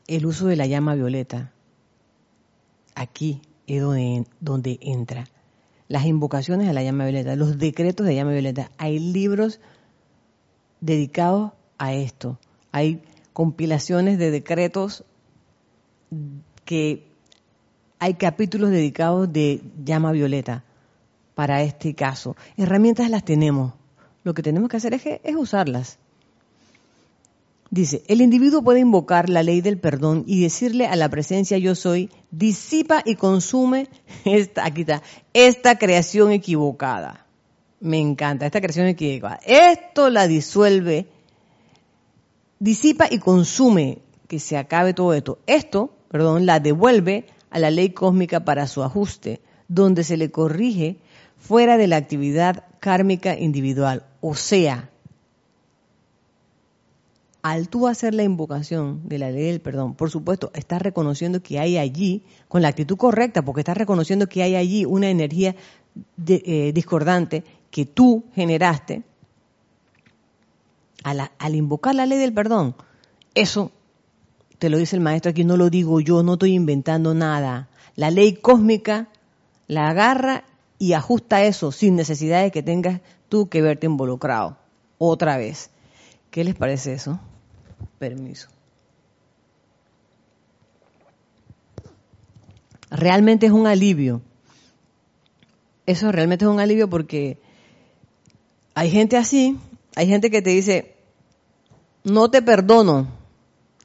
El 0.06 0.24
uso 0.24 0.46
de 0.46 0.56
la 0.56 0.64
llama 0.64 0.94
violeta 0.94 1.52
aquí 2.94 3.42
es 3.66 3.82
donde, 4.40 4.78
entra. 4.80 5.28
Las 5.88 6.04
invocaciones 6.04 6.68
a 6.68 6.72
la 6.72 6.82
llama 6.82 7.04
violeta, 7.04 7.36
los 7.36 7.58
decretos 7.58 8.06
de 8.06 8.14
llama 8.14 8.32
violeta. 8.32 8.70
Hay 8.78 8.98
libros 8.98 9.60
dedicados 10.80 11.52
a 11.78 11.94
esto. 11.94 12.38
Hay 12.72 13.02
compilaciones 13.32 14.18
de 14.18 14.30
decretos 14.30 15.04
que 16.64 17.06
hay 17.98 18.14
capítulos 18.14 18.70
dedicados 18.70 19.32
de 19.32 19.62
llama 19.84 20.12
violeta 20.12 20.64
para 21.34 21.62
este 21.62 21.94
caso. 21.94 22.36
Herramientas 22.56 23.10
las 23.10 23.24
tenemos. 23.24 23.74
Lo 24.24 24.34
que 24.34 24.42
tenemos 24.42 24.68
que 24.68 24.78
hacer 24.78 24.94
es 24.94 25.36
usarlas. 25.36 25.98
Dice, 27.76 28.02
el 28.08 28.22
individuo 28.22 28.62
puede 28.62 28.80
invocar 28.80 29.28
la 29.28 29.42
ley 29.42 29.60
del 29.60 29.76
perdón 29.76 30.24
y 30.26 30.40
decirle 30.40 30.86
a 30.86 30.96
la 30.96 31.10
presencia 31.10 31.58
yo 31.58 31.74
soy, 31.74 32.08
disipa 32.30 33.02
y 33.04 33.16
consume 33.16 33.90
esta, 34.24 34.64
aquí 34.64 34.80
está, 34.80 35.02
esta 35.34 35.76
creación 35.76 36.32
equivocada. 36.32 37.26
Me 37.80 38.00
encanta, 38.00 38.46
esta 38.46 38.62
creación 38.62 38.86
equivocada. 38.86 39.40
Esto 39.44 40.08
la 40.08 40.26
disuelve, 40.26 41.06
disipa 42.58 43.08
y 43.10 43.18
consume, 43.18 43.98
que 44.26 44.40
se 44.40 44.56
acabe 44.56 44.94
todo 44.94 45.12
esto. 45.12 45.38
Esto, 45.46 45.94
perdón, 46.08 46.46
la 46.46 46.60
devuelve 46.60 47.26
a 47.50 47.58
la 47.58 47.70
ley 47.70 47.90
cósmica 47.90 48.42
para 48.42 48.68
su 48.68 48.82
ajuste, 48.84 49.42
donde 49.68 50.02
se 50.02 50.16
le 50.16 50.30
corrige 50.30 50.96
fuera 51.36 51.76
de 51.76 51.88
la 51.88 51.96
actividad 51.96 52.64
kármica 52.80 53.38
individual. 53.38 54.06
O 54.22 54.34
sea, 54.34 54.88
al 57.46 57.68
tú 57.68 57.86
hacer 57.86 58.12
la 58.12 58.24
invocación 58.24 59.08
de 59.08 59.20
la 59.20 59.30
ley 59.30 59.44
del 59.44 59.60
perdón, 59.60 59.94
por 59.94 60.10
supuesto, 60.10 60.50
estás 60.52 60.82
reconociendo 60.82 61.44
que 61.44 61.60
hay 61.60 61.78
allí, 61.78 62.24
con 62.48 62.60
la 62.60 62.66
actitud 62.66 62.96
correcta, 62.96 63.44
porque 63.44 63.60
estás 63.60 63.76
reconociendo 63.76 64.28
que 64.28 64.42
hay 64.42 64.56
allí 64.56 64.84
una 64.84 65.10
energía 65.10 65.54
eh, 66.26 66.72
discordante 66.74 67.44
que 67.70 67.86
tú 67.86 68.24
generaste, 68.34 69.04
al, 71.04 71.30
al 71.38 71.54
invocar 71.54 71.94
la 71.94 72.04
ley 72.04 72.18
del 72.18 72.34
perdón, 72.34 72.74
eso 73.36 73.70
te 74.58 74.68
lo 74.68 74.78
dice 74.78 74.96
el 74.96 75.02
maestro 75.02 75.30
aquí, 75.30 75.44
no 75.44 75.56
lo 75.56 75.70
digo 75.70 76.00
yo, 76.00 76.24
no 76.24 76.32
estoy 76.32 76.54
inventando 76.54 77.14
nada. 77.14 77.68
La 77.94 78.10
ley 78.10 78.34
cósmica 78.34 79.06
la 79.68 79.90
agarra 79.90 80.42
y 80.80 80.94
ajusta 80.94 81.44
eso 81.44 81.70
sin 81.70 81.94
necesidad 81.94 82.42
de 82.42 82.50
que 82.50 82.64
tengas 82.64 83.02
tú 83.28 83.48
que 83.48 83.62
verte 83.62 83.86
involucrado. 83.86 84.56
Otra 84.98 85.36
vez. 85.36 85.70
¿Qué 86.32 86.42
les 86.42 86.56
parece 86.56 86.92
eso? 86.92 87.20
Permiso. 87.98 88.48
Realmente 92.90 93.46
es 93.46 93.52
un 93.52 93.66
alivio. 93.66 94.22
Eso 95.86 96.10
realmente 96.12 96.44
es 96.44 96.50
un 96.50 96.60
alivio 96.60 96.88
porque 96.88 97.38
hay 98.74 98.90
gente 98.90 99.16
así, 99.16 99.58
hay 99.94 100.06
gente 100.08 100.30
que 100.30 100.42
te 100.42 100.50
dice, 100.50 100.96
no 102.04 102.30
te 102.30 102.42
perdono. 102.42 103.08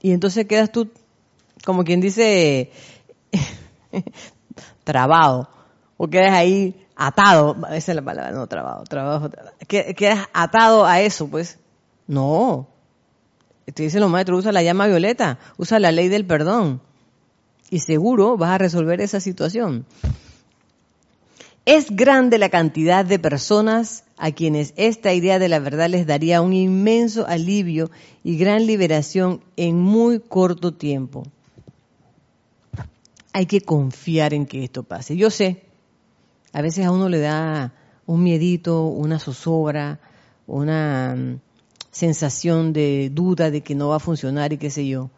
Y 0.01 0.11
entonces 0.11 0.45
quedas 0.47 0.71
tú, 0.71 0.89
como 1.63 1.83
quien 1.83 2.01
dice, 2.01 2.71
trabado. 4.83 5.47
O 5.97 6.07
quedas 6.07 6.33
ahí 6.33 6.87
atado. 6.95 7.55
Esa 7.71 7.91
es 7.91 7.95
la 7.95 8.01
palabra, 8.01 8.31
no 8.31 8.47
trabado. 8.47 8.83
Trabajo, 8.85 9.29
quedas 9.67 10.27
atado 10.33 10.85
a 10.85 11.01
eso, 11.01 11.27
pues. 11.27 11.59
No, 12.07 12.67
te 13.65 13.83
dicen 13.83 14.01
los 14.01 14.09
maestros, 14.09 14.39
usa 14.39 14.51
la 14.51 14.63
llama 14.63 14.87
violeta, 14.87 15.39
usa 15.57 15.79
la 15.79 15.91
ley 15.91 16.09
del 16.09 16.25
perdón. 16.25 16.81
Y 17.69 17.79
seguro 17.79 18.37
vas 18.37 18.51
a 18.51 18.57
resolver 18.57 18.99
esa 19.01 19.19
situación. 19.19 19.85
Es 21.65 21.95
grande 21.95 22.37
la 22.37 22.49
cantidad 22.49 23.05
de 23.05 23.19
personas 23.19 24.03
a 24.17 24.31
quienes 24.31 24.73
esta 24.77 25.13
idea 25.13 25.37
de 25.37 25.47
la 25.47 25.59
verdad 25.59 25.89
les 25.89 26.07
daría 26.07 26.41
un 26.41 26.53
inmenso 26.53 27.27
alivio 27.27 27.91
y 28.23 28.37
gran 28.37 28.65
liberación 28.65 29.43
en 29.57 29.79
muy 29.79 30.19
corto 30.19 30.73
tiempo. 30.73 31.23
Hay 33.31 33.45
que 33.45 33.61
confiar 33.61 34.33
en 34.33 34.47
que 34.47 34.63
esto 34.63 34.83
pase. 34.83 35.15
Yo 35.15 35.29
sé, 35.29 35.63
a 36.51 36.61
veces 36.61 36.85
a 36.85 36.91
uno 36.91 37.09
le 37.09 37.19
da 37.19 37.73
un 38.05 38.23
miedito, 38.23 38.85
una 38.85 39.19
zozobra, 39.19 39.99
una 40.47 41.39
sensación 41.91 42.73
de 42.73 43.09
duda 43.13 43.51
de 43.51 43.61
que 43.61 43.75
no 43.75 43.89
va 43.89 43.97
a 43.97 43.99
funcionar 43.99 44.53
y 44.53 44.57
qué 44.57 44.69
sé 44.69 44.87
yo. 44.87 45.09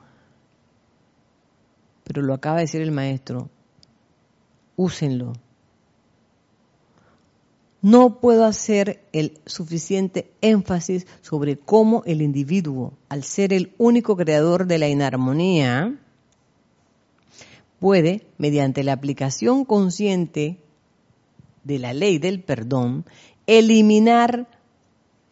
Pero 2.03 2.21
lo 2.21 2.33
acaba 2.33 2.57
de 2.57 2.63
decir 2.63 2.81
el 2.81 2.91
maestro, 2.91 3.49
úsenlo. 4.75 5.33
no 7.81 8.21
puedo 8.21 8.45
hacer 8.45 9.03
el 9.11 9.39
suficiente 9.45 10.31
énfasis 10.39 11.05
sobre 11.21 11.57
cómo 11.57 12.01
el 12.05 12.21
individuo, 12.21 12.93
al 13.09 13.23
ser 13.23 13.51
el 13.51 13.73
único 13.77 14.15
creador 14.15 14.67
de 14.67 14.77
la 14.77 14.87
inarmonía, 14.87 15.99
puede, 17.79 18.25
mediante 18.37 18.83
la 18.83 18.93
aplicación 18.93 19.65
consciente 19.65 20.59
de 21.65 21.79
la 21.79 21.93
ley 21.93 22.19
del 22.19 22.41
perdón, 22.41 23.03
eliminar 23.47 24.47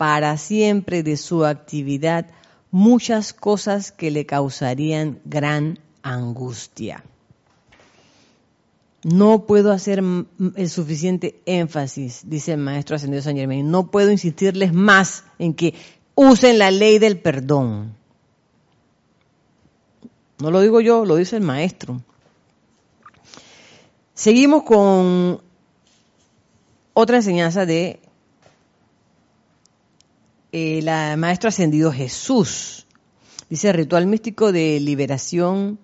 para 0.02 0.36
siempre 0.39 1.04
de 1.04 1.16
su 1.16 1.45
actividad 1.45 2.26
muchas 2.72 3.34
cosas 3.34 3.91
que 3.91 4.10
le 4.10 4.26
causarían 4.26 5.20
gran 5.26 5.78
angustia. 6.02 7.04
No 9.04 9.45
puedo 9.45 9.72
hacer 9.72 10.02
el 10.56 10.70
suficiente 10.72 11.43
énfasis, 11.45 12.24
dice 12.26 12.54
el 12.54 12.58
maestro 12.58 12.95
ascendido 12.95 13.22
San 13.22 13.36
Germain, 13.36 13.70
no 13.70 13.91
puedo 13.91 14.10
insistirles 14.10 14.74
más 14.74 15.24
en 15.38 15.54
que 15.54 15.76
usen 16.16 16.58
la 16.58 16.72
ley 16.72 16.97
del 16.97 17.20
perdón. 17.20 17.95
No 20.39 20.49
lo 20.49 20.62
digo 20.62 20.82
yo, 20.82 21.06
lo 21.06 21.16
dice 21.16 21.36
el 21.36 21.43
maestro. 21.43 22.02
Seguimos 24.16 24.64
con 24.64 25.41
otra 26.93 27.18
enseñanza 27.18 27.68
de 27.68 28.01
el 30.52 30.88
eh, 30.88 31.16
maestro 31.18 31.49
ascendido 31.49 31.91
Jesús. 31.91 32.88
Dice 33.49 33.74
ritual 33.74 34.08
místico 34.08 34.52
de 34.52 34.80
liberación 34.80 35.80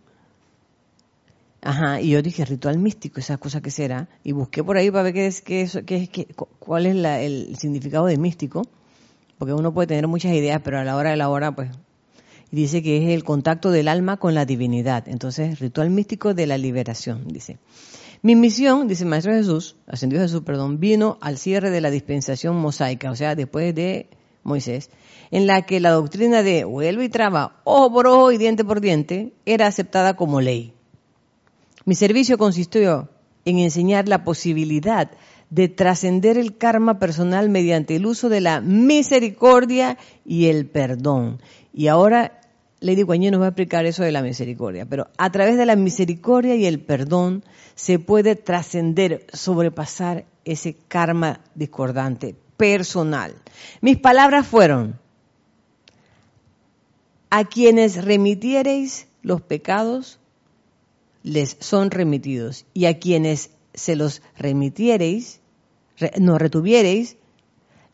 Ajá, 1.61 1.99
y 1.99 2.11
yo 2.11 2.21
dije, 2.21 2.45
ritual 2.45 2.77
místico, 2.77 3.19
esa 3.19 3.37
cosa 3.37 3.61
que 3.61 3.71
será. 3.71 4.07
Y 4.23 4.31
busqué 4.31 4.63
por 4.63 4.77
ahí 4.77 4.91
para 4.91 5.03
ver 5.03 5.13
qué 5.13 5.27
es, 5.27 5.41
qué 5.41 5.63
es, 5.63 5.79
qué 5.85 6.07
qué, 6.07 6.27
cuál 6.59 6.85
es 6.85 6.95
el 6.95 7.57
significado 7.57 8.05
de 8.05 8.17
místico. 8.17 8.61
Porque 9.37 9.53
uno 9.53 9.73
puede 9.73 9.87
tener 9.87 10.07
muchas 10.07 10.33
ideas, 10.33 10.61
pero 10.63 10.79
a 10.79 10.83
la 10.83 10.95
hora 10.95 11.11
de 11.11 11.17
la 11.17 11.29
hora, 11.29 11.53
pues. 11.53 11.71
Dice 12.51 12.81
que 12.81 13.03
es 13.03 13.09
el 13.09 13.25
contacto 13.25 13.71
del 13.71 13.89
alma 13.89 14.15
con 14.15 14.33
la 14.33 14.45
divinidad. 14.45 15.09
Entonces, 15.09 15.59
ritual 15.59 15.89
místico 15.89 16.33
de 16.33 16.47
la 16.47 16.57
liberación, 16.57 17.27
dice. 17.27 17.57
Mi 18.21 18.35
misión, 18.35 18.87
dice 18.87 19.03
el 19.03 19.09
Maestro 19.09 19.33
Jesús, 19.33 19.75
ascendió 19.87 20.19
Jesús, 20.19 20.43
perdón, 20.43 20.79
vino 20.79 21.17
al 21.21 21.37
cierre 21.37 21.69
de 21.69 21.81
la 21.81 21.91
dispensación 21.91 22.55
mosaica, 22.55 23.11
o 23.11 23.15
sea, 23.15 23.35
después 23.35 23.75
de 23.75 24.09
Moisés, 24.47 24.89
en 25.29 25.45
la 25.45 25.63
que 25.63 25.79
la 25.79 25.91
doctrina 25.91 26.41
de 26.41 26.63
vuelvo 26.63 27.03
y 27.03 27.09
traba, 27.09 27.59
ojo 27.65 27.91
por 27.91 28.07
ojo 28.07 28.31
y 28.31 28.37
diente 28.37 28.63
por 28.63 28.81
diente, 28.81 29.33
era 29.45 29.67
aceptada 29.67 30.15
como 30.15 30.41
ley. 30.41 30.73
Mi 31.85 31.95
servicio 31.95 32.37
consistió 32.37 33.09
en 33.45 33.59
enseñar 33.59 34.07
la 34.07 34.23
posibilidad 34.23 35.11
de 35.49 35.67
trascender 35.67 36.37
el 36.37 36.57
karma 36.57 36.97
personal 36.97 37.49
mediante 37.49 37.95
el 37.95 38.05
uso 38.05 38.29
de 38.29 38.41
la 38.41 38.61
misericordia 38.61 39.97
y 40.25 40.47
el 40.47 40.65
perdón. 40.65 41.41
Y 41.73 41.87
ahora 41.87 42.39
Lady 42.79 43.01
Guanyi 43.01 43.31
nos 43.31 43.41
va 43.41 43.45
a 43.45 43.49
explicar 43.49 43.85
eso 43.85 44.03
de 44.03 44.11
la 44.11 44.21
misericordia, 44.21 44.85
pero 44.85 45.07
a 45.17 45.31
través 45.31 45.57
de 45.57 45.65
la 45.65 45.75
misericordia 45.75 46.55
y 46.55 46.65
el 46.65 46.79
perdón 46.79 47.43
se 47.75 47.99
puede 47.99 48.35
trascender, 48.35 49.25
sobrepasar 49.33 50.25
ese 50.45 50.75
karma 50.87 51.41
discordante 51.55 52.35
personal. 52.57 53.35
Mis 53.81 53.97
palabras 53.97 54.45
fueron, 54.45 54.99
a 57.29 57.43
quienes 57.45 58.03
remitiereis 58.03 59.07
los 59.21 59.41
pecados, 59.41 60.19
les 61.23 61.57
son 61.59 61.91
remitidos, 61.91 62.65
y 62.73 62.85
a 62.85 62.99
quienes 62.99 63.51
se 63.73 63.95
los 63.95 64.21
remitiereis, 64.37 65.41
no 66.19 66.37
retuviereis, 66.37 67.17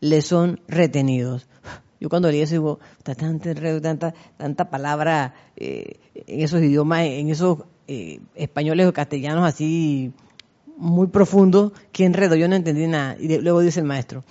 les 0.00 0.26
son 0.26 0.60
retenidos. 0.68 1.46
Yo 2.00 2.08
cuando 2.08 2.30
leí 2.30 2.42
eso 2.42 2.54
digo, 2.54 2.78
tanta, 3.02 3.54
tanta, 3.80 4.14
tanta 4.36 4.70
palabra 4.70 5.34
eh, 5.56 5.98
en 6.14 6.40
esos 6.40 6.60
idiomas, 6.60 7.06
en 7.06 7.30
esos 7.30 7.58
eh, 7.88 8.20
españoles 8.34 8.86
o 8.86 8.92
castellanos 8.92 9.46
así 9.46 10.12
muy 10.76 11.06
profundos, 11.08 11.72
que 11.92 12.04
enredo, 12.04 12.34
yo 12.34 12.48
no 12.48 12.56
entendí 12.56 12.86
nada. 12.86 13.16
Y 13.18 13.38
luego 13.38 13.60
dice 13.60 13.80
el 13.80 13.86
maestro, 13.86 14.24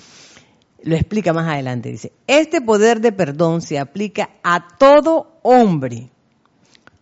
lo 0.83 0.95
explica 0.95 1.31
más 1.33 1.47
adelante, 1.47 1.89
dice, 1.89 2.11
este 2.27 2.61
poder 2.61 2.99
de 2.99 3.13
perdón 3.13 3.61
se 3.61 3.79
aplica 3.79 4.29
a 4.43 4.67
todo 4.77 5.39
hombre. 5.41 6.09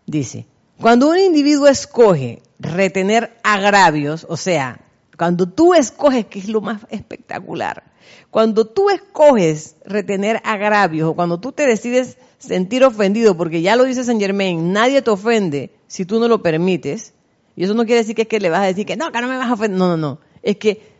Dice, 0.05 0.45
cuando 0.79 1.09
un 1.09 1.17
individuo 1.17 1.67
escoge 1.67 2.41
retener 2.59 3.35
agravios, 3.43 4.25
o 4.29 4.37
sea, 4.37 4.81
cuando 5.17 5.47
tú 5.47 5.73
escoges, 5.73 6.27
que 6.27 6.39
es 6.39 6.47
lo 6.47 6.61
más 6.61 6.81
espectacular, 6.89 7.83
cuando 8.29 8.65
tú 8.65 8.89
escoges 8.89 9.75
retener 9.83 10.41
agravios 10.43 11.09
o 11.09 11.13
cuando 11.15 11.39
tú 11.39 11.51
te 11.51 11.65
decides 11.65 12.17
sentir 12.37 12.83
ofendido, 12.83 13.35
porque 13.35 13.61
ya 13.61 13.75
lo 13.75 13.83
dice 13.83 14.03
San 14.03 14.19
Germain, 14.19 14.71
nadie 14.71 15.01
te 15.01 15.09
ofende 15.09 15.71
si 15.87 16.05
tú 16.05 16.19
no 16.19 16.27
lo 16.27 16.43
permites, 16.43 17.13
y 17.55 17.63
eso 17.63 17.73
no 17.73 17.85
quiere 17.85 18.01
decir 18.01 18.15
que 18.15 18.23
es 18.23 18.27
que 18.27 18.39
le 18.39 18.49
vas 18.49 18.61
a 18.61 18.67
decir 18.67 18.85
que 18.85 18.95
no, 18.95 19.11
que 19.11 19.21
no 19.21 19.27
me 19.27 19.37
vas 19.37 19.49
a 19.49 19.53
ofender, 19.53 19.77
no, 19.77 19.87
no, 19.87 19.97
no, 19.97 20.19
es 20.43 20.57
que 20.57 20.90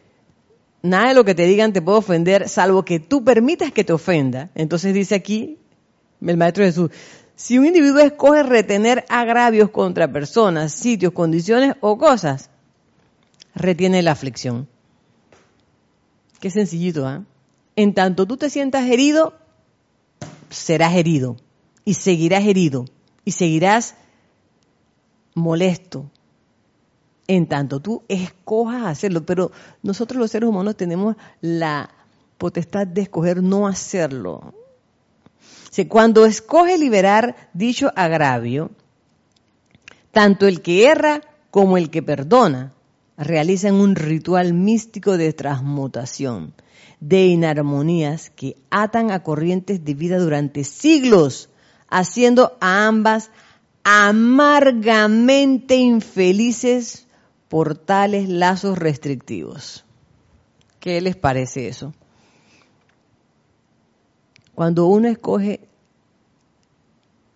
nada 0.81 1.09
de 1.09 1.13
lo 1.13 1.23
que 1.23 1.35
te 1.35 1.45
digan 1.45 1.73
te 1.73 1.81
puede 1.81 1.99
ofender, 1.99 2.49
salvo 2.49 2.83
que 2.83 2.99
tú 2.99 3.23
permitas 3.23 3.71
que 3.71 3.83
te 3.83 3.93
ofenda. 3.93 4.49
Entonces 4.55 4.93
dice 4.93 5.15
aquí 5.15 5.57
el 6.21 6.37
Maestro 6.37 6.63
Jesús, 6.63 6.91
si 7.35 7.57
un 7.57 7.65
individuo 7.65 7.99
escoge 7.99 8.43
retener 8.43 9.05
agravios 9.09 9.69
contra 9.71 10.11
personas, 10.11 10.73
sitios, 10.73 11.13
condiciones 11.13 11.75
o 11.81 11.97
cosas, 11.97 12.49
retiene 13.55 14.01
la 14.01 14.11
aflicción. 14.11 14.67
Qué 16.39 16.49
sencillito, 16.49 17.07
¿ah? 17.07 17.23
En 17.75 17.93
tanto 17.93 18.27
tú 18.27 18.37
te 18.37 18.49
sientas 18.49 18.89
herido, 18.89 19.33
serás 20.49 20.95
herido 20.95 21.37
y 21.85 21.95
seguirás 21.95 22.45
herido 22.45 22.85
y 23.25 23.31
seguirás 23.31 23.95
molesto. 25.33 26.11
En 27.33 27.47
tanto 27.47 27.79
tú 27.79 28.03
escojas 28.09 28.85
hacerlo, 28.85 29.25
pero 29.25 29.53
nosotros 29.83 30.19
los 30.19 30.31
seres 30.31 30.49
humanos 30.49 30.75
tenemos 30.75 31.15
la 31.39 31.89
potestad 32.37 32.85
de 32.85 33.03
escoger 33.03 33.41
no 33.41 33.69
hacerlo. 33.69 34.53
Cuando 35.87 36.25
escoge 36.25 36.77
liberar 36.77 37.49
dicho 37.53 37.89
agravio, 37.95 38.71
tanto 40.11 40.45
el 40.45 40.61
que 40.61 40.87
erra 40.87 41.21
como 41.51 41.77
el 41.77 41.89
que 41.89 42.03
perdona 42.03 42.73
realizan 43.17 43.75
un 43.75 43.95
ritual 43.95 44.53
místico 44.53 45.15
de 45.15 45.31
transmutación, 45.31 46.53
de 46.99 47.27
inarmonías 47.27 48.29
que 48.29 48.57
atan 48.69 49.09
a 49.09 49.23
corrientes 49.23 49.85
de 49.85 49.93
vida 49.93 50.17
durante 50.17 50.65
siglos, 50.65 51.47
haciendo 51.87 52.57
a 52.59 52.87
ambas 52.87 53.31
amargamente 53.85 55.75
infelices 55.77 57.07
por 57.51 57.75
tales 57.75 58.29
lazos 58.29 58.79
restrictivos. 58.79 59.83
¿Qué 60.79 61.01
les 61.01 61.17
parece 61.17 61.67
eso? 61.67 61.93
Cuando 64.55 64.85
uno 64.85 65.09
escoge, 65.09 65.59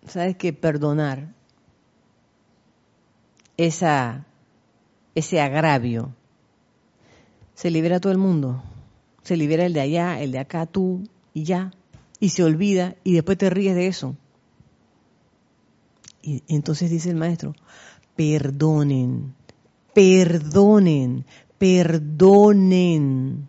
¿sabes 0.06 0.34
qué? 0.38 0.54
Perdonar 0.54 1.34
ese 3.58 3.90
agravio, 5.38 6.14
se 7.54 7.70
libera 7.70 8.00
todo 8.00 8.10
el 8.10 8.18
mundo. 8.18 8.62
Se 9.22 9.36
libera 9.36 9.66
el 9.66 9.74
de 9.74 9.82
allá, 9.82 10.22
el 10.22 10.32
de 10.32 10.38
acá, 10.38 10.64
tú 10.64 11.06
y 11.34 11.44
ya. 11.44 11.72
Y 12.20 12.30
se 12.30 12.42
olvida 12.42 12.96
y 13.04 13.12
después 13.12 13.36
te 13.36 13.50
ríes 13.50 13.74
de 13.74 13.86
eso. 13.86 14.16
Y 16.22 16.42
entonces 16.48 16.88
dice 16.88 17.10
el 17.10 17.16
maestro, 17.16 17.54
perdonen, 18.16 19.34
perdonen, 19.96 21.24
perdonen. 21.56 23.48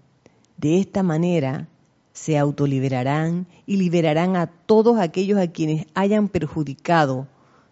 De 0.55 0.79
esta 0.79 1.03
manera 1.03 1.67
se 2.13 2.37
autoliberarán 2.37 3.47
y 3.65 3.75
liberarán 3.75 4.37
a 4.37 4.47
todos 4.47 4.97
aquellos 4.97 5.39
a 5.39 5.51
quienes 5.51 5.87
hayan 5.93 6.29
perjudicado 6.29 7.27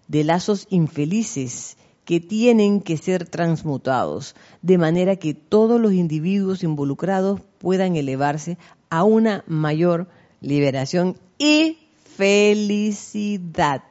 de 0.10 0.26
lazos 0.26 0.68
infelices 0.70 1.78
que 2.04 2.20
tienen 2.20 2.82
que 2.82 2.98
ser 2.98 3.30
transmutados, 3.30 4.36
de 4.62 4.78
manera 4.78 5.16
que 5.16 5.34
todos 5.34 5.80
los 5.80 5.94
individuos 5.94 6.62
involucrados 6.62 7.40
puedan 7.60 7.96
elevarse 7.96 8.58
a 8.90 9.06
una 9.06 9.46
mayor 9.48 10.10
liberación 10.42 11.16
y 11.38 11.78
felicidad. 12.18 13.84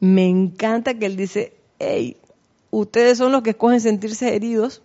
Me 0.00 0.26
encanta 0.26 0.94
que 0.94 1.06
él 1.06 1.16
dice, 1.16 1.54
hey, 1.78 2.16
ustedes 2.70 3.18
son 3.18 3.32
los 3.32 3.42
que 3.42 3.50
escogen 3.50 3.80
sentirse 3.80 4.34
heridos 4.34 4.82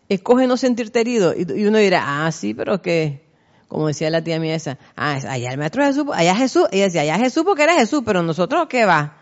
escoge 0.09 0.47
no 0.47 0.57
sentirte 0.57 1.01
herido. 1.01 1.35
Y, 1.37 1.67
uno 1.67 1.79
dirá, 1.79 2.27
ah, 2.27 2.33
sí, 2.33 2.55
pero 2.55 2.83
que, 2.83 3.25
como 3.69 3.89
decía 3.89 4.11
la 4.11 4.23
tía 4.23 4.41
mía 4.41 4.55
esa, 4.55 4.79
ah, 4.95 5.19
allá 5.29 5.51
el 5.51 5.59
maestro 5.59 5.85
Jesús, 5.85 6.07
allá 6.13 6.37
Jesús, 6.37 6.69
ella 6.73 6.85
decía, 6.85 7.03
allá 7.03 7.19
Jesús 7.19 7.45
porque 7.45 7.65
era 7.65 7.75
Jesús, 7.75 8.03
pero 8.05 8.23
nosotros, 8.23 8.67
¿qué 8.69 8.85
va? 8.85 9.19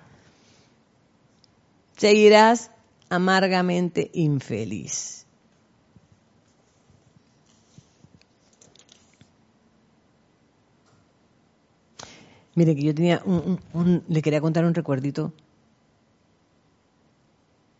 Seguirás 1.96 2.70
amargamente 3.08 4.10
infeliz. 4.14 5.23
Mire 12.54 12.76
que 12.76 12.82
yo 12.82 12.94
tenía 12.94 13.22
un, 13.24 14.04
le 14.08 14.22
quería 14.22 14.40
contar 14.40 14.64
un 14.64 14.74
recuerdito 14.74 15.32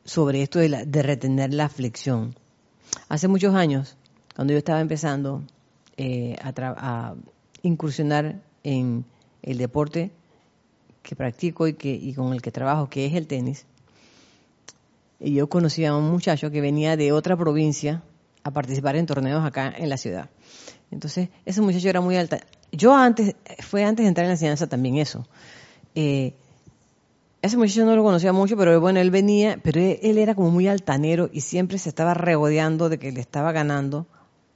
sobre 0.04 0.42
esto 0.42 0.58
de, 0.58 0.68
la, 0.68 0.84
de 0.84 1.02
retener 1.02 1.54
la 1.54 1.64
aflicción. 1.66 2.34
Hace 3.08 3.28
muchos 3.28 3.54
años, 3.54 3.96
cuando 4.34 4.52
yo 4.52 4.58
estaba 4.58 4.80
empezando 4.80 5.42
eh, 5.96 6.36
a, 6.40 7.14
incursionar 7.62 8.42
en 8.62 9.04
el 9.42 9.58
deporte 9.58 10.10
que 11.02 11.16
practico 11.16 11.66
y, 11.66 11.74
que, 11.74 11.94
y 11.94 12.12
con 12.14 12.32
el 12.32 12.42
que 12.42 12.50
trabajo, 12.50 12.90
que 12.90 13.06
es 13.06 13.14
el 13.14 13.26
tenis, 13.26 13.66
y 15.20 15.34
yo 15.34 15.48
conocía 15.48 15.90
a 15.90 15.96
un 15.96 16.10
muchacho 16.10 16.50
que 16.50 16.60
venía 16.60 16.96
de 16.96 17.12
otra 17.12 17.36
provincia 17.36 18.02
a 18.42 18.50
participar 18.50 18.96
en 18.96 19.06
torneos 19.06 19.44
acá 19.44 19.72
en 19.76 19.88
la 19.88 19.96
ciudad. 19.96 20.28
Entonces, 20.90 21.30
ese 21.46 21.62
muchacho 21.62 21.88
era 21.88 22.00
muy 22.00 22.16
alta. 22.16 22.40
Yo 22.76 22.94
antes, 22.94 23.34
fue 23.60 23.84
antes 23.84 24.04
de 24.04 24.08
entrar 24.08 24.24
en 24.24 24.30
la 24.30 24.34
enseñanza 24.34 24.66
también 24.66 24.96
eso. 24.96 25.26
Eh, 25.94 26.34
ese 27.42 27.56
muchacho 27.58 27.84
no 27.84 27.94
lo 27.94 28.02
conocía 28.02 28.32
mucho, 28.32 28.56
pero 28.56 28.80
bueno, 28.80 29.00
él 29.00 29.10
venía, 29.10 29.60
pero 29.62 29.78
él, 29.78 30.16
era 30.18 30.34
como 30.34 30.50
muy 30.50 30.66
altanero 30.66 31.28
y 31.30 31.42
siempre 31.42 31.76
se 31.76 31.90
estaba 31.90 32.14
regodeando 32.14 32.88
de 32.88 32.98
que 32.98 33.12
le 33.12 33.20
estaba 33.20 33.52
ganando 33.52 34.06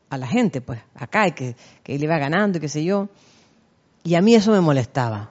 a 0.08 0.16
la 0.16 0.26
gente, 0.26 0.62
pues, 0.62 0.80
acá, 0.94 1.28
y 1.28 1.32
que, 1.32 1.54
que 1.82 1.94
él 1.94 2.02
iba 2.02 2.16
ganando 2.16 2.56
y 2.56 2.60
qué 2.62 2.68
sé 2.68 2.84
yo. 2.84 3.10
Y 4.04 4.14
a 4.14 4.22
mí 4.22 4.34
eso 4.34 4.52
me 4.52 4.60
molestaba. 4.62 5.30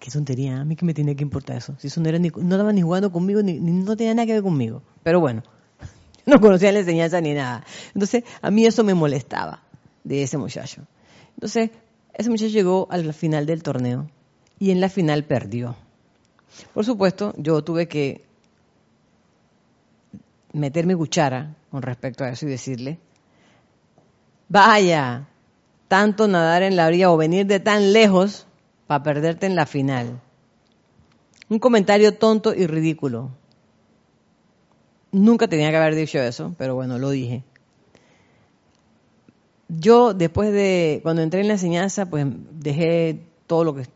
Qué 0.00 0.10
tontería, 0.10 0.60
a 0.60 0.64
mí 0.64 0.74
que 0.74 0.84
me 0.84 0.94
tenía 0.94 1.14
que 1.14 1.22
importar 1.22 1.58
eso. 1.58 1.76
Si 1.78 1.86
eso 1.86 2.00
no, 2.00 2.08
era 2.08 2.18
ni, 2.18 2.28
no 2.30 2.56
estaba 2.56 2.72
ni 2.72 2.82
jugando 2.82 3.12
conmigo, 3.12 3.40
ni, 3.40 3.60
no 3.60 3.96
tenía 3.96 4.14
nada 4.14 4.26
que 4.26 4.32
ver 4.32 4.42
conmigo. 4.42 4.82
Pero 5.04 5.20
bueno, 5.20 5.44
no 6.26 6.40
conocía 6.40 6.72
la 6.72 6.80
enseñanza 6.80 7.20
ni 7.20 7.34
nada. 7.34 7.64
Entonces, 7.94 8.24
a 8.40 8.50
mí 8.50 8.66
eso 8.66 8.82
me 8.82 8.94
molestaba 8.94 9.62
de 10.02 10.24
ese 10.24 10.38
muchacho. 10.38 10.82
Entonces, 11.34 11.70
ese 12.14 12.30
muchacho 12.30 12.50
llegó 12.50 12.86
al 12.90 13.12
final 13.14 13.46
del 13.46 13.62
torneo 13.62 14.08
y 14.58 14.70
en 14.70 14.80
la 14.80 14.88
final 14.88 15.24
perdió. 15.24 15.76
Por 16.74 16.84
supuesto, 16.84 17.34
yo 17.36 17.62
tuve 17.64 17.88
que 17.88 18.24
meter 20.52 20.86
mi 20.86 20.94
cuchara 20.94 21.54
con 21.70 21.82
respecto 21.82 22.24
a 22.24 22.28
eso 22.28 22.46
y 22.46 22.50
decirle, 22.50 22.98
vaya, 24.48 25.26
tanto 25.88 26.28
nadar 26.28 26.62
en 26.62 26.76
la 26.76 26.86
orilla 26.86 27.10
o 27.10 27.16
venir 27.16 27.46
de 27.46 27.60
tan 27.60 27.92
lejos 27.92 28.46
para 28.86 29.02
perderte 29.02 29.46
en 29.46 29.56
la 29.56 29.66
final. 29.66 30.20
Un 31.48 31.58
comentario 31.58 32.14
tonto 32.14 32.54
y 32.54 32.66
ridículo. 32.66 33.30
Nunca 35.10 35.48
tenía 35.48 35.70
que 35.70 35.76
haber 35.76 35.94
dicho 35.94 36.18
eso, 36.18 36.54
pero 36.58 36.74
bueno, 36.74 36.98
lo 36.98 37.10
dije 37.10 37.42
yo 39.78 40.12
después 40.14 40.52
de, 40.52 41.00
cuando 41.02 41.22
entré 41.22 41.40
en 41.40 41.48
la 41.48 41.54
enseñanza, 41.54 42.06
pues 42.08 42.26
dejé 42.52 43.20
todo 43.46 43.64
lo 43.64 43.74
que 43.74 43.86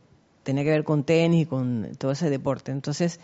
tenía 0.42 0.64
que 0.64 0.70
ver 0.70 0.84
con 0.84 1.04
tenis 1.04 1.42
y 1.42 1.46
con 1.46 1.92
todo 1.98 2.12
ese 2.12 2.30
deporte. 2.30 2.72
Entonces, 2.72 3.20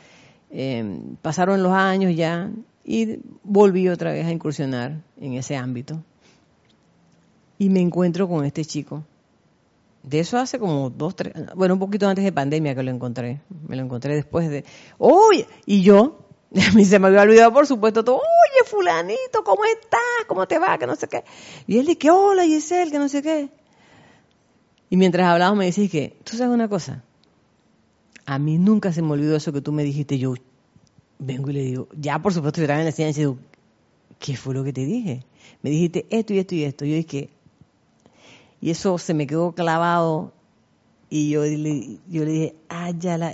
em, 0.50 1.16
pasaron 1.22 1.62
los 1.62 1.72
años 1.72 2.14
ya 2.14 2.50
y 2.84 3.20
volví 3.42 3.88
otra 3.88 4.12
vez 4.12 4.26
a 4.26 4.30
incursionar 4.30 5.00
en 5.20 5.34
ese 5.34 5.57
ámbito. 5.57 6.03
Y 7.59 7.70
me 7.70 7.80
encuentro 7.80 8.28
con 8.28 8.44
este 8.44 8.64
chico. 8.64 9.05
De 10.03 10.18
eso 10.18 10.36
hace 10.36 10.59
como 10.59 10.90
dos, 10.90 11.14
tres, 11.14 11.32
bueno, 11.55 11.74
un 11.74 11.80
poquito 11.80 12.09
antes 12.09 12.24
de 12.24 12.32
pandemia 12.32 12.74
que 12.74 12.82
lo 12.82 12.90
encontré. 12.90 13.40
Me 13.68 13.76
lo 13.76 13.84
encontré 13.84 14.16
después 14.16 14.50
de, 14.50 14.64
¡Uy! 14.98 15.46
Y 15.64 15.82
yo, 15.82 16.22
a 16.68 16.72
mí 16.72 16.84
se 16.84 16.98
me 16.98 17.09
había 17.09 17.22
olvidado, 17.22 17.53
por 17.53 17.66
supuesto, 17.66 18.05
todo, 18.05 18.16
oye, 18.16 18.68
fulanito, 18.68 19.42
¿cómo 19.44 19.64
estás? 19.64 20.00
¿Cómo 20.26 20.46
te 20.46 20.59
va? 20.59 20.76
Que 20.78 20.86
no 20.86 20.96
sé 20.96 21.09
qué. 21.09 21.24
Y 21.66 21.78
él 21.78 21.86
dice, 21.86 22.11
hola 22.11 22.44
Giselle, 22.44 22.90
que 22.90 22.98
no 22.98 23.09
sé 23.09 23.22
qué. 23.22 23.48
Y 24.90 24.96
mientras 24.96 25.26
hablábamos 25.26 25.59
me 25.59 25.66
dice 25.66 25.88
que, 25.88 26.18
¿tú 26.24 26.36
sabes 26.36 26.53
una 26.53 26.68
cosa? 26.68 27.03
A 28.26 28.38
mí 28.38 28.59
nunca 28.59 28.92
se 28.92 29.00
me 29.00 29.12
olvidó 29.12 29.36
eso 29.36 29.53
que 29.53 29.62
tú 29.62 29.72
me 29.72 29.82
dijiste. 29.84 30.18
Yo 30.18 30.34
vengo 31.18 31.50
y 31.50 31.55
le 31.55 31.62
digo, 31.62 31.88
ya 31.96 32.20
por 32.20 32.34
supuesto 32.34 32.61
yo 32.61 32.66
la 32.66 32.92
ciencia 32.92 33.22
y 33.22 33.24
digo, 33.24 33.38
¿qué 34.18 34.36
fue 34.36 34.55
lo 34.55 34.62
que 34.62 34.72
te 34.72 34.84
dije? 34.84 35.24
Me 35.62 35.70
dijiste 35.70 36.07
esto 36.11 36.34
y 36.34 36.38
esto 36.38 36.55
y 36.55 36.64
esto. 36.64 36.84
Yo 36.84 36.96
dije, 36.96 37.30
y 38.61 38.70
eso 38.70 38.98
se 38.98 39.14
me 39.14 39.26
quedó 39.26 39.53
clavado 39.53 40.32
y 41.09 41.30
yo 41.30 41.42
le, 41.42 41.98
yo 42.09 42.24
le 42.24 42.30
dije, 42.30 42.57
ah, 42.68 42.90
ya 42.90 43.16
la, 43.16 43.32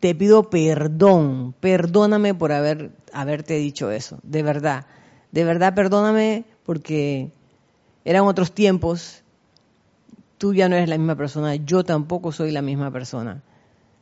te 0.00 0.14
pido 0.14 0.48
perdón, 0.50 1.54
perdóname 1.60 2.34
por 2.34 2.52
haber, 2.52 2.92
haberte 3.12 3.54
dicho 3.54 3.90
eso, 3.90 4.18
de 4.22 4.42
verdad, 4.42 4.86
de 5.32 5.44
verdad 5.44 5.74
perdóname 5.74 6.44
porque 6.64 7.32
eran 8.04 8.24
otros 8.24 8.52
tiempos, 8.52 9.22
tú 10.38 10.54
ya 10.54 10.68
no 10.68 10.76
eres 10.76 10.88
la 10.88 10.98
misma 10.98 11.16
persona, 11.16 11.56
yo 11.56 11.84
tampoco 11.84 12.30
soy 12.32 12.52
la 12.52 12.62
misma 12.62 12.92
persona, 12.92 13.42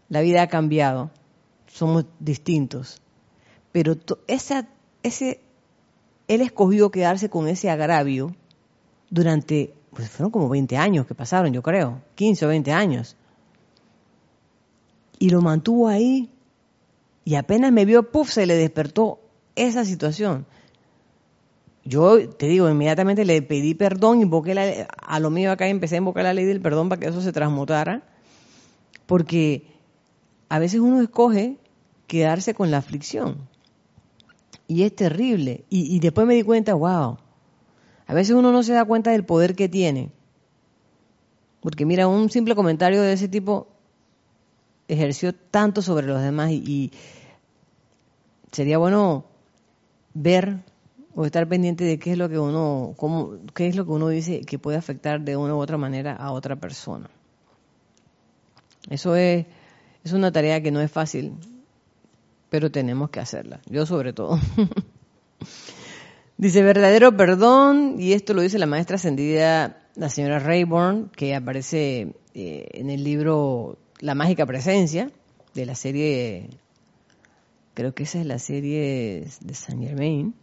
la 0.08 0.20
vida 0.20 0.42
ha 0.42 0.48
cambiado, 0.48 1.10
somos 1.66 2.04
distintos, 2.20 3.00
pero 3.72 3.96
esa, 4.26 4.68
ese, 5.02 5.40
él 6.28 6.42
escogió 6.42 6.90
quedarse 6.90 7.30
con 7.30 7.48
ese 7.48 7.70
agravio 7.70 8.34
durante, 9.08 9.74
pues 9.90 10.10
fueron 10.10 10.30
como 10.30 10.48
20 10.50 10.76
años 10.76 11.06
que 11.06 11.14
pasaron, 11.14 11.52
yo 11.52 11.62
creo, 11.62 12.02
15 12.16 12.44
o 12.44 12.48
20 12.48 12.72
años 12.72 13.16
y 15.18 15.30
lo 15.30 15.40
mantuvo 15.42 15.88
ahí. 15.88 16.30
Y 17.24 17.34
apenas 17.34 17.72
me 17.72 17.84
vio, 17.84 18.10
puff, 18.10 18.30
se 18.30 18.46
le 18.46 18.54
despertó 18.54 19.20
esa 19.56 19.84
situación. 19.84 20.46
Yo 21.84 22.28
te 22.28 22.46
digo, 22.46 22.68
inmediatamente 22.68 23.24
le 23.24 23.42
pedí 23.42 23.74
perdón, 23.74 24.20
invoqué 24.20 24.54
la, 24.54 24.88
a 24.98 25.20
lo 25.20 25.30
mío 25.30 25.52
acá 25.52 25.68
empecé 25.68 25.94
a 25.94 25.98
invocar 25.98 26.24
la 26.24 26.34
ley 26.34 26.44
del 26.44 26.60
perdón 26.60 26.88
para 26.88 27.00
que 27.00 27.06
eso 27.06 27.20
se 27.20 27.32
transmutara, 27.32 28.02
porque 29.06 29.66
a 30.48 30.58
veces 30.58 30.80
uno 30.80 31.00
escoge 31.00 31.58
quedarse 32.06 32.54
con 32.54 32.70
la 32.70 32.78
aflicción. 32.78 33.48
Y 34.68 34.82
es 34.82 34.94
terrible. 34.96 35.64
Y, 35.68 35.94
y 35.94 36.00
después 36.00 36.26
me 36.26 36.34
di 36.34 36.42
cuenta, 36.42 36.74
wow, 36.74 37.18
a 38.06 38.14
veces 38.14 38.34
uno 38.34 38.52
no 38.52 38.62
se 38.62 38.72
da 38.72 38.84
cuenta 38.84 39.12
del 39.12 39.24
poder 39.24 39.54
que 39.54 39.68
tiene. 39.68 40.10
Porque 41.60 41.86
mira, 41.86 42.08
un 42.08 42.30
simple 42.30 42.54
comentario 42.54 43.02
de 43.02 43.12
ese 43.12 43.28
tipo 43.28 43.68
ejerció 44.88 45.34
tanto 45.34 45.82
sobre 45.82 46.06
los 46.06 46.20
demás 46.20 46.50
y, 46.50 46.92
sería 48.52 48.78
bueno 48.78 49.24
ver 50.14 50.60
o 51.14 51.26
estar 51.26 51.46
pendiente 51.48 51.84
de 51.84 51.98
qué 51.98 52.12
es 52.12 52.18
lo 52.18 52.28
que 52.28 52.38
uno 52.38 52.94
cómo, 52.96 53.36
qué 53.54 53.66
es 53.68 53.76
lo 53.76 53.84
que 53.84 53.90
uno 53.90 54.08
dice 54.08 54.40
que 54.42 54.58
puede 54.58 54.78
afectar 54.78 55.20
de 55.20 55.36
una 55.36 55.54
u 55.54 55.58
otra 55.58 55.76
manera 55.76 56.14
a 56.14 56.30
otra 56.30 56.56
persona. 56.56 57.10
Eso 58.88 59.16
es 59.16 59.46
es 60.04 60.12
una 60.12 60.30
tarea 60.30 60.62
que 60.62 60.70
no 60.70 60.80
es 60.80 60.90
fácil, 60.90 61.32
pero 62.48 62.70
tenemos 62.70 63.10
que 63.10 63.18
hacerla. 63.18 63.60
Yo 63.68 63.86
sobre 63.86 64.12
todo. 64.12 64.38
dice 66.38 66.62
verdadero 66.62 67.16
perdón 67.16 67.96
y 67.98 68.12
esto 68.12 68.32
lo 68.32 68.42
dice 68.42 68.58
la 68.58 68.66
maestra 68.66 68.96
ascendida 68.96 69.78
la 69.96 70.10
señora 70.10 70.38
Rayburn 70.38 71.10
que 71.16 71.34
aparece 71.34 72.14
eh, 72.34 72.68
en 72.72 72.90
el 72.90 73.02
libro 73.02 73.78
la 74.00 74.14
mágica 74.14 74.46
presencia 74.46 75.10
de 75.54 75.66
la 75.66 75.74
serie, 75.74 76.48
creo 77.74 77.94
que 77.94 78.02
esa 78.04 78.20
es 78.20 78.26
la 78.26 78.38
serie 78.38 79.26
de 79.40 79.54
Saint 79.54 79.82
Germain. 79.82 80.34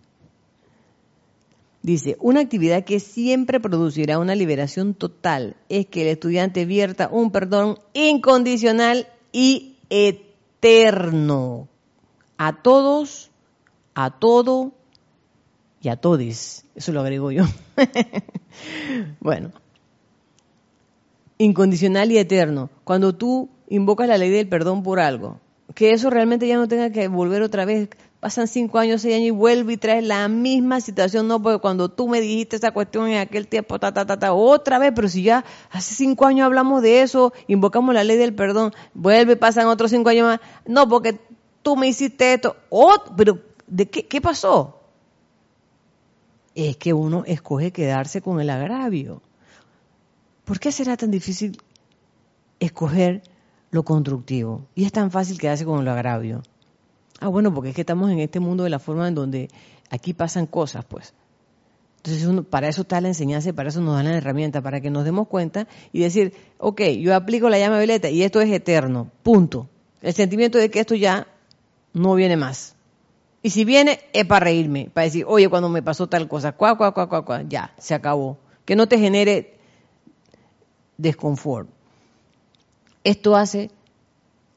Dice, 1.81 2.15
una 2.21 2.39
actividad 2.39 2.85
que 2.85 3.01
siempre 3.01 3.59
producirá 3.59 4.17
una 4.17 4.35
liberación 4.35 4.93
total 4.93 5.57
es 5.67 5.85
que 5.85 6.03
el 6.03 6.07
estudiante 6.07 6.65
vierta 6.65 7.09
un 7.11 7.31
perdón 7.31 7.77
incondicional 7.93 9.07
y 9.33 9.75
eterno 9.89 11.67
a 12.37 12.61
todos, 12.61 13.31
a 13.95 14.11
todo 14.17 14.71
y 15.81 15.89
a 15.89 15.97
todes. 15.97 16.65
Eso 16.75 16.93
lo 16.93 17.01
agrego 17.01 17.31
yo. 17.31 17.43
bueno, 19.19 19.51
incondicional 21.43 22.11
y 22.11 22.17
eterno. 22.17 22.69
Cuando 22.83 23.13
tú 23.13 23.49
invocas 23.67 24.07
la 24.07 24.17
ley 24.17 24.29
del 24.29 24.47
perdón 24.47 24.83
por 24.83 24.99
algo, 24.99 25.39
que 25.75 25.91
eso 25.91 26.09
realmente 26.09 26.47
ya 26.47 26.57
no 26.57 26.67
tenga 26.67 26.91
que 26.91 27.07
volver 27.07 27.41
otra 27.41 27.65
vez. 27.65 27.89
Pasan 28.19 28.47
cinco 28.47 28.79
años, 28.79 29.01
seis 29.01 29.15
años 29.15 29.27
y 29.27 29.31
vuelve 29.31 29.73
y 29.73 29.77
traes 29.77 30.03
la 30.03 30.29
misma 30.29 30.79
situación, 30.79 31.27
no, 31.27 31.41
porque 31.41 31.59
cuando 31.59 31.89
tú 31.89 32.07
me 32.07 32.21
dijiste 32.21 32.55
esa 32.55 32.71
cuestión 32.71 33.09
en 33.09 33.17
aquel 33.17 33.47
tiempo, 33.47 33.79
ta, 33.79 33.93
ta, 33.93 34.05
ta, 34.05 34.17
ta, 34.17 34.33
otra 34.33 34.79
vez, 34.79 34.93
pero 34.95 35.09
si 35.09 35.23
ya 35.23 35.43
hace 35.69 35.93
cinco 35.93 36.25
años 36.25 36.45
hablamos 36.45 36.81
de 36.81 37.01
eso, 37.01 37.33
invocamos 37.47 37.93
la 37.93 38.05
ley 38.05 38.15
del 38.15 38.33
perdón, 38.33 38.73
vuelve, 38.93 39.35
pasan 39.35 39.67
otros 39.67 39.91
cinco 39.91 40.09
años 40.09 40.27
más, 40.27 40.39
no, 40.65 40.87
porque 40.87 41.19
tú 41.63 41.75
me 41.75 41.87
hiciste 41.87 42.33
esto, 42.33 42.55
pero 43.17 43.39
¿de 43.67 43.89
qué 43.89 44.21
pasó? 44.21 44.79
Es 46.55 46.77
que 46.77 46.93
uno 46.93 47.23
escoge 47.25 47.71
quedarse 47.71 48.21
con 48.21 48.39
el 48.39 48.49
agravio. 48.49 49.21
¿Por 50.45 50.59
qué 50.59 50.71
será 50.71 50.97
tan 50.97 51.11
difícil 51.11 51.57
escoger 52.59 53.23
lo 53.71 53.83
constructivo? 53.83 54.67
Y 54.75 54.85
es 54.85 54.91
tan 54.91 55.11
fácil 55.11 55.39
quedarse 55.39 55.65
con 55.65 55.85
lo 55.85 55.91
agravio. 55.91 56.43
Ah, 57.19 57.29
bueno, 57.29 57.53
porque 57.53 57.69
es 57.69 57.75
que 57.75 57.81
estamos 57.81 58.11
en 58.11 58.19
este 58.19 58.39
mundo 58.39 58.63
de 58.63 58.69
la 58.69 58.79
forma 58.79 59.07
en 59.07 59.15
donde 59.15 59.49
aquí 59.89 60.13
pasan 60.13 60.45
cosas, 60.45 60.83
pues. 60.85 61.13
Entonces, 62.03 62.45
para 62.49 62.67
eso 62.67 62.81
está 62.81 62.99
la 62.99 63.07
enseñanza 63.07 63.49
y 63.49 63.53
para 63.53 63.69
eso 63.69 63.79
nos 63.79 63.95
dan 63.95 64.05
la 64.05 64.17
herramienta, 64.17 64.61
para 64.61 64.81
que 64.81 64.89
nos 64.89 65.05
demos 65.05 65.29
cuenta 65.29 65.67
y 65.93 66.01
decir, 66.01 66.33
ok, 66.57 66.81
yo 66.99 67.15
aplico 67.15 67.49
la 67.49 67.57
llama 67.57 67.77
violeta 67.77 68.09
y 68.09 68.23
esto 68.23 68.41
es 68.41 68.51
eterno, 68.51 69.09
punto. 69.23 69.69
El 70.01 70.13
sentimiento 70.13 70.57
de 70.57 70.69
que 70.69 70.81
esto 70.81 70.95
ya 70.95 71.27
no 71.93 72.15
viene 72.15 72.35
más. 72.35 72.75
Y 73.41 73.51
si 73.51 73.63
viene, 73.63 74.01
es 74.11 74.25
para 74.25 74.45
reírme, 74.45 74.89
para 74.93 75.05
decir, 75.05 75.23
oye, 75.25 75.47
cuando 75.47 75.69
me 75.69 75.81
pasó 75.81 76.07
tal 76.07 76.27
cosa, 76.27 76.51
cuá, 76.51 76.77
cuá, 76.77 76.93
cuá, 76.93 77.07
cuá, 77.07 77.23
cuá, 77.23 77.43
ya, 77.47 77.73
se 77.77 77.93
acabó. 77.93 78.37
Que 78.65 78.75
no 78.75 78.87
te 78.87 78.99
genere 78.99 79.53
desconfort. 80.97 81.69
Esto 83.03 83.35
hace 83.35 83.69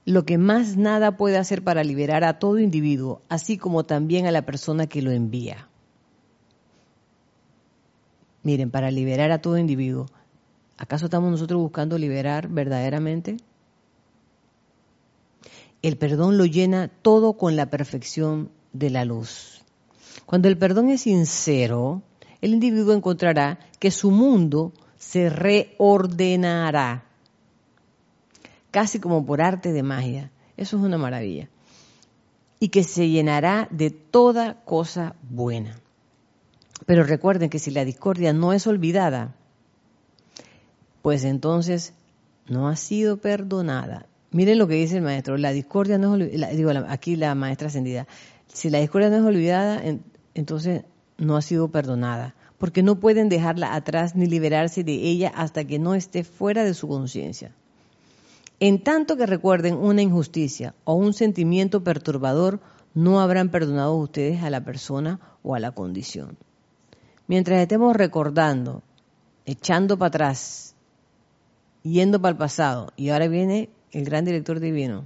lo 0.05 0.25
que 0.25 0.39
más 0.39 0.77
nada 0.77 1.17
puede 1.17 1.37
hacer 1.37 1.65
para 1.65 1.83
liberar 1.83 2.23
a 2.23 2.39
todo 2.39 2.61
individuo, 2.61 3.23
así 3.29 3.59
como 3.59 3.85
también 3.85 4.27
a 4.27 4.31
la 4.31 4.43
persona 4.43 4.87
que 4.87 5.03
lo 5.03 5.11
envía. 5.11 5.69
Miren, 8.45 8.71
para 8.71 8.93
liberar 8.93 9.33
a 9.33 9.41
todo 9.41 9.59
individuo, 9.59 10.07
¿acaso 10.79 11.07
estamos 11.07 11.33
nosotros 11.33 11.61
buscando 11.61 11.99
liberar 11.99 12.47
verdaderamente? 12.49 13.39
El 15.83 15.97
perdón 15.97 16.39
lo 16.39 16.47
llena 16.47 16.89
todo 17.03 17.33
con 17.33 17.57
la 17.57 17.71
perfección 17.71 18.51
de 18.73 18.91
la 18.91 19.05
luz. 19.05 19.63
Cuando 20.25 20.47
el 20.47 20.57
perdón 20.57 20.91
es 20.91 21.03
sincero, 21.03 22.03
el 22.41 22.55
individuo 22.55 22.95
encontrará 22.95 23.59
que 23.81 23.91
su 23.91 24.13
mundo 24.13 24.73
se 25.11 25.31
reordenará, 25.31 27.05
casi 28.73 28.99
como 28.99 29.25
por 29.25 29.41
arte 29.41 29.73
de 29.73 29.85
magia. 29.85 30.33
Eso 30.57 30.77
es 30.77 30.83
una 30.83 30.99
maravilla. 30.99 31.49
Y 32.59 32.71
que 32.71 32.83
se 32.83 33.09
llenará 33.09 33.69
de 33.71 33.91
toda 33.91 34.65
cosa 34.65 35.15
buena. 35.31 35.79
Pero 36.87 37.05
recuerden 37.05 37.51
que 37.51 37.61
si 37.61 37.71
la 37.71 37.85
discordia 37.85 38.33
no 38.33 38.53
es 38.53 38.67
olvidada, 38.67 39.37
pues 41.03 41.23
entonces 41.23 41.93
no 42.49 42.69
ha 42.69 42.75
sido 42.75 43.19
perdonada. 43.19 44.07
Miren 44.33 44.59
lo 44.59 44.67
que 44.67 44.75
dice 44.75 44.97
el 44.97 45.03
maestro, 45.03 45.37
la 45.37 45.53
discordia 45.53 45.99
no 45.99 46.17
es 46.17 46.23
olvidada, 46.23 46.53
digo 46.53 46.71
aquí 46.89 47.15
la 47.15 47.35
maestra 47.37 47.69
ascendida, 47.69 48.09
si 48.49 48.71
la 48.71 48.81
discordia 48.81 49.09
no 49.09 49.17
es 49.17 49.23
olvidada, 49.25 49.83
entonces 50.35 50.83
no 51.17 51.37
ha 51.37 51.43
sido 51.43 51.69
perdonada, 51.69 52.35
porque 52.59 52.83
no 52.83 52.97
pueden 52.97 53.29
dejarla 53.29 53.75
atrás 53.75 54.15
ni 54.15 54.27
liberarse 54.27 54.85
de 54.85 54.95
ella 54.95 55.33
hasta 55.35 55.65
que 55.65 55.79
no 55.79 55.95
esté 55.95 56.25
fuera 56.25 56.65
de 56.65 56.75
su 56.75 56.89
conciencia. 56.89 57.53
En 58.59 58.83
tanto 58.83 59.17
que 59.17 59.27
recuerden 59.27 59.75
una 59.77 60.01
injusticia 60.01 60.75
o 60.85 60.95
un 60.95 61.13
sentimiento 61.13 61.85
perturbador, 61.85 62.61
no 62.95 63.21
habrán 63.21 63.51
perdonado 63.51 63.95
ustedes 63.97 64.43
a 64.43 64.49
la 64.49 64.63
persona 64.63 65.21
o 65.43 65.55
a 65.55 65.61
la 65.61 65.73
condición. 65.73 66.39
Mientras 67.27 67.61
estemos 67.61 67.95
recordando, 67.95 68.83
echando 69.45 69.99
para 69.99 70.09
atrás, 70.09 70.75
yendo 71.83 72.21
para 72.21 72.31
el 72.31 72.39
pasado, 72.39 72.93
y 72.97 73.11
ahora 73.11 73.29
viene 73.29 73.69
el 73.93 74.05
gran 74.05 74.25
director 74.25 74.61
divino 74.61 75.05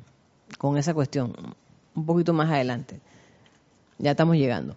con 0.58 0.78
esa 0.78 0.94
cuestión, 0.94 1.32
un 1.94 2.06
poquito 2.06 2.32
más 2.32 2.50
adelante. 2.50 3.00
Ya 3.98 4.12
estamos 4.12 4.36
llegando. 4.36 4.76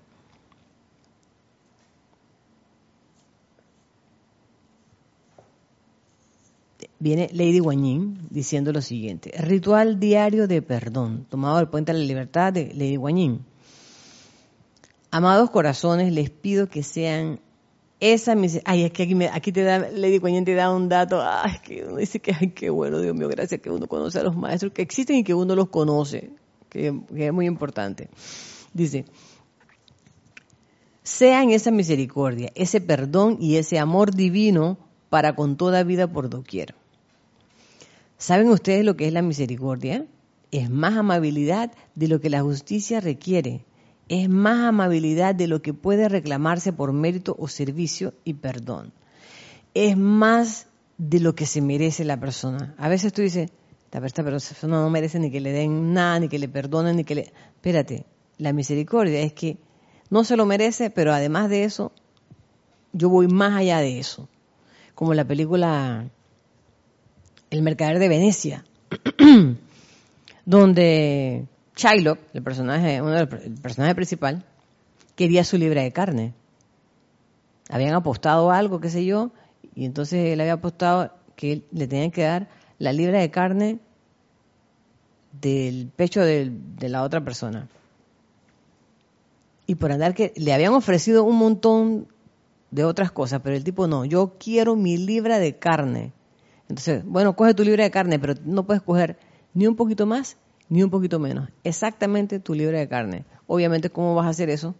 Viene 7.04 7.28
Lady 7.34 7.60
Guanyin 7.60 8.30
diciendo 8.30 8.72
lo 8.72 8.82
siguiente: 8.82 9.34
Ritual 9.38 10.00
diario 10.00 10.48
de 10.48 10.62
perdón, 10.62 11.26
tomado 11.30 11.58
del 11.58 11.68
puente 11.68 11.92
de 11.92 12.00
la 12.00 12.06
libertad 12.06 12.54
de 12.54 12.74
Lady 12.74 12.96
Guanyin. 12.96 13.44
Amados 15.12 15.50
corazones, 15.50 16.14
les 16.14 16.30
pido 16.30 16.70
que 16.70 16.82
sean 16.82 17.42
esa 18.00 18.38
Ay, 18.64 18.84
es 18.86 18.92
que 18.94 19.04
aquí, 19.04 19.22
aquí 19.26 19.52
te 19.52 19.64
da, 19.64 19.80
Lady 19.80 20.22
Coñente 20.22 20.54
te 20.54 20.56
da 20.56 20.74
un 20.74 20.88
dato. 20.88 21.22
Ay, 21.22 21.58
que 21.62 21.84
uno 21.84 21.98
dice 21.98 22.22
que, 22.22 22.34
ay, 22.40 22.52
qué 22.52 22.70
bueno, 22.70 23.02
Dios 23.02 23.14
mío, 23.14 23.28
gracias 23.28 23.60
que 23.60 23.70
uno 23.70 23.86
conoce 23.88 24.20
a 24.20 24.24
los 24.24 24.38
maestros 24.38 24.72
que 24.72 24.82
existen 24.82 25.18
y 25.18 25.26
que 25.26 25.34
uno 25.34 25.56
los 25.56 25.68
conoce, 25.68 26.32
que 26.70 26.94
es 27.18 27.34
muy 27.34 27.48
importante. 27.48 28.08
Dice, 28.74 29.04
sean 31.04 31.50
esa 31.50 31.70
misericordia, 31.70 32.50
ese 32.56 32.80
perdón 32.80 33.40
y 33.42 33.58
ese 33.58 33.78
amor 33.78 34.16
divino 34.16 34.78
para 35.10 35.36
con 35.36 35.58
toda 35.58 35.84
vida 35.84 36.08
por 36.08 36.30
doquier. 36.30 36.76
¿Saben 38.24 38.48
ustedes 38.48 38.86
lo 38.86 38.96
que 38.96 39.06
es 39.06 39.12
la 39.12 39.22
misericordia? 39.22 40.06
Es 40.50 40.70
más 40.70 40.96
amabilidad 40.96 41.74
de 41.94 42.08
lo 42.08 42.22
que 42.22 42.30
la 42.30 42.42
justicia 42.42 43.02
requiere 43.02 43.66
es 44.08 44.30
más 44.30 44.62
amabilidad 44.62 45.36
de 45.36 45.48
lo 45.48 45.62
que 45.62 45.74
puede 45.74 46.08
reclamarse 46.08 46.72
por 46.72 46.94
mérito 46.94 47.36
o 47.38 47.50
servicio 47.50 48.14
y 48.24 48.36
perdón. 48.36 48.94
Es 49.74 49.98
más 49.98 50.68
de 50.98 51.20
lo 51.20 51.36
que 51.36 51.46
se 51.46 51.60
merece 51.62 52.06
la 52.06 52.18
persona. 52.18 52.76
A 52.78 52.88
veces 52.88 53.12
tú 53.12 53.22
dices, 53.22 53.52
esta 53.92 54.24
persona 54.24 54.80
no 54.80 54.90
merece 54.90 55.20
ni 55.20 55.30
que 55.30 55.42
le 55.42 55.52
den 55.52 55.94
nada, 55.94 56.22
ni 56.22 56.30
que 56.30 56.40
le 56.40 56.48
perdonen, 56.48 56.96
ni 56.96 57.04
que 57.04 57.16
le... 57.16 57.34
Espérate, 57.56 58.06
la 58.38 58.54
misericordia 58.54 59.20
es 59.20 59.34
que 59.34 59.58
no 60.10 60.24
se 60.24 60.38
lo 60.38 60.46
merece, 60.46 60.90
pero 60.90 61.14
además 61.14 61.50
de 61.50 61.66
eso, 61.66 61.92
yo 62.94 63.10
voy 63.10 63.28
más 63.28 63.54
allá 63.54 63.80
de 63.80 64.00
eso. 64.00 64.30
Como 64.96 65.14
la 65.14 65.26
película 65.26 66.10
El 67.54 67.62
Mercader 67.62 68.00
de 68.00 68.10
Venecia, 68.10 68.66
donde 70.46 71.46
Shylock, 71.76 72.18
el 72.34 72.42
personaje, 72.42 73.00
uno 73.00 73.16
el 73.16 73.28
personaje 73.28 73.94
principal, 73.94 74.44
quería 75.16 75.44
su 75.44 75.60
libra 75.60 75.84
de 75.84 75.92
carne. 75.92 76.34
Habían 77.70 77.94
apostado 77.94 78.50
algo, 78.50 78.80
qué 78.80 78.90
sé 78.90 79.06
yo, 79.06 79.30
y 79.76 79.86
entonces 79.86 80.34
él 80.34 80.42
había 80.42 80.54
apostado 80.54 81.14
que 81.36 81.62
le 81.72 81.88
tenían 81.88 82.10
que 82.10 82.24
dar 82.24 82.50
la 82.80 82.92
libra 82.92 83.20
de 83.20 83.30
carne 83.30 83.78
del 85.40 85.92
pecho 85.96 86.22
de 86.22 86.90
la 86.90 87.04
otra 87.04 87.24
persona. 87.24 87.68
Y 89.68 89.76
por 89.76 89.92
andar 89.92 90.16
que 90.16 90.34
le 90.38 90.54
habían 90.54 90.74
ofrecido 90.74 91.24
un 91.24 91.38
montón 91.38 92.08
de 92.72 92.84
otras 92.84 93.12
cosas, 93.12 93.42
pero 93.44 93.56
el 93.56 93.64
tipo 93.64 93.86
no, 93.86 94.06
yo 94.06 94.38
quiero 94.40 94.76
mi 94.76 94.98
libra 94.98 95.38
de 95.38 95.60
carne. 95.60 96.14
Entonces, 96.70 97.04
bueno, 97.06 97.36
coge 97.36 97.54
tu 97.54 97.64
libra 97.64 97.84
de 97.84 97.92
carne, 97.92 98.20
pero 98.20 98.36
no 98.46 98.66
puedes 98.66 98.82
coger 98.82 99.18
ni 99.54 99.68
un 99.68 99.76
poquito 99.76 100.06
más 100.06 100.38
ni 100.70 100.82
un 100.82 100.90
poquito 100.90 101.20
menos. 101.20 101.50
Exactamente 101.64 102.40
tu 102.40 102.54
libra 102.54 102.80
de 102.80 102.88
carne. 102.88 103.26
Obviamente, 103.48 103.90
¿cómo 103.90 104.16
vas 104.16 104.26
a 104.26 104.30
hacer 104.30 104.50
eso? 104.50 104.76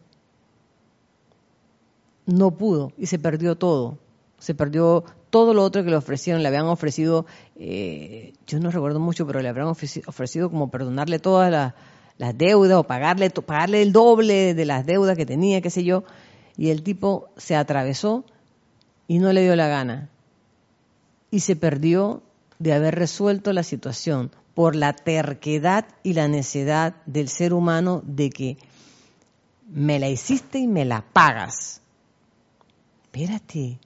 No 2.26 2.52
pudo 2.52 2.94
y 2.98 3.08
se 3.08 3.20
perdió 3.20 3.56
todo. 3.58 4.00
Se 4.40 4.56
perdió 4.56 5.04
todo 5.30 5.54
lo 5.54 5.64
otro 5.64 5.84
que 5.84 5.90
le 5.90 5.96
ofrecieron. 5.96 6.42
Le 6.42 6.48
habían 6.48 6.66
ofrecido, 6.66 7.26
eh, 7.56 8.34
yo 8.48 8.60
no 8.60 8.72
recuerdo 8.72 9.00
mucho, 9.00 9.28
pero 9.28 9.42
le 9.42 9.50
habían 9.50 9.68
ofrecido 9.68 10.50
como 10.50 10.72
perdonarle 10.72 11.20
todas 11.20 11.52
las, 11.52 12.38
deudas 12.38 12.78
o 12.78 12.84
pagarle, 12.86 13.30
pagarle 13.30 13.82
el 13.82 13.92
doble 13.92 14.54
de 14.54 14.66
las 14.66 14.86
deudas 14.86 15.18
que 15.18 15.26
tenía, 15.26 15.62
qué 15.62 15.70
sé 15.70 15.84
yo. 15.84 16.06
Y 16.56 16.70
el 16.70 16.84
tipo 16.84 17.30
se 17.36 17.56
atravesó 17.56 18.26
y 19.08 19.20
no 19.20 19.34
le 19.34 19.44
dio 19.44 19.56
la 19.56 19.68
gana. 19.68 20.10
Y 21.34 21.40
se 21.40 21.56
perdió 21.56 22.22
de 22.60 22.74
haber 22.74 22.94
resuelto 22.94 23.54
la 23.54 23.64
situación 23.64 24.30
por 24.54 24.76
la 24.76 24.94
terquedad 24.94 25.88
y 26.04 26.14
la 26.14 26.28
necedad 26.28 26.96
del 27.08 27.28
ser 27.28 27.56
humano 27.56 28.04
de 28.06 28.30
que 28.30 28.58
me 29.68 29.98
la 29.98 30.10
hiciste 30.10 30.60
y 30.60 30.68
me 30.68 30.86
la 30.86 31.02
pagas. 31.02 31.82
Espérate, 33.06 33.80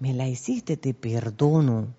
me 0.00 0.14
la 0.14 0.26
hiciste, 0.26 0.76
te 0.76 0.94
perdono. 0.94 1.94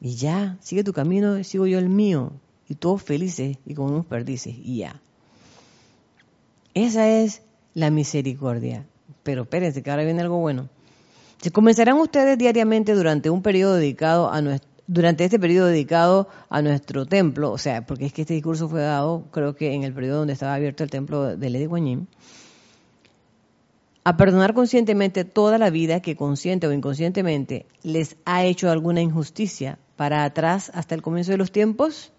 Y 0.00 0.14
ya, 0.14 0.58
sigue 0.60 0.84
tu 0.84 0.92
camino, 0.92 1.42
sigo 1.42 1.66
yo 1.66 1.80
el 1.80 1.88
mío. 1.88 2.30
Y 2.68 2.76
todos 2.76 3.02
felices 3.02 3.58
y 3.66 3.74
con 3.74 3.90
unos 3.90 4.06
perdices. 4.06 4.54
Y 4.56 4.78
ya. 4.78 5.02
Esa 6.72 7.08
es 7.08 7.42
la 7.74 7.90
misericordia. 7.90 8.86
Pero 9.24 9.42
espérense, 9.42 9.82
que 9.82 9.90
ahora 9.90 10.04
viene 10.04 10.22
algo 10.22 10.38
bueno. 10.38 10.68
Se 11.40 11.50
comenzarán 11.50 11.98
ustedes 11.98 12.38
diariamente 12.38 12.94
durante 12.94 13.30
un 13.30 13.42
periodo 13.42 13.74
dedicado 13.74 14.30
a 14.30 14.40
nuestro 14.40 14.76
durante 14.86 15.24
este 15.24 15.38
periodo 15.38 15.66
dedicado 15.66 16.28
a 16.48 16.62
nuestro 16.62 17.06
templo, 17.06 17.50
o 17.50 17.58
sea, 17.58 17.84
porque 17.84 18.06
es 18.06 18.12
que 18.12 18.22
este 18.22 18.34
discurso 18.34 18.68
fue 18.68 18.82
dado, 18.82 19.24
creo 19.32 19.56
que 19.56 19.74
en 19.74 19.82
el 19.82 19.92
periodo 19.92 20.18
donde 20.18 20.34
estaba 20.34 20.54
abierto 20.54 20.84
el 20.84 20.90
templo 20.90 21.36
de 21.36 21.50
Lady 21.50 21.66
Guanyin, 21.66 22.08
a 24.04 24.16
perdonar 24.16 24.54
conscientemente 24.54 25.24
toda 25.24 25.58
la 25.58 25.70
vida 25.70 26.00
que 26.00 26.14
consciente 26.14 26.68
o 26.68 26.72
inconscientemente 26.72 27.66
les 27.82 28.16
ha 28.24 28.44
hecho 28.44 28.70
alguna 28.70 29.00
injusticia 29.00 29.78
para 29.96 30.22
atrás 30.22 30.70
hasta 30.74 30.94
el 30.94 31.02
comienzo 31.02 31.32
de 31.32 31.38
los 31.38 31.50
tiempos, 31.50 32.12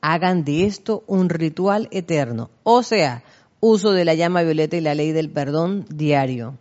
hagan 0.00 0.44
de 0.44 0.66
esto 0.66 1.02
un 1.08 1.28
ritual 1.28 1.88
eterno, 1.90 2.50
o 2.62 2.84
sea, 2.84 3.24
uso 3.58 3.92
de 3.92 4.04
la 4.04 4.14
llama 4.14 4.42
violeta 4.42 4.76
y 4.76 4.80
la 4.80 4.94
ley 4.94 5.10
del 5.10 5.30
perdón 5.30 5.84
diario, 5.88 6.56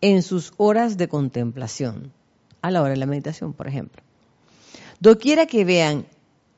en 0.00 0.22
sus 0.22 0.52
horas 0.56 0.96
de 0.96 1.08
contemplación, 1.08 2.12
a 2.62 2.70
la 2.70 2.82
hora 2.82 2.90
de 2.90 2.98
la 2.98 3.06
meditación, 3.06 3.52
por 3.52 3.68
ejemplo. 3.68 4.02
Doquiera 5.00 5.46
que 5.46 5.64
vean 5.64 6.06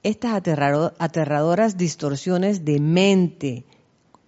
estas 0.03 0.35
aterradoras 0.35 1.77
distorsiones 1.77 2.65
de 2.65 2.81
mente 2.81 3.65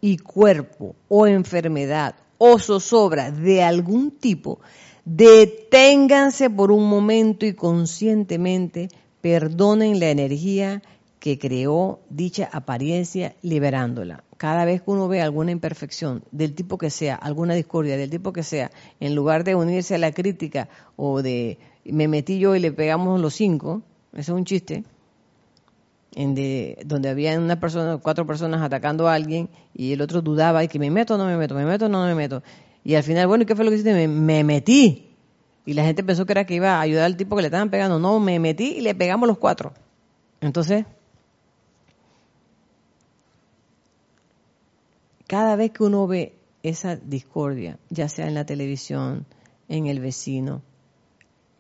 y 0.01 0.19
cuerpo 0.19 0.97
o 1.09 1.27
enfermedad 1.27 2.17
o 2.39 2.59
zozobra 2.59 3.31
de 3.31 3.63
algún 3.63 4.11
tipo, 4.11 4.61
deténganse 5.05 6.51
por 6.51 6.73
un 6.73 6.89
momento 6.89 7.47
y 7.47 7.55
conscientemente 7.55 8.89
perdonen 9.21 10.01
la 10.01 10.11
energía 10.11 10.83
que 11.21 11.39
creó 11.39 12.01
dicha 12.11 12.49
apariencia 12.53 13.35
liberándola. 13.43 14.25
Cada 14.37 14.64
vez 14.64 14.83
que 14.83 14.91
uno 14.91 15.09
ve 15.09 15.21
alguna 15.21 15.51
imperfección, 15.51 16.23
del 16.31 16.55
tipo 16.55 16.79
que 16.79 16.91
sea, 16.91 17.16
alguna 17.16 17.55
discordia, 17.55 17.97
del 17.97 18.11
tipo 18.11 18.33
que 18.33 18.43
sea, 18.43 18.71
en 19.01 19.14
lugar 19.14 19.43
de 19.45 19.55
unirse 19.55 19.97
a 19.97 19.99
la 19.99 20.12
crítica 20.12 20.69
o 20.97 21.23
de 21.23 21.59
me 21.85 22.07
metí 22.07 22.39
yo 22.39 22.55
y 22.55 22.61
le 22.61 22.71
pegamos 22.71 23.21
los 23.21 23.35
cinco, 23.35 23.83
eso 24.12 24.33
es 24.33 24.39
un 24.39 24.45
chiste, 24.45 24.85
en 26.14 26.35
de, 26.35 26.79
donde 26.85 27.09
había 27.09 27.39
una 27.39 27.59
persona, 27.61 27.99
cuatro 27.99 28.27
personas 28.27 28.62
atacando 28.62 29.09
a 29.09 29.14
alguien 29.14 29.49
y 29.75 29.93
el 29.93 30.01
otro 30.01 30.23
dudaba 30.23 30.64
y 30.64 30.69
que 30.69 30.79
me 30.79 30.91
meto 30.91 31.14
o 31.14 31.19
no 31.19 31.27
me 31.27 31.37
meto, 31.37 31.55
me 31.55 31.64
meto 31.64 31.87
o 31.87 31.89
no 31.89 32.05
me 32.05 32.14
meto. 32.14 32.43
Y 32.85 32.95
al 32.95 33.03
final, 33.03 33.27
bueno, 33.27 33.43
¿y 33.43 33.47
qué 33.47 33.55
fue 33.55 33.64
lo 33.64 33.71
que 33.71 33.77
hiciste? 33.77 33.93
Me, 33.93 34.09
me 34.09 34.45
metí. 34.45 35.16
Y 35.66 35.75
la 35.75 35.85
gente 35.85 36.03
pensó 36.03 36.25
que 36.25 36.33
era 36.33 36.47
que 36.47 36.55
iba 36.55 36.77
a 36.77 36.81
ayudar 36.81 37.05
al 37.05 37.16
tipo 37.16 37.37
que 37.37 37.43
le 37.43 37.49
estaban 37.49 37.71
pegando. 37.71 37.99
No, 37.99 38.21
me 38.21 38.39
metí 38.39 38.77
y 38.79 38.81
le 38.81 38.95
pegamos 38.95 39.29
los 39.29 39.37
cuatro. 39.37 39.75
Entonces, 40.41 40.87
cada 45.29 45.57
vez 45.57 45.70
que 45.70 45.85
uno 45.85 46.07
ve 46.09 46.35
esa 46.62 46.97
discordia, 46.97 47.79
ya 47.91 48.09
sea 48.09 48.26
en 48.26 48.35
la 48.35 48.47
televisión, 48.47 49.26
en 49.68 49.87
el 49.87 50.01
vecino, 50.01 50.62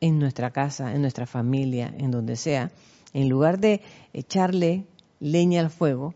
en 0.00 0.18
nuestra 0.18 0.50
casa, 0.50 0.94
en 0.94 1.02
nuestra 1.02 1.26
familia, 1.26 1.94
en 1.98 2.10
donde 2.10 2.36
sea, 2.36 2.72
en 3.12 3.28
lugar 3.28 3.60
de 3.60 3.82
echarle 4.14 4.86
leña 5.20 5.60
al 5.60 5.70
fuego, 5.70 6.14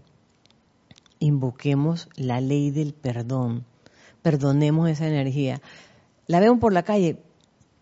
invoquemos 1.18 2.08
la 2.16 2.40
ley 2.40 2.70
del 2.70 2.94
perdón. 2.94 3.64
Perdonemos 4.22 4.88
esa 4.88 5.06
energía. 5.06 5.60
La 6.26 6.40
vemos 6.40 6.58
por 6.58 6.72
la 6.72 6.84
calle. 6.84 7.18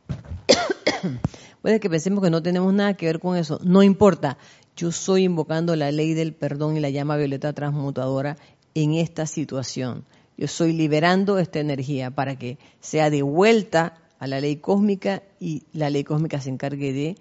Puede 1.62 1.78
que 1.78 1.90
pensemos 1.90 2.24
que 2.24 2.30
no 2.30 2.42
tenemos 2.42 2.74
nada 2.74 2.94
que 2.94 3.06
ver 3.06 3.20
con 3.20 3.36
eso. 3.36 3.60
No 3.62 3.84
importa. 3.84 4.36
Yo 4.76 4.88
estoy 4.88 5.24
invocando 5.24 5.76
la 5.76 5.92
ley 5.92 6.14
del 6.14 6.32
perdón 6.32 6.76
y 6.76 6.80
la 6.80 6.90
llama 6.90 7.16
violeta 7.16 7.52
transmutadora 7.52 8.36
en 8.74 8.94
esta 8.94 9.26
situación. 9.26 10.04
Yo 10.36 10.46
estoy 10.46 10.72
liberando 10.72 11.38
esta 11.38 11.60
energía 11.60 12.10
para 12.10 12.36
que 12.36 12.58
sea 12.80 13.10
de 13.10 13.22
vuelta 13.22 13.98
a 14.18 14.26
la 14.26 14.40
ley 14.40 14.56
cósmica 14.56 15.22
y 15.38 15.64
la 15.72 15.90
ley 15.90 16.04
cósmica 16.04 16.40
se 16.40 16.50
encargue 16.50 16.92
de 16.92 17.16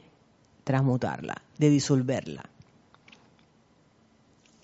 transmutarla, 0.63 1.41
de 1.57 1.69
disolverla. 1.69 2.43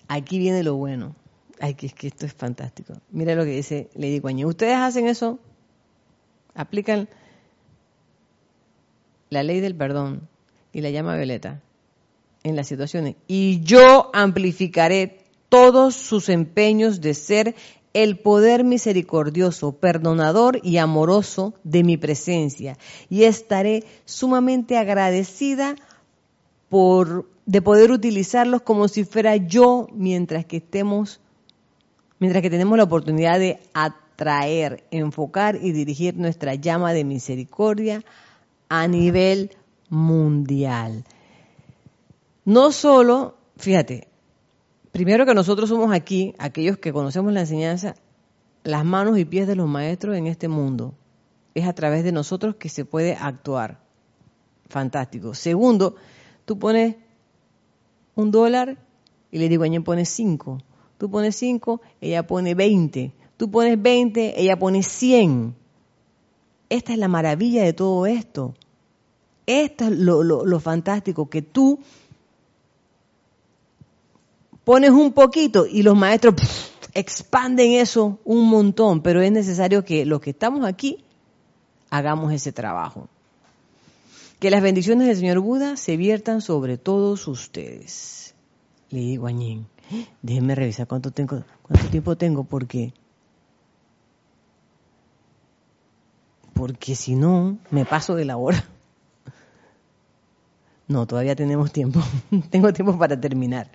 Aquí 0.08 0.38
viene 0.38 0.62
lo 0.62 0.76
bueno. 0.76 1.16
Ay, 1.60 1.74
que 1.74 1.88
que 1.88 2.06
esto 2.06 2.26
es 2.26 2.34
fantástico. 2.34 2.94
Mira 3.10 3.34
lo 3.34 3.44
que 3.44 3.50
dice 3.50 3.90
Lady 3.94 4.18
Guanyi. 4.18 4.44
¿Ustedes 4.44 4.76
hacen 4.76 5.08
eso? 5.08 5.38
¿Aplican 6.54 7.08
la 9.30 9.42
ley 9.42 9.60
del 9.60 9.74
perdón 9.74 10.28
y 10.72 10.80
la 10.80 10.90
llama 10.90 11.16
violeta 11.16 11.60
en 12.42 12.56
las 12.56 12.68
situaciones? 12.68 13.16
Y 13.26 13.60
yo 13.62 14.10
amplificaré 14.14 15.25
todos 15.48 15.94
sus 15.94 16.28
empeños 16.28 17.00
de 17.00 17.14
ser 17.14 17.54
el 17.92 18.18
poder 18.18 18.62
misericordioso, 18.62 19.72
perdonador 19.72 20.60
y 20.62 20.76
amoroso 20.76 21.54
de 21.64 21.82
mi 21.82 21.96
presencia. 21.96 22.76
Y 23.08 23.24
estaré 23.24 23.84
sumamente 24.04 24.76
agradecida 24.76 25.76
por, 26.68 27.26
de 27.46 27.62
poder 27.62 27.90
utilizarlos 27.90 28.60
como 28.60 28.88
si 28.88 29.04
fuera 29.04 29.36
yo 29.36 29.88
mientras 29.94 30.44
que 30.44 30.58
estemos, 30.58 31.20
mientras 32.18 32.42
que 32.42 32.50
tenemos 32.50 32.76
la 32.76 32.84
oportunidad 32.84 33.38
de 33.38 33.60
atraer, 33.72 34.84
enfocar 34.90 35.58
y 35.62 35.72
dirigir 35.72 36.16
nuestra 36.16 36.54
llama 36.54 36.92
de 36.92 37.04
misericordia 37.04 38.04
a 38.68 38.88
nivel 38.88 39.52
mundial. 39.88 41.04
No 42.44 42.72
solo, 42.72 43.36
fíjate, 43.56 44.08
primero 44.96 45.26
que 45.26 45.34
nosotros 45.34 45.68
somos 45.68 45.92
aquí, 45.92 46.34
aquellos 46.38 46.78
que 46.78 46.92
conocemos 46.92 47.32
la 47.32 47.40
enseñanza, 47.40 47.94
las 48.64 48.84
manos 48.84 49.18
y 49.18 49.24
pies 49.24 49.46
de 49.46 49.54
los 49.54 49.68
maestros 49.68 50.16
en 50.16 50.26
este 50.26 50.48
mundo. 50.48 50.94
Es 51.54 51.66
a 51.66 51.74
través 51.74 52.04
de 52.04 52.12
nosotros 52.12 52.56
que 52.56 52.68
se 52.68 52.84
puede 52.84 53.14
actuar. 53.14 53.80
Fantástico. 54.68 55.34
Segundo, 55.34 55.96
Tú 56.46 56.58
pones 56.58 56.94
un 58.14 58.30
dólar 58.30 58.78
y 59.30 59.38
le 59.38 59.48
digo, 59.50 59.64
ella 59.64 59.80
pone 59.80 60.06
cinco. 60.06 60.62
Tú 60.96 61.10
pones 61.10 61.36
cinco, 61.36 61.82
ella 62.00 62.26
pone 62.26 62.54
veinte. 62.54 63.12
Tú 63.36 63.50
pones 63.50 63.82
veinte, 63.82 64.40
ella 64.40 64.58
pone 64.58 64.82
cien. 64.82 65.56
Esta 66.70 66.92
es 66.92 66.98
la 66.98 67.08
maravilla 67.08 67.64
de 67.64 67.72
todo 67.72 68.06
esto. 68.06 68.54
Esto 69.44 69.86
es 69.86 69.90
lo, 69.90 70.60
fantástico, 70.60 71.28
que 71.28 71.42
tú 71.42 71.80
pones 74.66 74.90
un 74.90 75.12
poquito 75.12 75.64
y 75.64 75.84
los 75.84 75.96
maestros 75.96 76.34
expanden 76.92 77.74
eso 77.74 78.18
un 78.24 78.48
montón, 78.48 79.00
pero 79.00 79.22
es 79.22 79.30
necesario 79.30 79.84
que 79.84 80.04
los 80.04 80.20
que 80.20 80.30
estamos 80.30 80.66
aquí 80.66 81.04
hagamos 81.88 82.32
ese 82.32 82.50
trabajo. 82.50 83.08
Que 84.40 84.50
las 84.50 84.62
bendiciones 84.62 85.06
del 85.06 85.16
Señor 85.16 85.38
Buda 85.38 85.76
se 85.76 85.96
viertan 85.96 86.40
sobre 86.40 86.78
todos 86.78 87.28
ustedes. 87.28 88.34
Le 88.90 88.98
digo 88.98 89.28
a 89.28 89.30
Ñen, 89.30 89.68
déjenme 90.20 90.56
revisar 90.56 90.88
cuánto, 90.88 91.12
cuánto 91.12 91.88
tiempo 91.88 92.16
tengo 92.16 92.42
porque... 92.42 92.92
Porque 96.54 96.96
si 96.96 97.14
no, 97.14 97.58
me 97.70 97.84
paso 97.84 98.16
de 98.16 98.24
la 98.24 98.36
hora. 98.36 98.64
No, 100.88 101.06
todavía 101.06 101.36
tenemos 101.36 101.70
tiempo. 101.70 102.00
tengo 102.50 102.72
tiempo 102.72 102.98
para 102.98 103.20
terminar. 103.20 103.70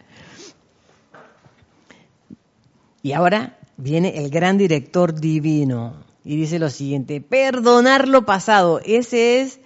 Y 3.04 3.14
ahora 3.14 3.58
viene 3.78 4.18
el 4.18 4.30
gran 4.30 4.58
director 4.58 5.20
divino 5.20 6.04
y 6.24 6.36
dice 6.36 6.60
lo 6.60 6.70
siguiente, 6.70 7.22
perdonar 7.22 8.08
lo 8.08 8.26
pasado. 8.26 8.80
Ese 8.86 9.42
es 9.42 9.60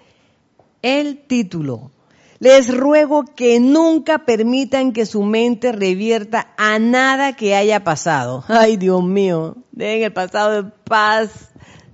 el 0.82 1.18
título. 1.18 1.92
Les 2.40 2.76
ruego 2.76 3.24
que 3.24 3.60
nunca 3.60 4.20
permitan 4.20 4.94
que 4.94 5.06
su 5.06 5.24
mente 5.24 5.72
revierta 5.72 6.54
a 6.58 6.80
nada 6.80 7.36
que 7.36 7.56
haya 7.56 7.84
pasado. 7.84 8.44
Ay, 8.48 8.78
Dios 8.78 9.04
mío, 9.04 9.58
den 9.72 10.04
el 10.04 10.14
pasado 10.14 10.60
en 10.60 10.74
paz. 10.84 11.52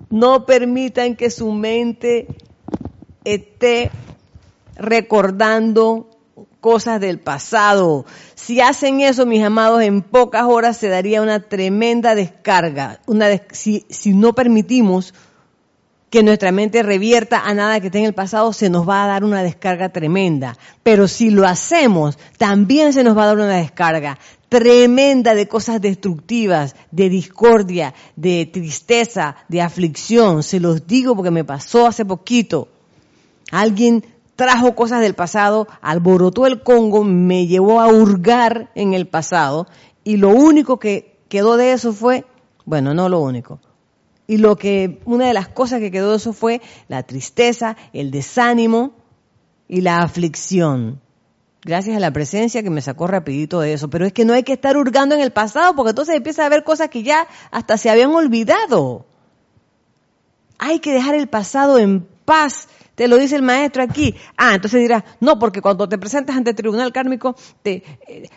No 0.09 0.45
permitan 0.45 1.15
que 1.15 1.29
su 1.29 1.51
mente 1.51 2.27
esté 3.23 3.91
recordando 4.75 6.09
cosas 6.61 7.01
del 7.01 7.19
pasado. 7.19 8.05
Si 8.35 8.61
hacen 8.61 9.01
eso, 9.01 9.25
mis 9.25 9.43
amados, 9.43 9.81
en 9.81 10.01
pocas 10.01 10.43
horas 10.43 10.77
se 10.77 10.87
daría 10.87 11.21
una 11.21 11.41
tremenda 11.41 12.15
descarga. 12.15 13.01
Una 13.07 13.27
si, 13.51 13.85
si 13.89 14.13
no 14.13 14.33
permitimos 14.33 15.13
que 16.11 16.23
nuestra 16.23 16.51
mente 16.51 16.83
revierta 16.83 17.39
a 17.39 17.53
nada 17.53 17.79
que 17.79 17.87
esté 17.87 17.99
en 17.99 18.05
el 18.05 18.13
pasado, 18.13 18.53
se 18.53 18.69
nos 18.69 18.87
va 18.87 19.03
a 19.03 19.07
dar 19.07 19.23
una 19.23 19.43
descarga 19.43 19.89
tremenda. 19.89 20.57
Pero 20.83 21.07
si 21.07 21.29
lo 21.31 21.47
hacemos, 21.47 22.19
también 22.37 22.93
se 22.93 23.03
nos 23.03 23.17
va 23.17 23.23
a 23.23 23.27
dar 23.27 23.37
una 23.37 23.57
descarga 23.57 24.19
tremenda 24.49 25.33
de 25.33 25.47
cosas 25.47 25.79
destructivas, 25.79 26.75
de 26.91 27.07
discordia, 27.07 27.93
de 28.17 28.45
tristeza, 28.45 29.37
de 29.47 29.61
aflicción. 29.61 30.43
Se 30.43 30.59
los 30.59 30.85
digo 30.85 31.15
porque 31.15 31.31
me 31.31 31.45
pasó 31.45 31.87
hace 31.87 32.03
poquito. 32.03 32.67
Alguien 33.49 34.03
trajo 34.41 34.73
cosas 34.73 35.01
del 35.01 35.13
pasado, 35.13 35.67
alborotó 35.81 36.47
el 36.47 36.63
Congo, 36.63 37.03
me 37.03 37.45
llevó 37.45 37.79
a 37.79 37.89
hurgar 37.89 38.71
en 38.73 38.95
el 38.95 39.07
pasado 39.07 39.67
y 40.03 40.17
lo 40.17 40.29
único 40.29 40.79
que 40.79 41.19
quedó 41.29 41.57
de 41.57 41.73
eso 41.73 41.93
fue, 41.93 42.25
bueno, 42.65 42.95
no 42.95 43.07
lo 43.07 43.19
único, 43.19 43.59
y 44.25 44.37
lo 44.37 44.55
que, 44.55 44.99
una 45.05 45.27
de 45.27 45.35
las 45.35 45.47
cosas 45.47 45.79
que 45.79 45.91
quedó 45.91 46.09
de 46.09 46.17
eso 46.17 46.33
fue 46.33 46.59
la 46.87 47.03
tristeza, 47.03 47.77
el 47.93 48.09
desánimo 48.09 48.93
y 49.67 49.81
la 49.81 49.99
aflicción. 49.99 50.99
Gracias 51.63 51.95
a 51.95 51.99
la 51.99 52.11
presencia 52.11 52.63
que 52.63 52.71
me 52.71 52.81
sacó 52.81 53.05
rapidito 53.05 53.59
de 53.59 53.73
eso. 53.73 53.91
Pero 53.91 54.07
es 54.07 54.13
que 54.13 54.25
no 54.25 54.33
hay 54.33 54.41
que 54.41 54.53
estar 54.53 54.75
hurgando 54.75 55.13
en 55.13 55.21
el 55.21 55.31
pasado 55.31 55.75
porque 55.75 55.91
entonces 55.91 56.15
empieza 56.15 56.41
a 56.41 56.47
haber 56.47 56.63
cosas 56.63 56.89
que 56.89 57.03
ya 57.03 57.27
hasta 57.51 57.77
se 57.77 57.91
habían 57.91 58.09
olvidado. 58.09 59.05
Hay 60.57 60.79
que 60.79 60.93
dejar 60.93 61.13
el 61.13 61.27
pasado 61.27 61.77
en 61.77 62.07
paz. 62.25 62.67
Te 62.95 63.07
lo 63.07 63.17
dice 63.17 63.35
el 63.35 63.41
maestro 63.41 63.83
aquí. 63.83 64.15
Ah, 64.37 64.55
entonces 64.55 64.81
dirás, 64.81 65.03
no, 65.19 65.39
porque 65.39 65.61
cuando 65.61 65.87
te 65.87 65.97
presentas 65.97 66.35
ante 66.35 66.51
el 66.51 66.55
tribunal 66.55 66.91
kármico, 66.91 67.35
te, 67.63 67.83
eh, 68.07 68.29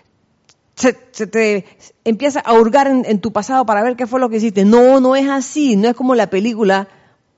se, 0.75 0.93
te 0.93 1.65
empieza 2.05 2.41
a 2.41 2.55
hurgar 2.55 2.87
en, 2.89 3.21
tu 3.21 3.33
pasado 3.33 3.67
para 3.67 3.83
ver 3.83 3.97
qué 3.97 4.07
fue 4.07 4.21
lo 4.21 4.29
que 4.29 4.37
hiciste. 4.37 4.65
No, 4.65 5.01
no 5.01 5.17
es 5.17 5.29
así. 5.29 5.77
No 5.77 5.89
es 5.89 5.95
como 5.95 6.15
la 6.15 6.31
película 6.31 6.89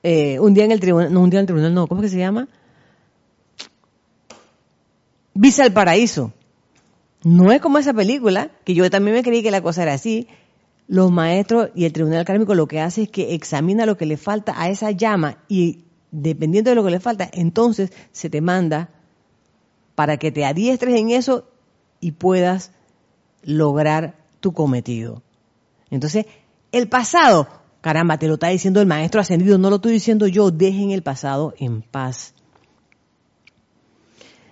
eh, 0.03 0.39
Un 0.39 0.53
día 0.53 0.65
en 0.65 0.71
el 0.71 0.79
tribunal. 0.79 1.13
No, 1.13 1.21
un 1.21 1.29
día 1.29 1.39
en 1.39 1.43
el 1.43 1.47
tribunal, 1.47 1.73
no. 1.73 1.87
¿Cómo 1.87 2.01
que 2.01 2.09
se 2.09 2.17
llama? 2.17 2.47
Visa 5.33 5.63
al 5.63 5.73
paraíso. 5.73 6.33
No 7.23 7.51
es 7.51 7.61
como 7.61 7.77
esa 7.77 7.93
película, 7.93 8.51
que 8.63 8.73
yo 8.73 8.89
también 8.89 9.15
me 9.15 9.23
creí 9.23 9.43
que 9.43 9.51
la 9.51 9.61
cosa 9.61 9.83
era 9.83 9.93
así. 9.93 10.27
Los 10.87 11.11
maestros 11.11 11.69
y 11.75 11.85
el 11.85 11.93
tribunal 11.93 12.25
kármico 12.25 12.55
lo 12.55 12.67
que 12.67 12.79
hace 12.79 13.03
es 13.03 13.09
que 13.09 13.33
examina 13.33 13.85
lo 13.85 13.97
que 13.97 14.05
le 14.05 14.17
falta 14.17 14.53
a 14.55 14.69
esa 14.69 14.91
llama 14.91 15.37
y 15.49 15.83
dependiendo 16.11 16.71
de 16.71 16.75
lo 16.75 16.83
que 16.83 16.91
le 16.91 16.99
falta, 16.99 17.29
entonces 17.31 17.91
se 18.11 18.29
te 18.29 18.41
manda 18.41 18.89
para 19.95 20.17
que 20.17 20.31
te 20.31 20.45
adiestres 20.45 20.95
en 20.95 21.09
eso 21.09 21.49
y 21.99 22.11
puedas 22.13 22.71
lograr 23.43 24.15
tu 24.39 24.53
cometido. 24.53 25.23
Entonces, 25.89 26.25
el 26.71 26.87
pasado, 26.89 27.47
caramba, 27.81 28.17
te 28.17 28.27
lo 28.27 28.35
está 28.35 28.49
diciendo 28.49 28.81
el 28.81 28.87
maestro 28.87 29.21
ascendido, 29.21 29.57
no 29.57 29.69
lo 29.69 29.77
estoy 29.77 29.93
diciendo 29.93 30.27
yo, 30.27 30.51
dejen 30.51 30.91
el 30.91 31.03
pasado 31.03 31.53
en 31.57 31.81
paz. 31.81 32.33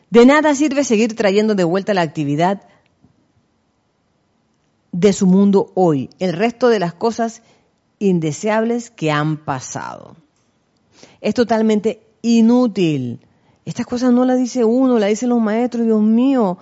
De 0.09 0.25
nada 0.25 0.55
sirve 0.55 0.83
seguir 0.83 1.15
trayendo 1.15 1.55
de 1.55 1.63
vuelta 1.63 1.93
la 1.93 2.01
actividad 2.01 2.61
de 4.91 5.11
su 5.11 5.27
mundo 5.27 5.71
hoy, 5.75 6.09
el 6.19 6.33
resto 6.33 6.69
de 6.69 6.79
las 6.79 6.93
cosas 6.93 7.41
indeseables 7.99 8.91
que 8.91 9.11
han 9.11 9.43
pasado. 9.43 10.15
Es 11.25 11.33
totalmente 11.33 12.05
inútil. 12.21 13.19
Estas 13.65 13.87
cosas 13.87 14.13
no 14.13 14.25
las 14.25 14.37
dice 14.37 14.63
uno, 14.63 14.99
las 14.99 15.09
dicen 15.09 15.29
los 15.29 15.41
maestros, 15.41 15.83
Dios 15.83 16.03
mío, 16.03 16.59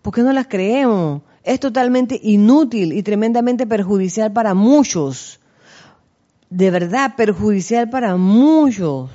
¿por 0.00 0.14
qué 0.14 0.22
no 0.22 0.32
las 0.32 0.46
creemos? 0.46 1.20
Es 1.42 1.60
totalmente 1.60 2.18
inútil 2.22 2.94
y 2.94 3.02
tremendamente 3.02 3.66
perjudicial 3.66 4.32
para 4.32 4.54
muchos. 4.54 5.40
De 6.48 6.70
verdad, 6.70 7.16
perjudicial 7.16 7.90
para 7.90 8.16
muchos 8.16 9.10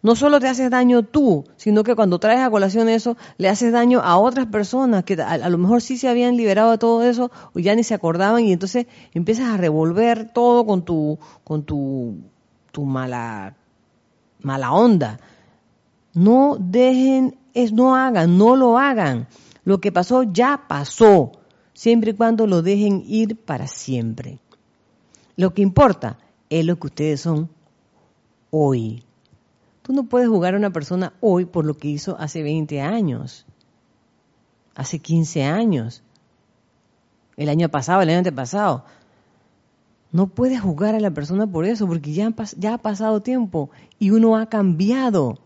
no 0.00 0.14
solo 0.14 0.38
te 0.38 0.46
haces 0.46 0.70
daño 0.70 1.02
tú, 1.02 1.44
sino 1.56 1.82
que 1.82 1.96
cuando 1.96 2.20
traes 2.20 2.38
a 2.38 2.48
colación 2.48 2.88
eso, 2.88 3.16
le 3.38 3.48
haces 3.48 3.72
daño 3.72 3.98
a 3.98 4.16
otras 4.16 4.46
personas 4.46 5.02
que 5.02 5.14
a, 5.14 5.48
lo 5.48 5.58
mejor 5.58 5.82
sí 5.82 5.98
se 5.98 6.08
habían 6.08 6.36
liberado 6.36 6.70
de 6.70 6.78
todo 6.78 7.02
eso 7.02 7.32
o 7.52 7.58
ya 7.58 7.74
ni 7.74 7.82
se 7.82 7.94
acordaban 7.94 8.44
y 8.44 8.52
entonces 8.52 8.86
empiezas 9.12 9.48
a 9.48 9.56
revolver 9.56 10.30
todo 10.32 10.64
con 10.64 10.84
tu, 10.84 11.18
con 11.42 11.64
tu, 11.64 12.18
tu 12.70 12.84
mala, 12.84 13.56
mala 14.46 14.72
onda. 14.72 15.18
No 16.14 16.56
dejen, 16.58 17.36
es, 17.52 17.72
no 17.72 17.96
hagan, 17.96 18.38
no 18.38 18.56
lo 18.56 18.78
hagan. 18.78 19.26
Lo 19.64 19.80
que 19.80 19.90
pasó 19.92 20.22
ya 20.22 20.64
pasó, 20.68 21.32
siempre 21.74 22.12
y 22.12 22.14
cuando 22.14 22.46
lo 22.46 22.62
dejen 22.62 23.02
ir 23.06 23.36
para 23.36 23.66
siempre. 23.66 24.38
Lo 25.36 25.52
que 25.52 25.62
importa 25.62 26.18
es 26.48 26.64
lo 26.64 26.78
que 26.78 26.86
ustedes 26.86 27.20
son 27.20 27.50
hoy. 28.50 29.02
Tú 29.82 29.92
no 29.92 30.04
puedes 30.04 30.28
jugar 30.28 30.54
a 30.54 30.58
una 30.58 30.70
persona 30.70 31.12
hoy 31.20 31.44
por 31.44 31.64
lo 31.64 31.74
que 31.74 31.88
hizo 31.88 32.16
hace 32.18 32.42
20 32.42 32.80
años, 32.80 33.46
hace 34.74 35.00
15 35.00 35.42
años, 35.44 36.02
el 37.36 37.48
año 37.48 37.68
pasado, 37.68 38.00
el 38.00 38.08
año 38.10 38.18
antepasado. 38.18 38.84
No 40.16 40.28
puedes 40.28 40.62
jugar 40.62 40.94
a 40.94 41.00
la 41.00 41.10
persona 41.10 41.46
por 41.46 41.66
eso, 41.66 41.86
porque 41.86 42.14
ya, 42.14 42.32
ha 42.72 42.78
pasado 42.78 43.20
tiempo 43.20 43.68
y 43.98 44.12
uno 44.12 44.38
ha 44.38 44.46
cambiado. 44.46 45.40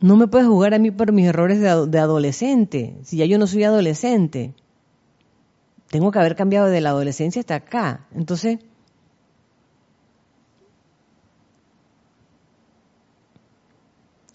No 0.00 0.16
me 0.16 0.26
puedes 0.26 0.48
jugar 0.48 0.74
a 0.74 0.80
mí 0.80 0.90
por 0.90 1.12
mis 1.12 1.28
errores 1.28 1.60
de, 1.60 1.86
de 1.86 1.98
adolescente, 2.00 2.96
si 3.04 3.18
ya 3.18 3.24
yo 3.24 3.38
no 3.38 3.46
soy 3.46 3.62
adolescente. 3.62 4.52
Tengo 5.86 6.10
que 6.10 6.18
haber 6.18 6.34
cambiado 6.34 6.66
de 6.66 6.80
la 6.80 6.90
adolescencia 6.90 7.38
hasta 7.38 7.54
acá. 7.54 8.08
Entonces, 8.16 8.58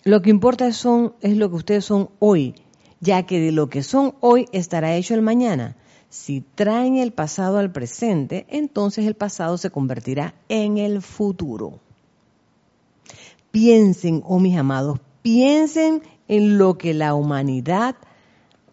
Lo 0.06 0.22
que 0.22 0.30
importa 0.30 0.72
son, 0.72 1.16
es 1.20 1.36
lo 1.36 1.50
que 1.50 1.56
ustedes 1.58 1.84
son 1.84 2.12
hoy, 2.20 2.56
ya 3.02 3.24
que 3.24 3.42
de 3.42 3.52
lo 3.52 3.68
que 3.70 3.84
son 3.84 4.16
hoy 4.22 4.46
estará 4.54 4.96
hecho 4.96 5.16
el 5.16 5.22
mañana. 5.22 5.76
Si 6.14 6.42
traen 6.42 6.98
el 6.98 7.12
pasado 7.12 7.58
al 7.58 7.72
presente, 7.72 8.46
entonces 8.48 9.08
el 9.08 9.16
pasado 9.16 9.58
se 9.58 9.72
convertirá 9.72 10.36
en 10.48 10.78
el 10.78 11.02
futuro. 11.02 11.80
Piensen, 13.50 14.22
oh 14.24 14.38
mis 14.40 14.56
amados, 14.56 15.00
piensen 15.24 16.04
en 16.28 16.60
lo 16.60 16.78
que 16.78 16.94
la 16.94 17.16
humanidad 17.16 17.96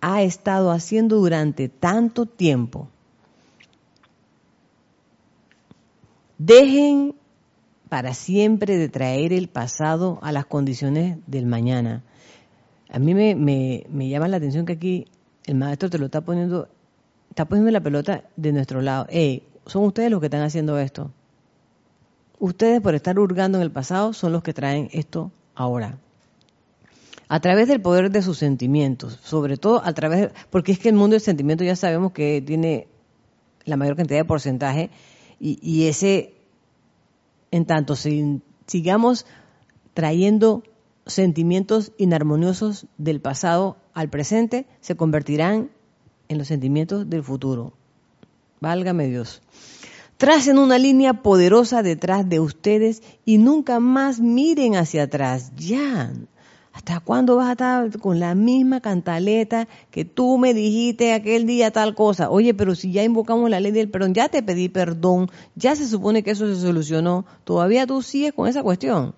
ha 0.02 0.22
estado 0.22 0.70
haciendo 0.70 1.16
durante 1.16 1.70
tanto 1.70 2.26
tiempo. 2.26 2.88
Dejen 6.36 7.14
para 7.88 8.12
siempre 8.12 8.76
de 8.76 8.90
traer 8.90 9.32
el 9.32 9.48
pasado 9.48 10.18
a 10.20 10.30
las 10.30 10.44
condiciones 10.44 11.16
del 11.26 11.46
mañana. 11.46 12.04
A 12.90 12.98
mí 12.98 13.14
me, 13.14 13.34
me, 13.34 14.08
llama 14.10 14.28
la 14.28 14.36
atención 14.36 14.66
que 14.66 14.74
aquí 14.74 15.06
el 15.46 15.54
maestro 15.54 15.88
te 15.88 15.96
lo 15.96 16.04
está 16.04 16.20
poniendo, 16.20 16.68
está 17.30 17.46
poniendo 17.46 17.70
la 17.70 17.80
pelota 17.80 18.24
de 18.36 18.52
nuestro 18.52 18.82
lado. 18.82 19.06
Hey, 19.08 19.44
son 19.66 19.84
ustedes 19.84 20.10
los 20.10 20.20
que 20.20 20.26
están 20.26 20.42
haciendo 20.42 20.78
esto. 20.78 21.12
Ustedes 22.38 22.80
por 22.80 22.94
estar 22.94 23.18
hurgando 23.18 23.58
en 23.58 23.62
el 23.62 23.70
pasado 23.70 24.12
son 24.12 24.32
los 24.32 24.42
que 24.42 24.52
traen 24.52 24.88
esto 24.92 25.30
ahora. 25.54 25.98
A 27.28 27.40
través 27.40 27.68
del 27.68 27.80
poder 27.80 28.10
de 28.10 28.22
sus 28.22 28.38
sentimientos, 28.38 29.18
sobre 29.22 29.56
todo 29.56 29.82
a 29.84 29.92
través, 29.92 30.30
porque 30.50 30.72
es 30.72 30.78
que 30.80 30.88
el 30.88 30.96
mundo 30.96 31.14
del 31.14 31.20
sentimiento 31.20 31.62
ya 31.62 31.76
sabemos 31.76 32.12
que 32.12 32.42
tiene 32.44 32.88
la 33.64 33.76
mayor 33.76 33.96
cantidad 33.96 34.18
de 34.18 34.24
porcentaje 34.24 34.90
y, 35.38 35.58
y 35.62 35.86
ese 35.86 36.34
en 37.52 37.66
tanto 37.66 37.94
sigamos 38.66 39.26
trayendo 39.94 40.62
sentimientos 41.06 41.92
inarmoniosos 41.98 42.86
del 42.98 43.20
pasado 43.20 43.76
al 43.94 44.08
presente, 44.08 44.66
se 44.80 44.96
convertirán 44.96 45.70
en 46.30 46.38
los 46.38 46.46
sentimientos 46.46 47.10
del 47.10 47.24
futuro. 47.24 47.72
Válgame 48.60 49.08
Dios. 49.08 49.42
Tracen 50.16 50.58
una 50.58 50.78
línea 50.78 51.22
poderosa 51.22 51.82
detrás 51.82 52.28
de 52.28 52.38
ustedes 52.38 53.02
y 53.24 53.38
nunca 53.38 53.80
más 53.80 54.20
miren 54.20 54.76
hacia 54.76 55.04
atrás. 55.04 55.50
Ya, 55.56 56.12
¿Hasta 56.72 57.00
cuándo 57.00 57.34
vas 57.34 57.48
a 57.48 57.52
estar 57.52 57.98
con 57.98 58.20
la 58.20 58.36
misma 58.36 58.80
cantaleta 58.80 59.66
que 59.90 60.04
tú 60.04 60.38
me 60.38 60.54
dijiste 60.54 61.12
aquel 61.12 61.44
día 61.44 61.72
tal 61.72 61.96
cosa? 61.96 62.30
Oye, 62.30 62.54
pero 62.54 62.76
si 62.76 62.92
ya 62.92 63.02
invocamos 63.02 63.50
la 63.50 63.58
ley 63.58 63.72
del 63.72 63.90
perdón, 63.90 64.14
ya 64.14 64.28
te 64.28 64.42
pedí 64.42 64.68
perdón, 64.68 65.30
ya 65.56 65.74
se 65.74 65.88
supone 65.88 66.22
que 66.22 66.30
eso 66.30 66.46
se 66.46 66.60
solucionó, 66.60 67.26
todavía 67.42 67.88
tú 67.88 68.02
sigues 68.02 68.32
con 68.32 68.46
esa 68.46 68.62
cuestión. 68.62 69.16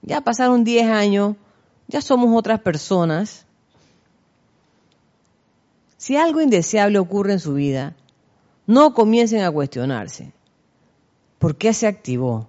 Ya 0.00 0.22
pasaron 0.22 0.64
10 0.64 0.86
años, 0.86 1.36
ya 1.88 2.00
somos 2.00 2.34
otras 2.34 2.60
personas. 2.60 3.46
Si 6.04 6.18
algo 6.18 6.42
indeseable 6.42 6.98
ocurre 6.98 7.32
en 7.32 7.40
su 7.40 7.54
vida, 7.54 7.96
no 8.66 8.92
comiencen 8.92 9.42
a 9.42 9.50
cuestionarse. 9.50 10.34
¿Por 11.38 11.56
qué 11.56 11.72
se 11.72 11.86
activó? 11.86 12.46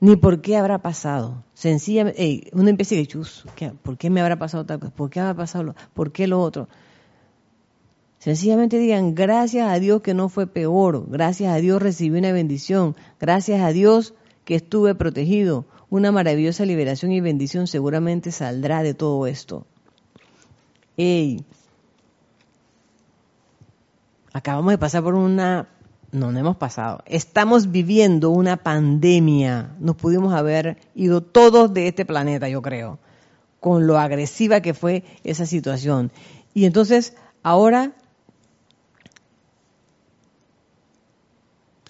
ni 0.00 0.16
por 0.16 0.40
qué 0.40 0.56
habrá 0.56 0.78
pasado. 0.78 1.44
Sencillamente, 1.54 2.50
uno 2.52 2.68
empieza 2.68 2.96
a 2.96 2.98
decir, 2.98 3.20
¿por 3.84 3.96
qué 3.96 4.10
me 4.10 4.20
habrá 4.20 4.40
pasado 4.40 4.66
tal 4.66 4.80
cosa? 4.80 4.92
¿Por 4.92 5.08
qué 5.08 5.20
habrá 5.20 5.34
pasado? 5.34 5.76
¿Por 5.94 6.10
qué 6.10 6.26
lo 6.26 6.40
otro? 6.40 6.68
Sencillamente 8.18 8.76
digan, 8.76 9.14
gracias 9.14 9.70
a 9.70 9.78
Dios 9.78 10.00
que 10.00 10.12
no 10.12 10.28
fue 10.28 10.48
peor, 10.48 11.04
gracias 11.08 11.54
a 11.54 11.58
Dios 11.58 11.80
recibí 11.80 12.18
una 12.18 12.32
bendición, 12.32 12.96
gracias 13.20 13.60
a 13.60 13.72
Dios 13.72 14.14
que 14.44 14.56
estuve 14.56 14.96
protegido. 14.96 15.64
Una 15.90 16.10
maravillosa 16.10 16.64
liberación 16.64 17.12
y 17.12 17.20
bendición 17.20 17.68
seguramente 17.68 18.32
saldrá 18.32 18.82
de 18.82 18.94
todo 18.94 19.28
esto. 19.28 19.64
Acabamos 24.32 24.72
de 24.72 24.78
pasar 24.78 25.02
por 25.02 25.14
una 25.14 25.68
no, 26.12 26.32
no 26.32 26.38
hemos 26.38 26.56
pasado. 26.56 27.02
Estamos 27.06 27.70
viviendo 27.70 28.30
una 28.30 28.56
pandemia. 28.56 29.76
Nos 29.78 29.96
pudimos 29.96 30.34
haber 30.34 30.76
ido 30.94 31.20
todos 31.20 31.72
de 31.72 31.86
este 31.86 32.04
planeta, 32.04 32.48
yo 32.48 32.62
creo, 32.62 32.98
con 33.60 33.86
lo 33.86 33.98
agresiva 33.98 34.60
que 34.60 34.74
fue 34.74 35.04
esa 35.22 35.46
situación. 35.46 36.10
Y 36.52 36.64
entonces, 36.64 37.14
ahora 37.42 37.92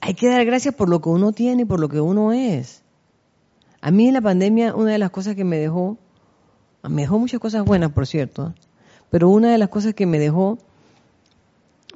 hay 0.02 0.14
que 0.14 0.28
dar 0.28 0.44
gracias 0.44 0.74
por 0.74 0.88
lo 0.88 1.00
que 1.00 1.08
uno 1.08 1.32
tiene 1.32 1.62
y 1.62 1.66
por 1.66 1.80
lo 1.80 1.88
que 1.88 2.00
uno 2.00 2.32
es. 2.32 2.82
A 3.80 3.90
mí 3.90 4.08
en 4.08 4.14
la 4.14 4.20
pandemia, 4.20 4.74
una 4.74 4.92
de 4.92 4.98
las 4.98 5.10
cosas 5.10 5.34
que 5.34 5.44
me 5.44 5.56
dejó, 5.56 5.96
me 6.82 7.02
dejó 7.02 7.18
muchas 7.18 7.40
cosas 7.40 7.64
buenas, 7.64 7.92
por 7.92 8.06
cierto, 8.06 8.52
pero 9.08 9.30
una 9.30 9.50
de 9.50 9.58
las 9.58 9.70
cosas 9.70 9.94
que 9.94 10.04
me 10.04 10.18
dejó 10.18 10.58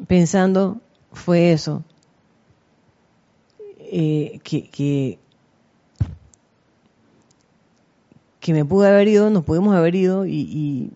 pensando 0.07 0.81
fue 1.13 1.53
eso, 1.53 1.85
eh, 3.79 4.41
que, 4.43 4.69
que, 8.41 8.53
me 8.53 8.65
pude 8.65 8.89
haber 8.89 9.09
ido, 9.09 9.31
nos 9.31 9.45
pudimos 9.45 9.75
haber 9.75 9.95
ido 9.95 10.27
y, 10.27 10.93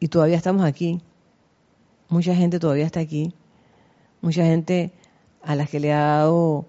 y, 0.00 0.08
todavía 0.08 0.36
estamos 0.36 0.64
aquí. 0.64 1.00
Mucha 2.08 2.34
gente 2.34 2.58
todavía 2.58 2.84
está 2.84 3.00
aquí. 3.00 3.32
Mucha 4.20 4.44
gente 4.44 4.92
a 5.42 5.54
las 5.54 5.70
que 5.70 5.80
le 5.80 5.92
ha 5.92 6.00
dado 6.00 6.66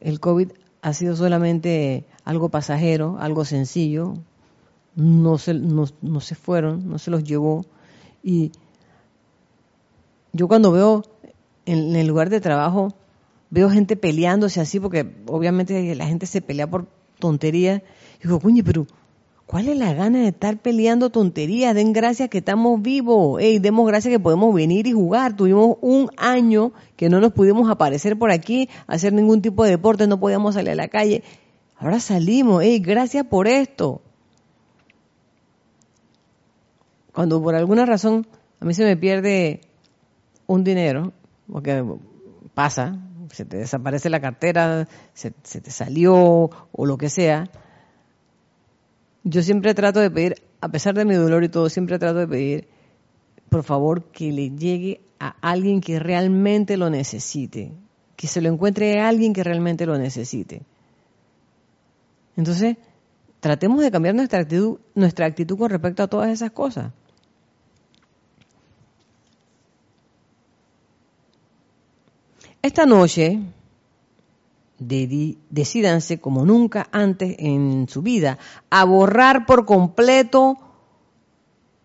el 0.00 0.20
COVID 0.20 0.50
ha 0.82 0.92
sido 0.92 1.16
solamente 1.16 2.04
algo 2.24 2.48
pasajero, 2.48 3.16
algo 3.18 3.44
sencillo. 3.44 4.14
No 4.94 5.38
se, 5.38 5.54
no, 5.54 5.86
no 6.02 6.20
se 6.20 6.34
fueron, 6.34 6.88
no 6.88 6.98
se 6.98 7.10
los 7.10 7.24
llevó. 7.24 7.64
Y 8.22 8.52
Yo 10.32 10.48
cuando 10.48 10.72
veo 10.72 11.02
en, 11.66 11.94
el 11.94 12.06
lugar 12.06 12.30
de 12.30 12.40
trabajo, 12.40 12.94
veo 13.50 13.68
gente 13.70 13.96
peleándose 13.96 14.60
así, 14.60 14.80
porque 14.80 15.06
obviamente 15.26 15.94
la 15.94 16.06
gente 16.06 16.26
se 16.26 16.40
pelea 16.40 16.66
por 16.66 16.86
tonterías. 17.18 17.82
Digo, 18.22 18.40
coño, 18.40 18.62
pero 18.64 18.86
¿cuál 19.46 19.68
es 19.68 19.76
la 19.76 19.92
gana 19.92 20.20
de 20.20 20.28
estar 20.28 20.56
peleando 20.56 21.10
tonterías? 21.10 21.74
Den 21.74 21.92
gracias 21.92 22.30
que 22.30 22.38
estamos 22.38 22.80
vivos. 22.80 23.42
Ey, 23.42 23.58
demos 23.58 23.86
gracias 23.86 24.10
que 24.10 24.18
podemos 24.18 24.54
venir 24.54 24.86
y 24.86 24.92
jugar. 24.92 25.36
Tuvimos 25.36 25.76
un 25.82 26.10
año 26.16 26.72
que 26.96 27.10
no 27.10 27.20
nos 27.20 27.32
pudimos 27.32 27.70
aparecer 27.70 28.18
por 28.18 28.30
aquí, 28.30 28.70
hacer 28.86 29.12
ningún 29.12 29.42
tipo 29.42 29.64
de 29.64 29.70
deporte, 29.70 30.06
no 30.06 30.18
podíamos 30.18 30.54
salir 30.54 30.70
a 30.70 30.76
la 30.76 30.88
calle. 30.88 31.22
Ahora 31.76 32.00
salimos. 32.00 32.62
Ey, 32.62 32.78
gracias 32.78 33.26
por 33.26 33.48
esto. 33.48 34.00
Cuando 37.12 37.42
por 37.42 37.54
alguna 37.54 37.84
razón 37.84 38.26
a 38.60 38.64
mí 38.64 38.72
se 38.72 38.84
me 38.84 38.96
pierde 38.96 39.60
un 40.52 40.64
dinero, 40.64 41.12
porque 41.50 41.84
pasa, 42.54 42.98
se 43.30 43.44
te 43.44 43.56
desaparece 43.56 44.10
la 44.10 44.20
cartera, 44.20 44.86
se, 45.14 45.30
te 45.30 45.70
salió 45.70 46.50
o 46.72 46.86
lo 46.86 46.98
que 46.98 47.08
sea, 47.08 47.50
yo 49.24 49.42
siempre 49.42 49.74
trato 49.74 50.00
de 50.00 50.10
pedir, 50.10 50.42
a 50.60 50.68
pesar 50.68 50.94
de 50.94 51.04
mi 51.04 51.14
dolor 51.14 51.44
y 51.44 51.48
todo, 51.48 51.68
siempre 51.68 51.98
trato 51.98 52.18
de 52.18 52.28
pedir, 52.28 52.68
por 53.48 53.62
favor, 53.62 54.04
que 54.04 54.32
le 54.32 54.50
llegue 54.50 55.00
a 55.18 55.36
alguien 55.40 55.80
que 55.80 55.98
realmente 55.98 56.76
lo 56.76 56.90
necesite, 56.90 57.72
que 58.16 58.26
se 58.26 58.40
lo 58.40 58.48
encuentre 58.48 59.00
a 59.00 59.08
alguien 59.08 59.32
que 59.32 59.44
realmente 59.44 59.86
lo 59.86 59.96
necesite. 59.96 60.62
Entonces, 62.36 62.76
tratemos 63.40 63.80
de 63.80 63.90
cambiar 63.90 64.14
nuestra 64.14 64.40
actitud, 64.40 64.80
nuestra 64.94 65.26
actitud 65.26 65.56
con 65.56 65.70
respecto 65.70 66.02
a 66.02 66.08
todas 66.08 66.30
esas 66.30 66.50
cosas. 66.50 66.92
Esta 72.62 72.86
noche 72.86 73.40
decídanse 74.78 76.20
como 76.20 76.44
nunca 76.44 76.88
antes 76.92 77.36
en 77.38 77.88
su 77.88 78.02
vida 78.02 78.38
a 78.70 78.84
borrar 78.84 79.46
por 79.46 79.64
completo 79.64 80.56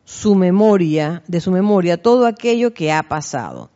su 0.04 0.36
memoria, 0.36 1.24
de 1.28 1.42
su 1.42 1.52
memoria, 1.52 2.02
todo 2.02 2.28
aquello 2.28 2.74
que 2.74 2.92
ha 2.92 3.04
pasado. 3.04 3.72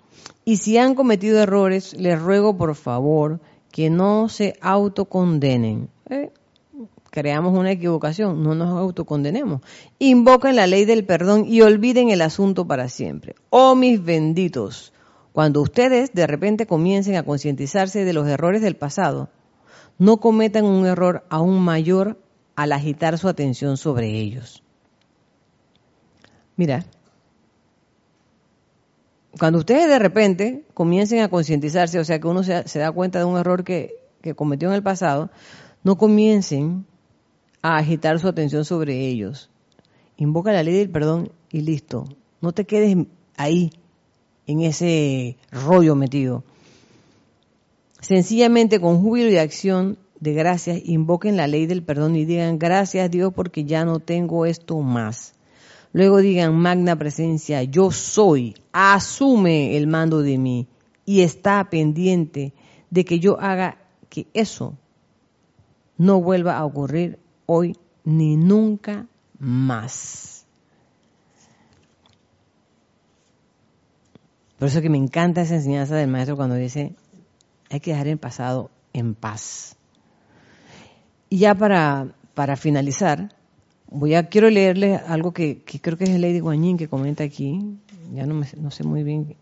Y 0.46 0.58
si 0.58 0.78
han 0.78 0.96
cometido 0.96 1.40
errores, 1.40 1.94
les 1.94 2.20
ruego 2.20 2.56
por 2.56 2.76
favor 2.76 3.42
que 3.72 3.90
no 3.90 4.30
se 4.30 4.56
autocondenen. 4.62 5.90
Eh, 6.10 6.32
creamos 7.10 7.58
una 7.58 7.72
equivocación, 7.72 8.44
no 8.44 8.56
nos 8.56 8.70
autocondenemos. 8.70 9.62
Invoquen 10.00 10.56
la 10.56 10.68
ley 10.68 10.86
del 10.86 11.04
perdón 11.06 11.46
y 11.48 11.62
olviden 11.62 12.10
el 12.10 12.22
asunto 12.22 12.66
para 12.66 12.90
siempre. 12.90 13.36
Oh 13.50 13.76
mis 13.76 14.04
benditos, 14.04 14.94
cuando 15.34 15.62
ustedes 15.62 16.14
de 16.14 16.28
repente 16.28 16.66
comiencen 16.66 17.16
a 17.16 17.24
concientizarse 17.24 18.04
de 18.04 18.14
los 18.14 18.28
errores 18.28 18.62
del 18.62 18.76
pasado, 18.76 19.30
no 19.98 20.18
cometan 20.18 20.66
un 20.66 20.86
error 20.86 21.26
aún 21.30 21.62
mayor 21.62 22.20
al 22.56 22.74
agitar 22.74 23.18
su 23.18 23.28
atención 23.28 23.78
sobre 23.78 24.20
ellos. 24.20 24.64
Mira, 26.58 26.86
cuando 29.40 29.60
ustedes 29.60 29.88
de 29.88 30.00
repente 30.00 30.66
comiencen 30.74 31.22
a 31.22 31.30
concientizarse, 31.30 32.00
o 32.00 32.04
sea 32.04 32.20
que 32.20 32.28
uno 32.28 32.44
se, 32.44 32.80
da 32.80 32.92
cuenta 32.92 33.20
de 33.20 33.26
un 33.26 33.38
error 33.38 33.64
que, 33.64 33.96
que 34.22 34.36
cometió 34.36 34.68
en 34.68 34.76
el 34.76 34.84
pasado, 34.84 35.32
no 35.84 35.98
comiencen 35.98 36.86
a 37.62 37.78
agitar 37.78 38.20
su 38.20 38.28
atención 38.28 38.66
sobre 38.66 39.08
ellos. 39.08 39.50
Invoca 40.18 40.52
la 40.52 40.64
ley 40.64 40.76
del 40.76 40.92
perdón 40.92 41.32
y 41.50 41.62
listo. 41.62 42.06
No 42.42 42.52
te 42.52 42.66
quedes 42.66 42.98
ahí 43.38 43.72
en 44.52 44.62
ese 44.62 45.38
rollo 45.52 45.96
metido. 45.96 46.44
Sencillamente 48.00 48.80
con 48.80 49.02
júbilo 49.02 49.30
y 49.30 49.38
acción 49.38 49.98
de 50.20 50.34
gracias 50.34 50.82
invoquen 50.86 51.38
la 51.38 51.48
ley 51.48 51.66
del 51.66 51.84
perdón 51.84 52.16
y 52.16 52.26
digan 52.26 52.60
gracias 52.60 53.10
Dios 53.10 53.34
porque 53.34 53.66
ya 53.66 53.86
no 53.86 54.00
tengo 54.00 54.46
esto 54.46 54.80
más. 54.82 55.34
Luego 55.94 56.20
digan 56.20 56.56
magna 56.56 56.96
presencia, 56.96 57.64
yo 57.64 57.92
soy, 57.92 58.56
asume 58.72 59.76
el 59.76 59.88
mando 59.88 60.22
de 60.22 60.38
mí 60.38 60.68
y 61.06 61.22
está 61.22 61.70
pendiente 61.70 62.54
de 62.90 63.04
que 63.04 63.20
yo 63.20 63.40
haga 63.40 63.78
que 64.10 64.28
eso 64.34 64.78
no 65.98 66.22
vuelva 66.22 66.58
a 66.58 66.66
ocurrir 66.66 67.20
hoy 67.46 67.76
ni 68.04 68.38
nunca 68.38 69.08
más. 69.38 70.31
Por 74.62 74.68
eso 74.68 74.80
que 74.84 74.90
me 74.92 75.00
encanta 75.00 75.42
esa 75.42 75.56
enseñanza 75.56 75.96
del 75.96 76.08
maestro 76.08 76.36
cuando 76.36 76.54
dice, 76.54 76.94
hay 77.72 77.80
que 77.80 77.94
dejar 77.94 78.08
el 78.08 78.20
pasado 78.20 78.70
en 78.94 79.16
paz. 79.16 79.76
Y 81.30 81.40
ya 81.40 81.56
para, 81.56 82.14
para 82.36 82.56
finalizar, 82.56 83.34
voy 83.90 84.14
a, 84.14 84.30
quiero 84.30 84.52
leerle 84.52 84.98
algo 84.98 85.32
que, 85.32 85.64
creo 85.82 85.98
que 85.98 86.04
es 86.04 86.12
Lady 86.12 86.42
Guanyin 86.42 86.78
que 86.78 86.88
comenta 86.88 87.24
aquí, 87.24 87.80
ya 88.14 88.28
no, 88.28 88.36
me, 88.36 88.46
no 88.58 88.70
sé 88.70 88.84
muy 88.84 89.02
bien. 89.02 89.36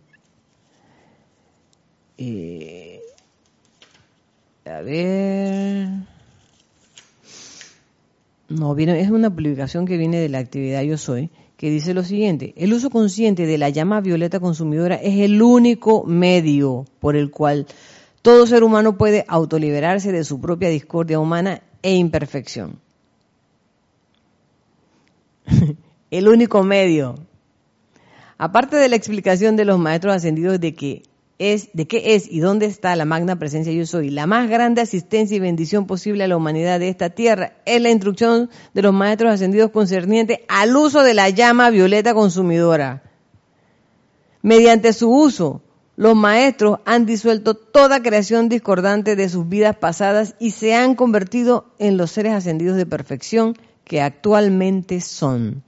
Eh, 2.17 3.01
a 4.63 4.79
ver. 4.79 5.89
No, 8.47 8.73
viene, 8.73 9.01
es 9.01 9.09
una 9.09 9.29
publicación 9.29 9.85
que 9.85 9.97
viene 9.97 10.17
de 10.21 10.29
la 10.29 10.39
actividad 10.39 10.81
Yo 10.83 10.97
Soy, 10.97 11.29
que 11.59 11.69
dice 11.69 11.93
lo 11.93 12.05
siguiente, 12.05 12.53
el 12.55 12.71
uso 12.71 12.89
consciente 12.89 13.45
de 13.45 13.57
la 13.57 13.67
llama 13.67 13.99
violeta 13.99 14.39
consumidora 14.39 14.95
es 14.95 15.19
el 15.19 15.41
único 15.41 16.05
medio 16.05 16.85
por 17.01 17.17
el 17.17 17.31
cual 17.31 17.67
todo 18.21 18.47
ser 18.47 18.63
humano 18.63 18.97
puede 18.97 19.25
autoliberarse 19.27 20.13
de 20.13 20.23
su 20.23 20.39
propia 20.39 20.69
discordia 20.69 21.19
humana 21.19 21.61
e 21.81 21.95
imperfección. 21.95 22.79
el 26.11 26.29
único 26.29 26.63
medio. 26.63 27.15
Aparte 28.37 28.77
de 28.77 28.87
la 28.87 28.95
explicación 28.95 29.57
de 29.57 29.65
los 29.65 29.77
maestros 29.79 30.15
ascendidos 30.15 30.61
de 30.61 30.73
que 30.73 31.03
es 31.39 31.69
de 31.71 31.87
qué 31.87 32.15
es 32.15 32.29
y 32.29 32.41
dónde 32.41 32.65
está 32.65 32.95
la 32.97 33.05
magna 33.05 33.39
presencia 33.39 33.71
yo 33.71 33.85
soy. 33.85 34.09
La 34.09 34.27
más 34.27 34.49
grande 34.49 34.81
asistencia 34.81 35.37
y 35.37 35.39
bendición 35.39 35.87
posible 35.87 36.25
a 36.25 36.27
la 36.27 36.35
humanidad 36.35 36.79
de 36.79 36.89
esta 36.89 37.09
tierra 37.09 37.53
es 37.65 37.81
la 37.81 37.89
instrucción 37.89 38.49
de 38.73 38.81
los 38.81 38.93
maestros 38.93 39.33
ascendidos 39.33 39.71
concerniente 39.71 40.45
al 40.49 40.75
uso 40.75 41.01
de 41.01 41.13
la 41.13 41.29
llama 41.29 41.69
violeta 41.69 42.13
consumidora. 42.13 43.03
Mediante 44.41 44.91
su 44.91 45.09
uso, 45.09 45.61
los 45.95 46.15
maestros 46.15 46.79
han 46.85 47.05
disuelto 47.05 47.55
toda 47.55 48.03
creación 48.03 48.49
discordante 48.49 49.15
de 49.15 49.29
sus 49.29 49.47
vidas 49.47 49.77
pasadas 49.77 50.35
y 50.39 50.51
se 50.51 50.75
han 50.75 50.95
convertido 50.95 51.73
en 51.79 51.95
los 51.97 52.11
seres 52.11 52.33
ascendidos 52.33 52.75
de 52.75 52.85
perfección 52.85 53.57
que 53.85 54.01
actualmente 54.01 54.99
son. 55.01 55.63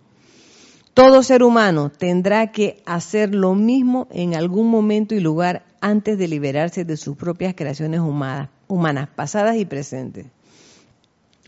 Todo 0.94 1.24
ser 1.24 1.42
humano 1.42 1.90
tendrá 1.90 2.52
que 2.52 2.82
hacer 2.86 3.34
lo 3.34 3.56
mismo 3.56 4.08
en 4.12 4.36
algún 4.36 4.70
momento 4.70 5.16
y 5.16 5.22
lugar 5.22 5.66
antes 5.80 6.18
de 6.18 6.28
liberarse 6.28 6.84
de 6.84 6.98
sus 6.98 7.16
propias 7.16 7.56
creaciones 7.56 8.02
humanas, 8.02 8.50
humanas 8.68 9.08
pasadas 9.10 9.56
y 9.56 9.66
presentes. 9.66 10.26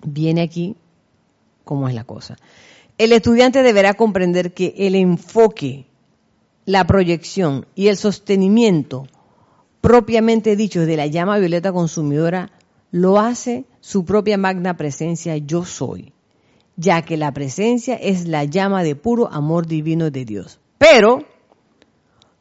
Viene 0.05 0.41
aquí 0.41 0.77
cómo 1.65 1.89
es 1.89 1.93
la 1.95 2.05
cosa. 2.05 2.37
El 2.97 3.11
estudiante 3.11 3.63
deberá 3.63 3.95
comprender 3.95 4.53
que 4.53 4.73
el 4.77 4.95
enfoque, 4.95 5.87
la 6.65 6.87
proyección 6.87 7.65
y 7.75 7.87
el 7.87 7.97
sostenimiento 7.97 9.07
propiamente 9.81 10.55
dicho 10.55 10.85
de 10.85 10.95
la 10.95 11.07
llama 11.07 11.37
violeta 11.37 11.73
consumidora 11.73 12.51
lo 12.91 13.19
hace 13.19 13.65
su 13.81 14.05
propia 14.05 14.37
magna 14.37 14.77
presencia 14.77 15.35
yo 15.35 15.65
soy 15.65 16.13
ya 16.75 17.01
que 17.03 17.17
la 17.17 17.33
presencia 17.33 17.95
es 17.95 18.27
la 18.27 18.43
llama 18.43 18.83
de 18.83 18.95
puro 18.95 19.31
amor 19.31 19.67
divino 19.67 20.09
de 20.11 20.25
Dios. 20.25 20.59
Pero 20.77 21.25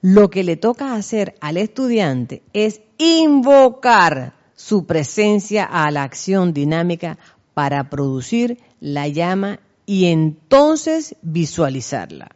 lo 0.01 0.31
que 0.31 0.43
le 0.43 0.57
toca 0.57 0.95
hacer 0.95 1.35
al 1.41 1.57
estudiante 1.57 2.43
es 2.53 2.81
invocar 2.99 4.35
su 4.55 4.87
presencia 4.87 5.65
a 5.65 5.91
la 5.91 6.03
acción 6.03 6.53
dinámica 6.53 7.19
para 7.55 7.91
producir 7.91 8.59
la 8.81 9.09
llama 9.09 9.61
y 9.87 10.07
entonces 10.07 11.17
visualizarla. 11.23 12.31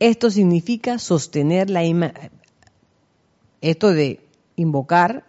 Esto 0.00 0.30
significa 0.30 0.98
sostener 0.98 1.70
la 1.70 1.84
imagen. 1.84 2.30
Esto 3.60 3.92
de 3.92 4.20
invocar 4.56 5.24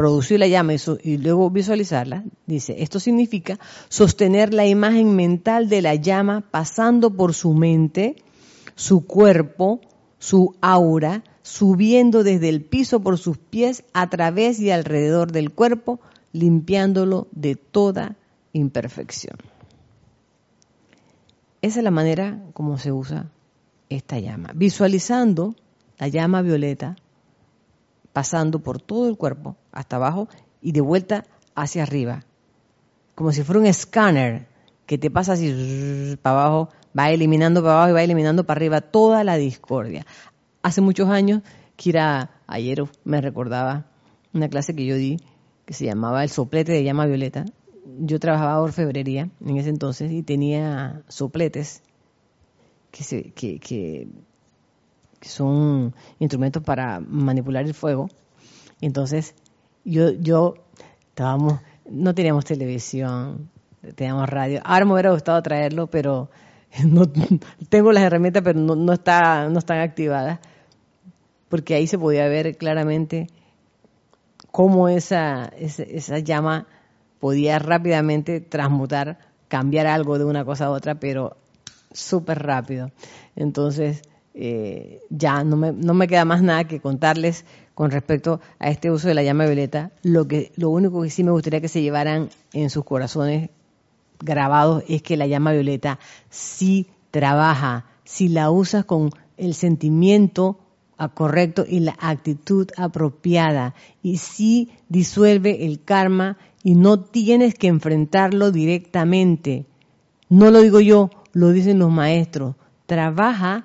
producir 0.00 0.40
la 0.40 0.48
llama 0.48 0.72
y, 0.72 1.18
luego 1.18 1.50
visualizarla, 1.50 2.24
dice, 2.46 2.76
esto 2.78 2.98
significa 2.98 3.58
sostener 3.90 4.54
la 4.54 4.66
imagen 4.66 5.14
mental 5.14 5.68
de 5.68 5.82
la 5.82 5.94
llama 5.94 6.40
pasando 6.40 7.10
por 7.10 7.34
su 7.34 7.52
mente, 7.52 8.16
su 8.76 9.04
cuerpo, 9.04 9.82
su 10.18 10.56
aura, 10.62 11.22
subiendo 11.42 12.24
desde 12.24 12.48
el 12.48 12.62
piso 12.62 13.00
por 13.00 13.18
sus 13.18 13.36
pies 13.36 13.84
a 13.92 14.08
través 14.08 14.58
y 14.58 14.70
alrededor 14.70 15.32
del 15.32 15.52
cuerpo, 15.52 16.00
limpiándolo 16.32 17.28
de 17.32 17.56
toda 17.56 18.16
imperfección. 18.54 19.36
Esa 21.60 21.80
es 21.80 21.84
la 21.84 21.90
manera 21.90 22.42
como 22.54 22.78
se 22.78 22.90
usa 22.90 23.30
esta 23.90 24.18
llama, 24.18 24.52
visualizando 24.54 25.56
la 25.98 26.08
llama 26.08 26.40
violeta 26.40 26.96
pasando 28.12 28.60
por 28.60 28.80
todo 28.80 29.08
el 29.08 29.16
cuerpo 29.16 29.56
hasta 29.72 29.96
abajo 29.96 30.28
y 30.60 30.72
de 30.72 30.80
vuelta 30.80 31.24
hacia 31.54 31.82
arriba, 31.82 32.24
como 33.14 33.32
si 33.32 33.42
fuera 33.42 33.60
un 33.60 33.66
escáner 33.66 34.48
que 34.86 34.98
te 34.98 35.10
pasa 35.10 35.34
así 35.34 36.18
para 36.22 36.40
abajo, 36.40 36.68
va 36.98 37.10
eliminando 37.10 37.62
para 37.62 37.74
abajo 37.74 37.90
y 37.90 37.94
va 37.94 38.02
eliminando 38.02 38.44
para 38.44 38.58
arriba 38.58 38.80
toda 38.80 39.24
la 39.24 39.36
discordia. 39.36 40.04
Hace 40.62 40.80
muchos 40.80 41.08
años, 41.08 41.42
Kira 41.76 42.30
ayer 42.46 42.82
me 43.04 43.20
recordaba 43.20 43.86
una 44.32 44.48
clase 44.48 44.74
que 44.74 44.84
yo 44.84 44.96
di 44.96 45.18
que 45.64 45.74
se 45.74 45.84
llamaba 45.84 46.24
El 46.24 46.30
soplete 46.30 46.72
de 46.72 46.82
llama 46.82 47.06
violeta. 47.06 47.44
Yo 48.00 48.18
trabajaba 48.18 48.60
orfebrería 48.60 49.30
en 49.44 49.56
ese 49.56 49.68
entonces 49.68 50.10
y 50.10 50.22
tenía 50.22 51.02
sopletes 51.08 51.82
que, 52.90 53.04
se, 53.04 53.30
que, 53.30 53.60
que, 53.60 54.08
son 55.28 55.94
instrumentos 56.18 56.62
para 56.62 57.00
manipular 57.00 57.64
el 57.64 57.74
fuego. 57.74 58.08
Entonces, 58.80 59.34
yo, 59.84 60.12
yo 60.12 60.54
estábamos, 61.08 61.60
no 61.88 62.14
teníamos 62.14 62.44
televisión, 62.44 63.50
teníamos 63.94 64.28
radio. 64.28 64.60
Ahora 64.64 64.84
me 64.84 64.92
hubiera 64.94 65.10
gustado 65.10 65.42
traerlo, 65.42 65.88
pero 65.88 66.30
no, 66.84 67.06
tengo 67.68 67.92
las 67.92 68.04
herramientas, 68.04 68.42
pero 68.42 68.58
no, 68.58 68.74
no, 68.74 68.92
está, 68.92 69.48
no 69.48 69.58
están 69.58 69.80
activadas. 69.80 70.40
Porque 71.48 71.74
ahí 71.74 71.86
se 71.86 71.98
podía 71.98 72.28
ver 72.28 72.56
claramente 72.56 73.26
cómo 74.50 74.88
esa, 74.88 75.46
esa, 75.58 76.18
llama 76.18 76.66
podía 77.18 77.58
rápidamente 77.58 78.40
transmutar, 78.40 79.18
cambiar 79.48 79.86
algo 79.86 80.18
de 80.18 80.24
una 80.24 80.44
cosa 80.44 80.66
a 80.66 80.70
otra, 80.70 80.94
pero 81.00 81.36
súper 81.92 82.42
rápido. 82.42 82.92
Entonces, 83.34 84.02
eh, 84.34 85.00
ya 85.10 85.44
no 85.44 85.56
me, 85.56 85.72
no 85.72 85.94
me 85.94 86.08
queda 86.08 86.24
más 86.24 86.42
nada 86.42 86.64
que 86.64 86.80
contarles 86.80 87.44
con 87.74 87.90
respecto 87.90 88.40
a 88.58 88.70
este 88.70 88.90
uso 88.90 89.08
de 89.08 89.14
la 89.14 89.22
llama 89.22 89.46
violeta. 89.46 89.90
Lo, 90.02 90.28
que, 90.28 90.52
lo 90.56 90.70
único 90.70 91.02
que 91.02 91.10
sí 91.10 91.24
me 91.24 91.30
gustaría 91.30 91.60
que 91.60 91.68
se 91.68 91.82
llevaran 91.82 92.30
en 92.52 92.70
sus 92.70 92.84
corazones 92.84 93.50
grabados 94.18 94.84
es 94.88 95.02
que 95.02 95.16
la 95.16 95.26
llama 95.26 95.52
violeta 95.52 95.98
sí 96.28 96.88
trabaja, 97.10 97.86
si 98.04 98.28
la 98.28 98.50
usas 98.50 98.84
con 98.84 99.10
el 99.36 99.54
sentimiento 99.54 100.58
correcto 101.08 101.64
y 101.66 101.80
la 101.80 101.96
actitud 101.98 102.68
apropiada 102.76 103.74
y 104.02 104.18
sí 104.18 104.70
disuelve 104.88 105.64
el 105.64 105.82
karma 105.82 106.36
y 106.62 106.74
no 106.74 107.00
tienes 107.00 107.54
que 107.54 107.68
enfrentarlo 107.68 108.52
directamente. 108.52 109.64
No 110.28 110.50
lo 110.50 110.60
digo 110.60 110.80
yo, 110.80 111.10
lo 111.32 111.50
dicen 111.50 111.78
los 111.78 111.90
maestros. 111.90 112.56
Trabaja 112.84 113.64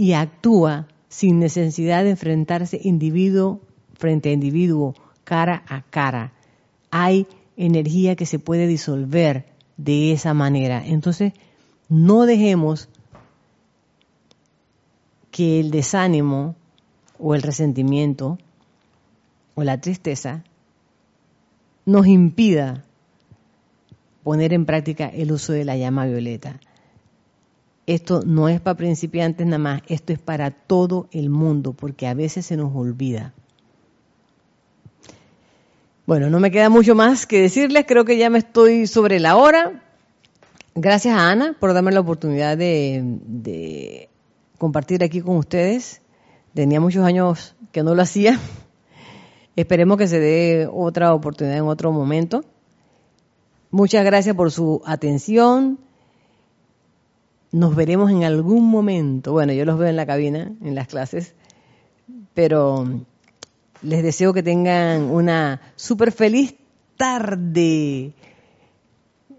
y 0.00 0.14
actúa 0.14 0.88
sin 1.10 1.40
necesidad 1.40 2.04
de 2.04 2.12
enfrentarse 2.12 2.80
individuo 2.82 3.60
frente 3.92 4.30
a 4.30 4.32
individuo, 4.32 4.94
cara 5.24 5.62
a 5.68 5.82
cara. 5.82 6.32
Hay 6.90 7.26
energía 7.58 8.16
que 8.16 8.24
se 8.24 8.38
puede 8.38 8.66
disolver 8.66 9.44
de 9.76 10.12
esa 10.12 10.32
manera. 10.32 10.82
Entonces, 10.86 11.34
no 11.90 12.24
dejemos 12.24 12.88
que 15.30 15.60
el 15.60 15.70
desánimo 15.70 16.56
o 17.18 17.34
el 17.34 17.42
resentimiento 17.42 18.38
o 19.54 19.64
la 19.64 19.82
tristeza 19.82 20.44
nos 21.84 22.06
impida 22.06 22.86
poner 24.22 24.54
en 24.54 24.64
práctica 24.64 25.08
el 25.08 25.30
uso 25.30 25.52
de 25.52 25.66
la 25.66 25.76
llama 25.76 26.06
violeta. 26.06 26.58
Esto 27.86 28.22
no 28.24 28.48
es 28.48 28.60
para 28.60 28.76
principiantes 28.76 29.46
nada 29.46 29.58
más, 29.58 29.82
esto 29.88 30.12
es 30.12 30.18
para 30.18 30.50
todo 30.50 31.08
el 31.12 31.30
mundo, 31.30 31.72
porque 31.72 32.06
a 32.06 32.14
veces 32.14 32.46
se 32.46 32.56
nos 32.56 32.74
olvida. 32.74 33.34
Bueno, 36.06 36.28
no 36.28 36.40
me 36.40 36.50
queda 36.50 36.68
mucho 36.68 36.94
más 36.94 37.26
que 37.26 37.40
decirles, 37.40 37.84
creo 37.86 38.04
que 38.04 38.18
ya 38.18 38.30
me 38.30 38.38
estoy 38.38 38.86
sobre 38.86 39.20
la 39.20 39.36
hora. 39.36 39.82
Gracias 40.74 41.16
a 41.16 41.30
Ana 41.30 41.56
por 41.58 41.72
darme 41.72 41.92
la 41.92 42.00
oportunidad 42.00 42.56
de, 42.56 43.00
de 43.26 44.08
compartir 44.58 45.04
aquí 45.04 45.20
con 45.20 45.36
ustedes. 45.36 46.00
Tenía 46.54 46.80
muchos 46.80 47.04
años 47.04 47.54
que 47.72 47.82
no 47.82 47.94
lo 47.94 48.02
hacía. 48.02 48.38
Esperemos 49.56 49.98
que 49.98 50.08
se 50.08 50.18
dé 50.18 50.68
otra 50.72 51.14
oportunidad 51.14 51.58
en 51.58 51.64
otro 51.64 51.92
momento. 51.92 52.44
Muchas 53.70 54.04
gracias 54.04 54.34
por 54.34 54.50
su 54.50 54.82
atención. 54.84 55.78
Nos 57.52 57.74
veremos 57.74 58.10
en 58.10 58.24
algún 58.24 58.68
momento. 58.68 59.32
Bueno, 59.32 59.52
yo 59.52 59.64
los 59.64 59.78
veo 59.78 59.88
en 59.88 59.96
la 59.96 60.06
cabina, 60.06 60.52
en 60.62 60.74
las 60.74 60.86
clases, 60.86 61.34
pero 62.34 62.86
les 63.82 64.02
deseo 64.02 64.32
que 64.32 64.42
tengan 64.42 65.10
una 65.10 65.60
súper 65.76 66.12
feliz 66.12 66.54
tarde, 66.96 68.12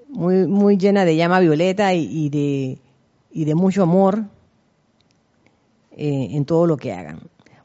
muy, 0.10 0.48
muy 0.48 0.78
llena 0.78 1.06
de 1.06 1.16
llama 1.16 1.40
violeta 1.40 1.94
y, 1.94 2.30
de, 2.30 2.80
y 3.32 3.46
de 3.46 3.56
mucho 3.56 3.84
amor 3.84 4.26
eh, 5.92 6.30
en 6.32 6.46
todo 6.46 6.68
lo 6.68 6.78
que 6.78 6.92
hagan. 6.92 7.22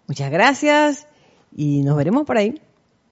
Muchas 0.06 0.30
gracias 0.30 1.08
y 1.54 1.82
nos 1.82 1.96
veremos 1.96 2.24
por 2.24 2.36
ahí. 2.36 2.60